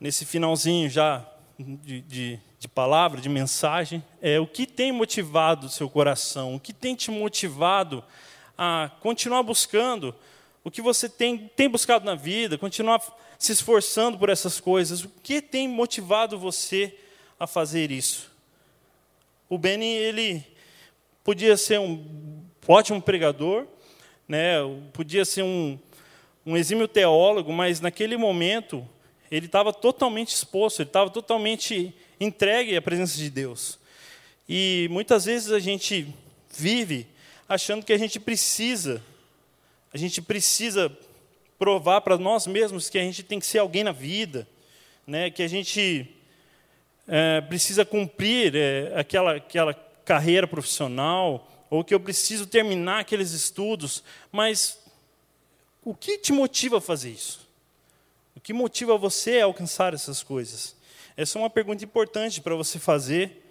nesse 0.00 0.24
finalzinho 0.24 0.90
já 0.90 1.24
de, 1.56 2.00
de, 2.00 2.40
de, 2.58 2.68
palavra, 2.68 3.20
de 3.20 3.28
mensagem, 3.28 4.02
é 4.20 4.40
o 4.40 4.46
que 4.46 4.66
tem 4.66 4.90
motivado 4.90 5.68
o 5.68 5.70
seu 5.70 5.88
coração, 5.88 6.56
o 6.56 6.60
que 6.60 6.72
tem 6.72 6.96
te 6.96 7.12
motivado 7.12 8.02
a 8.62 8.90
continuar 9.00 9.42
buscando 9.42 10.14
o 10.62 10.70
que 10.70 10.82
você 10.82 11.08
tem, 11.08 11.50
tem 11.56 11.66
buscado 11.66 12.04
na 12.04 12.14
vida, 12.14 12.58
continuar 12.58 13.02
se 13.38 13.52
esforçando 13.52 14.18
por 14.18 14.28
essas 14.28 14.60
coisas. 14.60 15.02
O 15.02 15.08
que 15.22 15.40
tem 15.40 15.66
motivado 15.66 16.38
você 16.38 16.94
a 17.38 17.46
fazer 17.46 17.90
isso? 17.90 18.30
O 19.48 19.56
Benny, 19.56 19.86
ele 19.86 20.44
podia 21.24 21.56
ser 21.56 21.80
um 21.80 22.44
ótimo 22.68 23.00
pregador, 23.00 23.66
né? 24.28 24.56
podia 24.92 25.24
ser 25.24 25.42
um, 25.42 25.78
um 26.44 26.54
exímio 26.54 26.86
teólogo, 26.86 27.54
mas 27.54 27.80
naquele 27.80 28.18
momento 28.18 28.86
ele 29.30 29.46
estava 29.46 29.72
totalmente 29.72 30.34
exposto, 30.34 30.82
ele 30.82 30.90
estava 30.90 31.08
totalmente 31.08 31.94
entregue 32.20 32.76
à 32.76 32.82
presença 32.82 33.16
de 33.16 33.30
Deus. 33.30 33.78
E 34.46 34.86
muitas 34.90 35.24
vezes 35.24 35.50
a 35.50 35.58
gente 35.58 36.14
vive 36.54 37.06
achando 37.50 37.84
que 37.84 37.92
a 37.92 37.98
gente 37.98 38.20
precisa, 38.20 39.02
a 39.92 39.98
gente 39.98 40.22
precisa 40.22 40.96
provar 41.58 42.00
para 42.00 42.16
nós 42.16 42.46
mesmos 42.46 42.88
que 42.88 42.96
a 42.96 43.02
gente 43.02 43.24
tem 43.24 43.40
que 43.40 43.46
ser 43.46 43.58
alguém 43.58 43.82
na 43.82 43.90
vida, 43.90 44.46
né? 45.04 45.32
que 45.32 45.42
a 45.42 45.48
gente 45.48 46.08
é, 47.08 47.40
precisa 47.40 47.84
cumprir 47.84 48.54
é, 48.54 48.92
aquela, 48.94 49.34
aquela 49.34 49.74
carreira 50.04 50.46
profissional, 50.46 51.48
ou 51.68 51.82
que 51.82 51.92
eu 51.92 51.98
preciso 51.98 52.46
terminar 52.46 53.00
aqueles 53.00 53.32
estudos, 53.32 54.04
mas 54.30 54.78
o 55.84 55.92
que 55.92 56.18
te 56.18 56.32
motiva 56.32 56.78
a 56.78 56.80
fazer 56.80 57.10
isso? 57.10 57.48
O 58.36 58.40
que 58.40 58.52
motiva 58.52 58.96
você 58.96 59.40
a 59.40 59.46
alcançar 59.46 59.92
essas 59.92 60.22
coisas? 60.22 60.76
Essa 61.16 61.36
é 61.36 61.42
uma 61.42 61.50
pergunta 61.50 61.84
importante 61.84 62.40
para 62.40 62.54
você 62.54 62.78
fazer 62.78 63.44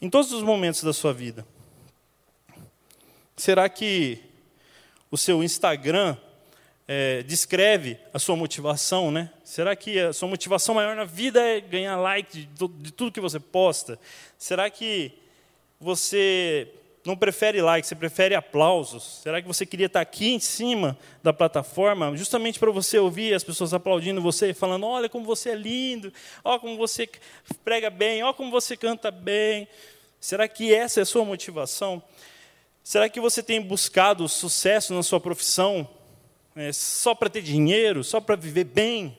em 0.00 0.08
todos 0.08 0.32
os 0.32 0.44
momentos 0.44 0.84
da 0.84 0.92
sua 0.92 1.12
vida. 1.12 1.44
Será 3.36 3.68
que 3.68 4.18
o 5.10 5.18
seu 5.18 5.44
Instagram 5.44 6.16
é, 6.88 7.22
descreve 7.24 7.98
a 8.14 8.18
sua 8.18 8.34
motivação, 8.34 9.10
né? 9.10 9.30
Será 9.44 9.76
que 9.76 9.98
a 9.98 10.12
sua 10.14 10.26
motivação 10.26 10.74
maior 10.74 10.96
na 10.96 11.04
vida 11.04 11.42
é 11.42 11.60
ganhar 11.60 11.96
like 11.96 12.46
de, 12.46 12.68
de 12.68 12.92
tudo 12.92 13.12
que 13.12 13.20
você 13.20 13.38
posta? 13.38 13.98
Será 14.38 14.70
que 14.70 15.12
você 15.78 16.66
não 17.04 17.14
prefere 17.14 17.60
like, 17.60 17.86
você 17.86 17.94
prefere 17.94 18.34
aplausos? 18.34 19.20
Será 19.22 19.42
que 19.42 19.46
você 19.46 19.66
queria 19.66 19.86
estar 19.86 20.00
aqui 20.00 20.32
em 20.32 20.40
cima 20.40 20.96
da 21.22 21.32
plataforma 21.32 22.16
justamente 22.16 22.58
para 22.58 22.70
você 22.70 22.98
ouvir 22.98 23.34
as 23.34 23.44
pessoas 23.44 23.74
aplaudindo 23.74 24.22
você, 24.22 24.54
falando: 24.54 24.86
olha 24.86 25.10
como 25.10 25.26
você 25.26 25.50
é 25.50 25.54
lindo, 25.54 26.10
olha 26.42 26.58
como 26.58 26.76
você 26.78 27.06
prega 27.62 27.90
bem, 27.90 28.22
olha 28.22 28.32
como 28.32 28.50
você 28.50 28.78
canta 28.78 29.10
bem? 29.10 29.68
Será 30.18 30.48
que 30.48 30.72
essa 30.72 31.00
é 31.00 31.02
a 31.02 31.06
sua 31.06 31.22
motivação? 31.22 32.02
Será 32.86 33.08
que 33.08 33.18
você 33.18 33.42
tem 33.42 33.60
buscado 33.60 34.28
sucesso 34.28 34.94
na 34.94 35.02
sua 35.02 35.18
profissão 35.18 35.90
é, 36.54 36.72
só 36.72 37.16
para 37.16 37.28
ter 37.28 37.42
dinheiro, 37.42 38.04
só 38.04 38.20
para 38.20 38.36
viver 38.36 38.62
bem? 38.62 39.18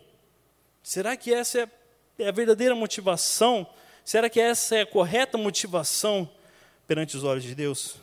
Será 0.82 1.18
que 1.18 1.34
essa 1.34 1.59
é, 1.59 1.70
é 2.18 2.30
a 2.30 2.32
verdadeira 2.32 2.74
motivação? 2.74 3.68
Será 4.05 4.30
que 4.30 4.39
essa 4.39 4.78
é 4.78 4.82
a 4.84 4.86
correta 4.86 5.38
motivação 5.38 6.32
perante 6.88 7.18
os 7.18 7.26
olhos 7.26 7.43
de 7.43 7.53
Deus? 7.53 7.97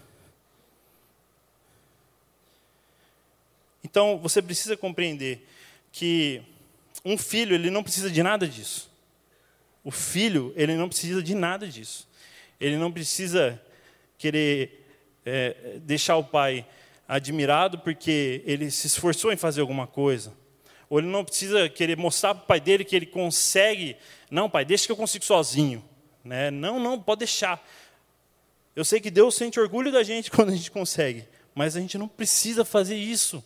Então, 3.82 4.18
você 4.18 4.42
precisa 4.42 4.76
compreender 4.76 5.48
que 5.90 6.42
um 7.02 7.16
filho, 7.16 7.54
ele 7.54 7.70
não 7.70 7.82
precisa 7.82 8.10
de 8.10 8.22
nada 8.22 8.46
disso. 8.46 8.90
O 9.82 9.90
filho, 9.90 10.52
ele 10.56 10.74
não 10.74 10.90
precisa 10.90 11.22
de 11.22 11.34
nada 11.34 11.66
disso. 11.66 12.06
Ele 12.60 12.76
não 12.76 12.92
precisa 12.92 13.58
querer 14.18 14.83
é, 15.24 15.78
deixar 15.80 16.16
o 16.16 16.24
pai 16.24 16.66
admirado 17.06 17.78
porque 17.78 18.42
ele 18.44 18.70
se 18.70 18.86
esforçou 18.86 19.32
em 19.32 19.36
fazer 19.36 19.60
alguma 19.60 19.86
coisa. 19.86 20.32
Ou 20.88 20.98
ele 20.98 21.08
não 21.08 21.24
precisa 21.24 21.68
querer 21.68 21.96
mostrar 21.96 22.34
para 22.34 22.44
o 22.44 22.46
pai 22.46 22.60
dele 22.60 22.84
que 22.84 22.94
ele 22.94 23.06
consegue. 23.06 23.96
Não, 24.30 24.48
pai, 24.48 24.64
deixa 24.64 24.86
que 24.86 24.92
eu 24.92 24.96
consigo 24.96 25.24
sozinho. 25.24 25.84
Né? 26.24 26.50
Não, 26.50 26.78
não, 26.78 27.00
pode 27.00 27.20
deixar. 27.20 27.64
Eu 28.74 28.84
sei 28.84 29.00
que 29.00 29.10
Deus 29.10 29.34
sente 29.34 29.60
orgulho 29.60 29.92
da 29.92 30.02
gente 30.02 30.30
quando 30.32 30.50
a 30.50 30.56
gente 30.56 30.70
consegue, 30.70 31.24
mas 31.54 31.76
a 31.76 31.80
gente 31.80 31.98
não 31.98 32.08
precisa 32.08 32.64
fazer 32.64 32.96
isso, 32.96 33.44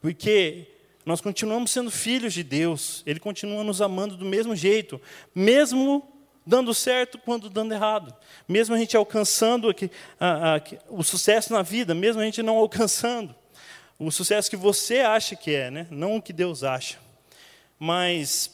porque 0.00 0.66
nós 1.06 1.20
continuamos 1.20 1.70
sendo 1.70 1.90
filhos 1.90 2.34
de 2.34 2.42
Deus, 2.42 3.02
Ele 3.06 3.18
continua 3.18 3.64
nos 3.64 3.80
amando 3.80 4.16
do 4.16 4.26
mesmo 4.26 4.54
jeito, 4.54 5.00
mesmo 5.34 6.06
dando 6.48 6.72
certo 6.72 7.18
quando 7.18 7.50
dando 7.50 7.74
errado, 7.74 8.16
mesmo 8.48 8.74
a 8.74 8.78
gente 8.78 8.96
alcançando 8.96 9.68
aqui, 9.68 9.90
a, 10.18 10.56
a, 10.56 10.62
o 10.88 11.02
sucesso 11.02 11.52
na 11.52 11.60
vida, 11.60 11.94
mesmo 11.94 12.22
a 12.22 12.24
gente 12.24 12.42
não 12.42 12.56
alcançando 12.56 13.34
o 13.98 14.10
sucesso 14.10 14.48
que 14.48 14.56
você 14.56 15.00
acha 15.00 15.36
que 15.36 15.54
é, 15.54 15.70
né? 15.70 15.86
não 15.90 16.16
o 16.16 16.22
que 16.22 16.32
Deus 16.32 16.64
acha. 16.64 16.96
Mas 17.78 18.50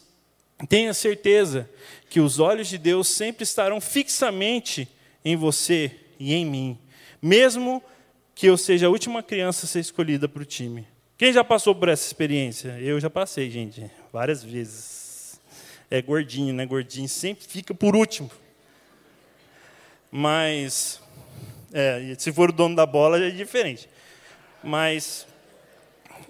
tenha 0.69 0.93
certeza 0.93 1.71
que 2.11 2.19
os 2.19 2.41
olhos 2.41 2.67
de 2.67 2.79
Deus 2.79 3.07
sempre 3.07 3.45
estarão 3.45 3.81
fixamente 3.81 4.89
em 5.25 5.37
você 5.37 5.93
e 6.19 6.35
em 6.35 6.45
mim, 6.45 6.79
mesmo 7.23 7.81
que 8.35 8.47
eu 8.47 8.57
seja 8.57 8.89
a 8.89 8.91
última 8.91 9.23
criança 9.23 9.67
a 9.67 9.69
ser 9.69 9.79
escolhida 9.79 10.29
para 10.29 10.43
o 10.43 10.47
time. 10.47 10.89
Quem 11.17 11.33
já 11.33 11.45
passou 11.45 11.73
por 11.77 11.89
essa 11.89 12.05
experiência? 12.05 12.77
Eu 12.81 12.99
já 12.99 13.09
passei, 13.09 13.49
gente, 13.49 13.89
várias 14.13 14.43
vezes. 14.43 15.04
É 15.95 16.03
gordinho, 16.03 16.53
né? 16.53 16.67
Gordinho 16.67 17.09
sempre 17.09 17.47
fica 17.47 17.73
por 17.73 17.95
último. 17.95 18.29
Mas, 20.11 21.01
é, 21.73 22.17
se 22.19 22.33
for 22.33 22.51
o 22.51 22.53
dono 22.53 22.75
da 22.75 22.85
bola, 22.85 23.25
é 23.25 23.31
diferente. 23.31 23.89
Mas, 24.61 25.25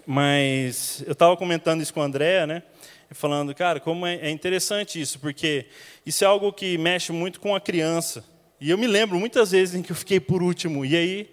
mas 0.05 1.01
eu 1.07 1.13
estava 1.13 1.35
comentando 1.35 1.81
isso 1.81 1.91
com 1.91 1.99
a 1.99 2.05
Andrea, 2.05 2.45
né? 2.45 2.61
Falando, 3.09 3.55
cara, 3.55 3.79
como 3.79 4.05
é, 4.05 4.17
é 4.17 4.29
interessante 4.29 5.01
isso, 5.01 5.17
porque 5.17 5.65
isso 6.05 6.23
é 6.23 6.27
algo 6.27 6.53
que 6.53 6.77
mexe 6.77 7.11
muito 7.11 7.39
com 7.39 7.55
a 7.55 7.59
criança. 7.59 8.23
E 8.61 8.69
eu 8.69 8.77
me 8.77 8.85
lembro 8.85 9.17
muitas 9.17 9.49
vezes 9.49 9.73
em 9.73 9.81
que 9.81 9.91
eu 9.91 9.95
fiquei 9.95 10.19
por 10.19 10.43
último. 10.43 10.85
E 10.85 10.95
aí, 10.95 11.31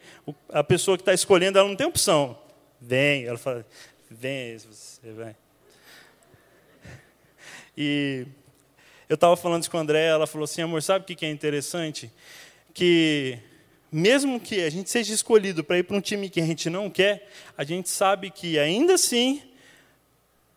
a 0.48 0.64
pessoa 0.64 0.96
que 0.96 1.02
está 1.02 1.12
escolhendo, 1.12 1.58
ela 1.58 1.68
não 1.68 1.76
tem 1.76 1.86
opção. 1.86 2.38
Vem, 2.80 3.26
ela 3.26 3.36
fala, 3.36 3.66
vem, 4.10 4.56
você 4.56 5.12
vai. 5.12 5.36
E 7.76 8.26
eu 9.08 9.14
estava 9.14 9.36
falando 9.36 9.62
isso 9.62 9.70
com 9.70 9.78
a 9.78 9.80
André, 9.80 10.06
ela 10.06 10.26
falou 10.26 10.44
assim, 10.44 10.62
amor, 10.62 10.82
sabe 10.82 11.04
o 11.04 11.16
que 11.16 11.26
é 11.26 11.30
interessante? 11.30 12.10
Que 12.72 13.38
mesmo 13.90 14.40
que 14.40 14.62
a 14.62 14.70
gente 14.70 14.90
seja 14.90 15.12
escolhido 15.12 15.62
para 15.62 15.78
ir 15.78 15.82
para 15.82 15.96
um 15.96 16.00
time 16.00 16.30
que 16.30 16.40
a 16.40 16.46
gente 16.46 16.70
não 16.70 16.88
quer, 16.88 17.28
a 17.56 17.62
gente 17.62 17.90
sabe 17.90 18.30
que 18.30 18.58
ainda 18.58 18.94
assim 18.94 19.42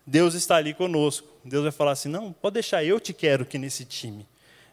Deus 0.07 0.33
está 0.35 0.55
ali 0.55 0.73
conosco. 0.73 1.27
Deus 1.43 1.63
vai 1.63 1.71
falar 1.71 1.91
assim, 1.91 2.09
não, 2.09 2.31
pode 2.31 2.53
deixar, 2.53 2.83
eu 2.83 2.99
te 2.99 3.13
quero 3.13 3.43
aqui 3.43 3.57
nesse 3.57 3.85
time. 3.85 4.25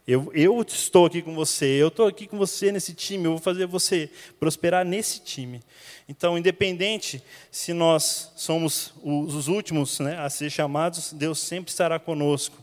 Eu, 0.04 0.32
eu 0.34 0.60
estou 0.62 1.06
aqui 1.06 1.22
com 1.22 1.32
você, 1.32 1.64
eu 1.64 1.86
estou 1.86 2.08
aqui 2.08 2.26
com 2.26 2.36
você 2.36 2.72
nesse 2.72 2.92
time, 2.92 3.24
eu 3.24 3.32
vou 3.32 3.40
fazer 3.40 3.66
você 3.66 4.10
prosperar 4.40 4.84
nesse 4.84 5.20
time. 5.20 5.60
Então, 6.08 6.36
independente 6.36 7.22
se 7.52 7.72
nós 7.72 8.32
somos 8.34 8.92
os 9.00 9.46
últimos 9.46 10.00
né, 10.00 10.18
a 10.18 10.28
ser 10.28 10.50
chamados, 10.50 11.12
Deus 11.12 11.38
sempre 11.38 11.70
estará 11.70 12.00
conosco. 12.00 12.56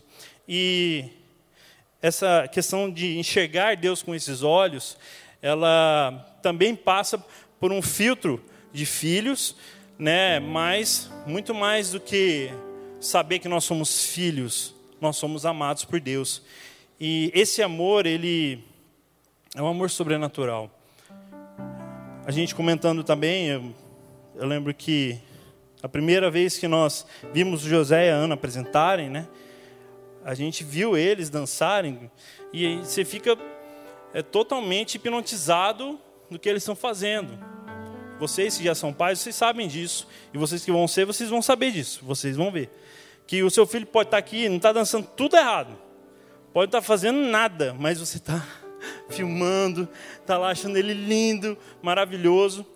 E 0.46 1.06
essa 2.02 2.46
questão 2.46 2.90
de 2.90 3.18
enxergar 3.18 3.74
Deus 3.74 4.02
com 4.02 4.14
esses 4.14 4.42
olhos, 4.42 4.98
ela 5.40 6.38
também 6.42 6.76
passa 6.76 7.24
por 7.58 7.72
um 7.72 7.80
filtro 7.80 8.44
de 8.70 8.84
filhos, 8.84 9.56
né, 9.98 10.40
mas 10.40 11.10
muito 11.26 11.54
mais 11.54 11.92
do 11.92 12.00
que 12.00 12.50
saber 13.00 13.38
que 13.38 13.48
nós 13.48 13.64
somos 13.64 14.04
filhos, 14.04 14.74
nós 15.00 15.16
somos 15.16 15.46
amados 15.46 15.86
por 15.86 15.98
Deus. 15.98 16.42
E 17.00 17.32
esse 17.34 17.62
amor, 17.62 18.04
ele 18.04 18.62
é 19.54 19.62
um 19.62 19.66
amor 19.66 19.88
sobrenatural. 19.88 20.70
A 22.26 22.30
gente 22.30 22.54
comentando 22.54 23.02
também, 23.02 23.46
eu, 23.46 23.74
eu 24.36 24.46
lembro 24.46 24.74
que 24.74 25.18
a 25.82 25.88
primeira 25.88 26.30
vez 26.30 26.58
que 26.58 26.68
nós 26.68 27.06
vimos 27.32 27.62
José 27.62 28.08
e 28.08 28.10
a 28.10 28.14
Ana 28.14 28.34
apresentarem, 28.34 29.08
né? 29.08 29.26
A 30.22 30.34
gente 30.34 30.62
viu 30.62 30.94
eles 30.94 31.30
dançarem 31.30 32.10
e 32.52 32.76
você 32.76 33.02
fica 33.02 33.34
é, 34.12 34.20
totalmente 34.20 34.96
hipnotizado 34.96 35.98
do 36.30 36.38
que 36.38 36.50
eles 36.50 36.62
estão 36.62 36.76
fazendo. 36.76 37.32
Vocês 38.18 38.58
que 38.58 38.64
já 38.64 38.74
são 38.74 38.92
pais, 38.92 39.20
vocês 39.20 39.34
sabem 39.34 39.66
disso. 39.66 40.06
E 40.34 40.36
vocês 40.36 40.62
que 40.62 40.70
vão 40.70 40.86
ser, 40.86 41.06
vocês 41.06 41.30
vão 41.30 41.40
saber 41.40 41.72
disso. 41.72 42.04
Vocês 42.04 42.36
vão 42.36 42.52
ver. 42.52 42.68
Que 43.26 43.42
o 43.42 43.48
seu 43.48 43.66
filho 43.66 43.86
pode 43.86 44.08
estar 44.08 44.18
aqui, 44.18 44.50
não 44.50 44.58
está 44.58 44.70
dançando 44.70 45.06
tudo 45.16 45.38
errado. 45.38 45.88
Pode 46.52 46.68
estar 46.68 46.82
fazendo 46.82 47.20
nada, 47.20 47.74
mas 47.78 48.00
você 48.00 48.16
está 48.16 48.44
filmando, 49.08 49.88
está 50.20 50.36
lá 50.36 50.50
achando 50.50 50.76
ele 50.76 50.92
lindo, 50.92 51.56
maravilhoso. 51.80 52.66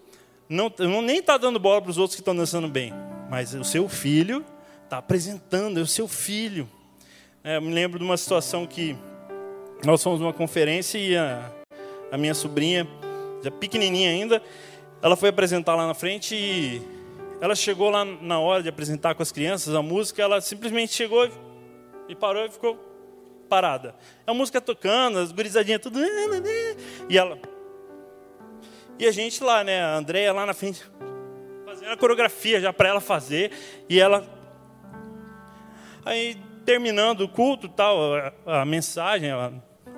Não, 0.48 0.72
não 0.78 1.02
nem 1.02 1.18
está 1.18 1.36
dando 1.36 1.58
bola 1.58 1.82
para 1.82 1.90
os 1.90 1.98
outros 1.98 2.14
que 2.14 2.20
estão 2.20 2.36
dançando 2.36 2.68
bem, 2.68 2.92
mas 3.28 3.52
o 3.52 3.64
seu 3.64 3.88
filho 3.88 4.44
está 4.84 4.98
apresentando, 4.98 5.80
é 5.80 5.82
o 5.82 5.86
seu 5.86 6.06
filho. 6.06 6.68
É, 7.42 7.56
eu 7.56 7.62
me 7.62 7.74
lembro 7.74 7.98
de 7.98 8.04
uma 8.04 8.16
situação 8.16 8.64
que 8.64 8.96
nós 9.84 10.00
fomos 10.00 10.20
numa 10.20 10.32
conferência 10.32 10.96
e 10.96 11.16
a, 11.16 11.50
a 12.12 12.16
minha 12.16 12.34
sobrinha, 12.34 12.86
já 13.42 13.50
pequenininha 13.50 14.10
ainda, 14.10 14.40
ela 15.02 15.16
foi 15.16 15.30
apresentar 15.30 15.74
lá 15.74 15.84
na 15.84 15.94
frente 15.94 16.36
e 16.36 16.80
ela 17.40 17.56
chegou 17.56 17.90
lá 17.90 18.04
na 18.04 18.38
hora 18.38 18.62
de 18.62 18.68
apresentar 18.68 19.16
com 19.16 19.22
as 19.22 19.32
crianças 19.32 19.74
a 19.74 19.82
música, 19.82 20.22
ela 20.22 20.40
simplesmente 20.40 20.94
chegou 20.94 21.28
e 22.08 22.14
parou 22.14 22.46
e 22.46 22.50
ficou 22.50 22.93
parada. 23.54 23.94
A 24.26 24.34
música 24.34 24.60
tocando, 24.60 25.18
as 25.20 25.30
gurizadinhas 25.30 25.80
tudo. 25.80 26.00
E 27.08 27.16
ela. 27.16 27.38
E 28.98 29.06
a 29.06 29.12
gente 29.12 29.44
lá, 29.44 29.62
né? 29.62 29.80
A 29.80 29.94
Andréia 29.94 30.32
lá 30.32 30.44
na 30.44 30.52
frente, 30.52 30.84
fazendo 31.64 31.92
a 31.92 31.96
coreografia 31.96 32.60
já 32.60 32.72
para 32.72 32.88
ela 32.88 33.00
fazer. 33.00 33.52
E 33.88 34.00
ela. 34.00 34.26
Aí, 36.04 36.36
terminando 36.66 37.20
o 37.20 37.28
culto, 37.28 37.68
tal, 37.68 38.14
a, 38.14 38.32
a 38.62 38.64
mensagem, 38.64 39.30
a, 39.30 39.52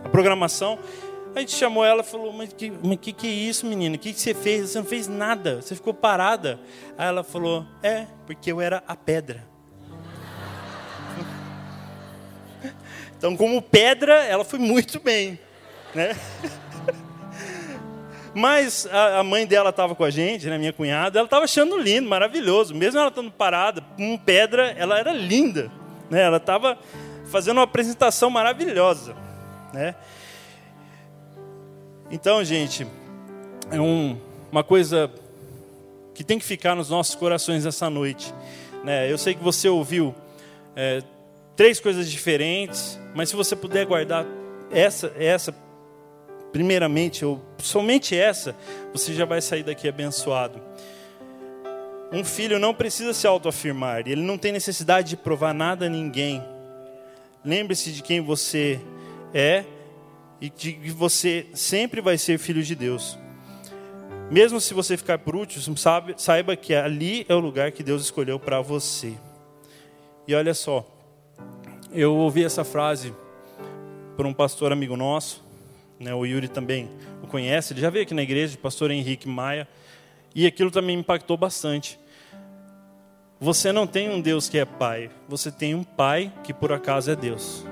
a, 0.05 0.09
programação, 0.11 0.79
a 1.35 1.41
gente 1.41 1.57
chamou 1.57 1.83
ela 1.83 2.03
e 2.03 2.05
falou: 2.05 2.31
Mas 2.31 2.53
que, 2.53 2.71
mas 2.71 2.99
que, 3.01 3.11
que 3.11 3.27
é 3.27 3.31
isso, 3.31 3.65
menina? 3.65 3.97
O 3.97 3.99
que, 3.99 4.13
que 4.13 4.21
você 4.21 4.35
fez? 4.35 4.69
Você 4.69 4.79
não 4.79 4.87
fez 4.87 5.09
nada, 5.09 5.63
você 5.63 5.75
ficou 5.75 5.95
parada. 5.95 6.61
Aí 6.99 7.09
ela 7.09 7.25
falou: 7.25 7.65
É, 7.83 8.07
porque 8.27 8.53
eu 8.53 8.61
era 8.61 8.85
a 8.87 8.95
pedra. 8.95 9.56
Então, 13.27 13.37
como 13.37 13.61
pedra, 13.61 14.25
ela 14.25 14.45
foi 14.45 14.57
muito 14.57 15.01
bem. 15.01 15.37
Né? 15.93 16.17
Mas 18.33 18.87
a, 18.87 19.25
mãe 19.25 19.45
dela 19.45 19.71
estava 19.71 19.97
com 19.97 20.05
a 20.05 20.11
gente, 20.11 20.47
né, 20.47 20.57
minha 20.57 20.73
cunhada, 20.73 21.19
ela 21.19 21.27
estava 21.27 21.45
achando 21.45 21.77
lindo, 21.77 22.09
maravilhoso. 22.09 22.73
Mesmo 22.73 23.01
ela 23.01 23.09
estando 23.09 23.33
parada, 23.33 23.81
com 23.97 24.17
pedra, 24.17 24.71
ela 24.79 24.97
era 24.97 25.13
linda. 25.13 25.73
Né? 26.09 26.23
Ela 26.23 26.37
estava 26.37 26.79
fazendo 27.25 27.57
uma 27.57 27.65
apresentação 27.65 28.31
maravilhosa. 28.31 29.17
Né? 29.73 29.97
Então, 32.09 32.45
gente, 32.45 32.87
é 33.73 33.81
um, 33.81 34.21
uma 34.53 34.63
coisa 34.63 35.11
que 36.15 36.23
tem 36.23 36.39
que 36.39 36.45
ficar 36.45 36.77
nos 36.77 36.91
nossos 36.91 37.17
corações 37.17 37.67
essa 37.67 37.91
noite. 37.91 38.33
Né? 38.85 39.11
Eu 39.11 39.19
sei 39.19 39.35
que 39.35 39.43
você 39.43 39.69
ouviu 39.69 40.15
é, 40.77 41.03
três 41.57 41.81
coisas 41.81 42.11
diferentes, 42.11 43.01
mas 43.15 43.31
se 43.31 43.37
você 43.37 43.57
puder 43.57 43.87
guardar 43.87 44.27
essa, 44.71 45.13
essa 45.17 45.53
primeiramente, 46.53 47.25
ou 47.25 47.43
somente 47.59 48.17
essa, 48.17 48.55
você 48.93 49.13
já 49.13 49.25
vai 49.25 49.41
sair 49.41 49.63
daqui 49.63 49.89
abençoado. 49.89 50.61
Um 52.13 52.25
filho 52.25 52.59
não 52.59 52.73
precisa 52.73 53.13
se 53.13 53.27
autoafirmar, 53.27 54.03
ele 54.07 54.23
não 54.23 54.39
tem 54.39 54.53
necessidade 54.53 55.11
de 55.11 55.17
provar 55.17 55.53
nada 55.53 55.87
a 55.87 55.89
ninguém. 55.89 56.43
Lembre-se 57.45 57.93
de 57.93 58.03
quem 58.03 58.21
você 58.21 58.81
é 59.35 59.65
e 60.41 60.49
de 60.49 60.73
que 60.73 60.91
você 60.91 61.47
sempre 61.53 62.01
vai 62.01 62.17
ser 62.17 62.39
filho 62.39 62.63
de 62.63 62.75
Deus. 62.75 63.19
Mesmo 64.31 64.61
se 64.61 64.75
você 64.75 64.97
ficar 64.97 65.19
por 65.19 65.37
último, 65.37 65.77
saiba 66.17 66.57
que 66.57 66.75
ali 66.75 67.25
é 67.29 67.35
o 67.35 67.39
lugar 67.39 67.71
que 67.71 67.83
Deus 67.83 68.03
escolheu 68.03 68.39
para 68.39 68.61
você. 68.61 69.15
E 70.27 70.35
olha 70.35 70.55
só, 70.55 70.96
eu 71.93 72.15
ouvi 72.15 72.45
essa 72.45 72.65
frase 72.65 73.15
por 74.17 74.27
um 74.27 74.33
pastor 74.33 74.73
amigo 74.73 74.97
nosso, 74.97 75.45
né, 75.99 76.15
o 76.15 76.25
Yuri 76.25 76.49
também 76.49 76.91
o 77.23 77.27
conhece, 77.27 77.73
ele 77.73 77.81
já 77.81 77.91
veio 77.91 78.05
aqui 78.05 78.15
na 78.15 78.23
igreja, 78.23 78.55
o 78.55 78.59
pastor 78.59 78.91
Henrique 78.91 79.29
Maia, 79.29 79.69
e 80.35 80.47
aquilo 80.47 80.71
também 80.71 80.97
me 80.97 81.01
impactou 81.01 81.37
bastante. 81.37 81.99
você 83.39 83.71
não 83.71 83.87
tem 83.87 84.09
um 84.09 84.21
Deus 84.21 84.49
que 84.49 84.59
é 84.59 84.65
pai, 84.65 85.11
você 85.29 85.51
tem 85.51 85.75
um 85.75 85.85
pai 85.85 86.33
que 86.43 86.55
por 86.55 86.73
acaso 86.73 87.11
é 87.11 87.17
Deus. 87.17 87.65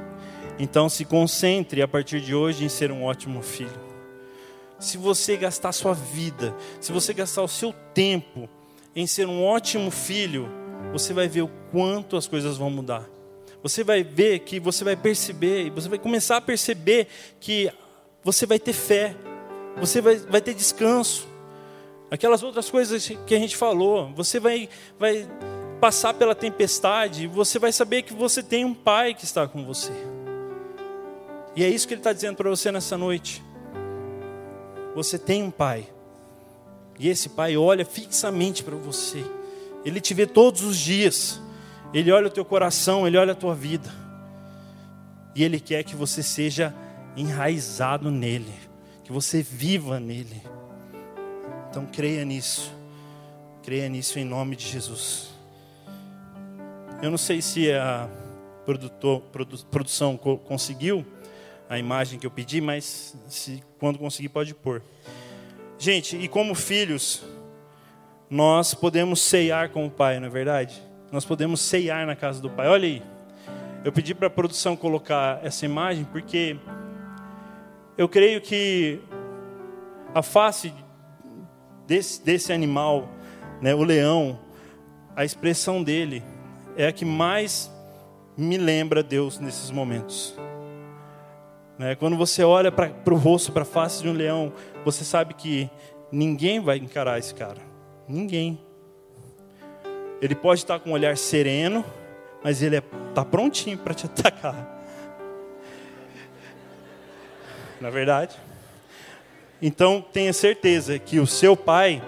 Então 0.59 0.89
se 0.89 1.05
concentre 1.05 1.83
a 1.83 1.89
partir 1.89 2.21
de 2.21 2.35
hoje 2.35 2.65
em 2.65 2.69
ser 2.69 2.93
um 2.93 3.05
ótimo 3.05 3.43
filho. 3.43 3.81
Se 4.79 4.99
você 4.99 5.37
gastar 5.37 5.73
sua 5.73 5.95
vida, 5.95 6.55
se 6.81 6.93
você 6.93 7.15
gastar 7.15 7.43
o 7.43 7.49
seu 7.49 7.73
tempo 7.95 8.49
em 8.95 9.07
ser 9.07 9.27
um 9.27 9.43
ótimo 9.43 9.91
filho, 9.91 10.49
você 10.93 11.15
vai 11.15 11.27
ver 11.27 11.43
o 11.43 11.51
quanto 11.73 12.17
as 12.17 12.27
coisas 12.27 12.59
vão 12.59 12.69
mudar. 12.69 13.14
Você 13.65 13.83
vai 13.83 14.05
ver 14.05 14.41
que 14.41 14.61
você 14.61 14.85
vai 14.85 14.95
perceber, 14.95 15.71
você 15.71 15.89
vai 15.89 15.99
começar 15.99 16.37
a 16.37 16.41
perceber 16.43 17.09
que 17.41 17.73
você 18.23 18.45
vai 18.45 18.59
ter 18.59 18.75
fé, 18.75 19.17
você 19.81 20.03
vai, 20.03 20.17
vai 20.17 20.43
ter 20.43 20.53
descanso. 20.53 21.27
Aquelas 22.11 22.43
outras 22.43 22.69
coisas 22.69 23.11
que 23.27 23.35
a 23.35 23.39
gente 23.39 23.57
falou, 23.57 24.13
você 24.13 24.39
vai, 24.39 24.69
vai 24.99 25.27
passar 25.81 26.13
pela 26.13 26.35
tempestade, 26.35 27.27
você 27.27 27.59
vai 27.59 27.73
saber 27.73 28.03
que 28.03 28.13
você 28.13 28.43
tem 28.43 28.67
um 28.67 28.75
pai 28.75 29.15
que 29.15 29.25
está 29.25 29.49
com 29.49 29.65
você. 29.65 29.93
E 31.57 31.65
é 31.65 31.69
isso 31.71 31.89
que 31.89 31.95
ele 31.95 32.01
está 32.01 32.13
dizendo 32.13 32.37
para 32.37 32.51
você 32.51 32.71
nessa 32.71 32.99
noite. 32.99 33.43
Você 34.95 35.19
tem 35.19 35.43
um 35.43 35.51
pai. 35.51 35.89
E 36.99 37.09
esse 37.09 37.31
pai 37.31 37.57
olha 37.57 37.87
fixamente 37.87 38.63
para 38.63 38.77
você. 38.77 39.25
Ele 39.87 40.03
te 40.03 40.13
vê 40.13 40.27
todos 40.27 40.61
os 40.61 40.77
dias. 40.77 41.41
Ele 41.95 42.11
olha 42.11 42.27
o 42.27 42.31
teu 42.31 42.45
coração, 42.45 43.07
ele 43.07 43.17
olha 43.17 43.33
a 43.33 43.37
tua 43.37 43.55
vida. 43.55 43.89
E 45.33 45.45
ele 45.45 45.61
quer 45.61 45.85
que 45.85 45.95
você 45.95 46.25
seja 46.25 46.75
enraizado 47.17 48.11
nele, 48.11 48.53
que 49.05 49.13
você 49.13 49.43
viva 49.43 50.01
nele. 50.01 50.43
Então 51.71 51.87
creia 51.87 52.25
nisso. 52.25 52.75
Creia 53.63 53.89
nisso 53.89 54.19
em 54.19 54.25
nome 54.25 54.57
de 54.57 54.67
Jesus. 54.67 55.31
Eu 57.01 57.11
não 57.11 57.19
sei 57.19 57.41
se 57.41 57.73
a 57.73 58.09
produtor, 58.65 59.21
produ, 59.33 59.65
produção 59.67 60.17
conseguiu 60.17 61.07
a 61.69 61.79
imagem 61.79 62.19
que 62.19 62.27
eu 62.27 62.31
pedi, 62.31 62.61
mas 62.61 63.17
se, 63.29 63.63
quando 63.79 63.99
conseguir 63.99 64.31
pode 64.31 64.55
pôr. 64.55 64.83
Gente, 65.79 66.17
e 66.17 66.29
como 66.29 66.55
filhos, 66.55 67.23
nós 68.29 68.75
podemos 68.75 69.21
ceiar 69.21 69.71
com 69.71 69.87
o 69.87 69.91
Pai, 69.91 70.19
não 70.19 70.27
é 70.27 70.31
verdade? 70.31 70.83
Nós 71.15 71.25
podemos 71.25 71.61
ceiar 71.61 72.05
na 72.05 72.17
casa 72.17 72.43
do 72.43 72.51
Pai. 72.51 72.67
Olha 72.67 72.89
aí. 72.89 73.01
Eu 73.85 73.93
pedi 73.93 74.17
para 74.17 74.27
a 74.27 74.31
produção 74.31 74.75
colocar 74.75 75.39
essa 75.45 75.65
imagem 75.65 76.05
porque 76.05 76.57
eu 77.97 78.09
creio 78.09 78.41
que 78.41 78.99
a 80.13 80.23
face 80.23 80.75
desse, 81.87 82.21
desse 82.21 82.53
animal, 82.53 83.09
né, 83.63 83.73
o 83.77 83.85
leão, 83.85 84.41
a 85.15 85.25
expressão 85.25 85.85
dele, 85.85 86.21
é 86.77 86.89
a 86.89 86.93
que 86.93 87.05
mais 87.05 87.71
me 88.37 88.59
lembra 88.59 89.01
Deus 89.01 89.39
nesses 89.39 89.71
momentos. 89.71 90.37
Né? 91.79 91.95
Quando 91.95 92.17
você 92.17 92.43
olha 92.43 92.73
para 92.73 93.15
o 93.15 93.17
rosto, 93.17 93.53
para 93.53 93.63
a 93.63 93.65
face 93.65 94.03
de 94.03 94.09
um 94.09 94.13
leão, 94.13 94.53
você 94.85 95.05
sabe 95.05 95.35
que 95.35 95.71
ninguém 96.11 96.59
vai 96.59 96.79
encarar 96.79 97.21
esse 97.21 97.33
cara. 97.33 97.61
Ninguém. 98.09 98.74
Ele 100.21 100.35
pode 100.35 100.61
estar 100.61 100.79
com 100.81 100.91
um 100.91 100.93
olhar 100.93 101.17
sereno, 101.17 101.85
mas 102.43 102.63
ele 102.63 102.77
está 102.77 102.89
é, 102.97 103.15
tá 103.15 103.25
prontinho 103.25 103.79
para 103.79 103.95
te 103.95 104.07
atacar. 104.07 104.75
Na 107.81 107.89
é 107.89 107.91
verdade. 107.91 108.37
Então 109.61 110.05
tenha 110.13 110.33
certeza 110.33 110.99
que 110.99 111.19
o 111.19 111.27
seu 111.27 111.57
pai, 111.57 112.03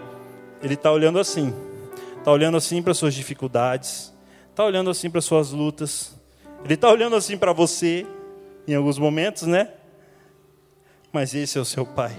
ele 0.62 0.74
está 0.74 0.90
olhando 0.92 1.18
assim. 1.18 1.54
Está 2.18 2.32
olhando 2.32 2.56
assim 2.56 2.82
para 2.82 2.92
suas 2.92 3.14
dificuldades, 3.14 4.12
está 4.50 4.64
olhando 4.64 4.90
assim 4.90 5.08
para 5.08 5.20
suas 5.20 5.52
lutas, 5.52 6.16
ele 6.64 6.74
está 6.74 6.90
olhando 6.90 7.14
assim 7.14 7.38
para 7.38 7.52
você, 7.52 8.04
em 8.66 8.74
alguns 8.74 8.98
momentos, 8.98 9.44
né? 9.44 9.70
Mas 11.12 11.34
esse 11.34 11.56
é 11.56 11.60
o 11.60 11.64
seu 11.64 11.86
pai. 11.86 12.16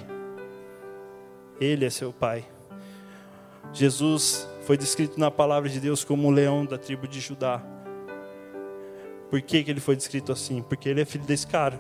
Ele 1.60 1.86
é 1.86 1.90
seu 1.90 2.14
pai. 2.14 2.46
Jesus 3.74 4.48
foi 4.68 4.78
descrito 4.78 5.18
na 5.18 5.32
palavra 5.32 5.70
de 5.70 5.80
Deus 5.80 6.04
como 6.04 6.28
o 6.28 6.32
leão 6.32 6.66
da 6.66 6.78
tribo 6.78 7.08
de 7.08 7.22
Judá. 7.22 7.64
Por 9.30 9.42
que, 9.42 9.64
que 9.64 9.72
ele 9.72 9.80
foi 9.80 9.96
descrito 9.96 10.30
assim? 10.30 10.62
Porque 10.62 10.90
ele 10.90 11.00
é 11.00 11.06
filho 11.06 11.24
desse 11.24 11.48
cara. 11.48 11.80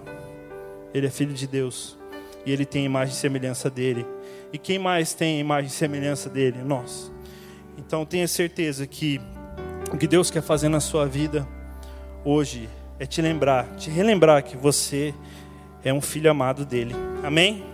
Ele 0.93 1.05
é 1.05 1.09
filho 1.09 1.33
de 1.33 1.45
Deus. 1.45 1.97
E 2.45 2.51
ele 2.53 2.65
tem 2.65 2.85
imagem 2.85 3.13
e 3.13 3.17
semelhança 3.17 3.69
dele. 3.69 4.05
E 4.53 4.57
quem 4.57 4.79
mais 4.79 5.13
tem 5.13 5.37
imagem 5.37 5.67
e 5.67 5.69
semelhança 5.69 6.29
dele? 6.29 6.59
Nós. 6.63 7.11
Então 7.77 8.05
tenha 8.05 8.25
certeza 8.25 8.87
que 8.87 9.19
o 9.91 9.97
que 9.97 10.07
Deus 10.07 10.31
quer 10.31 10.41
fazer 10.41 10.69
na 10.69 10.79
sua 10.79 11.05
vida 11.05 11.45
hoje 12.23 12.69
é 12.97 13.05
te 13.05 13.21
lembrar, 13.21 13.67
te 13.75 13.89
relembrar 13.89 14.41
que 14.45 14.55
você 14.55 15.13
é 15.83 15.91
um 15.91 15.99
filho 15.99 16.31
amado 16.31 16.65
dele. 16.65 16.95
Amém? 17.21 17.65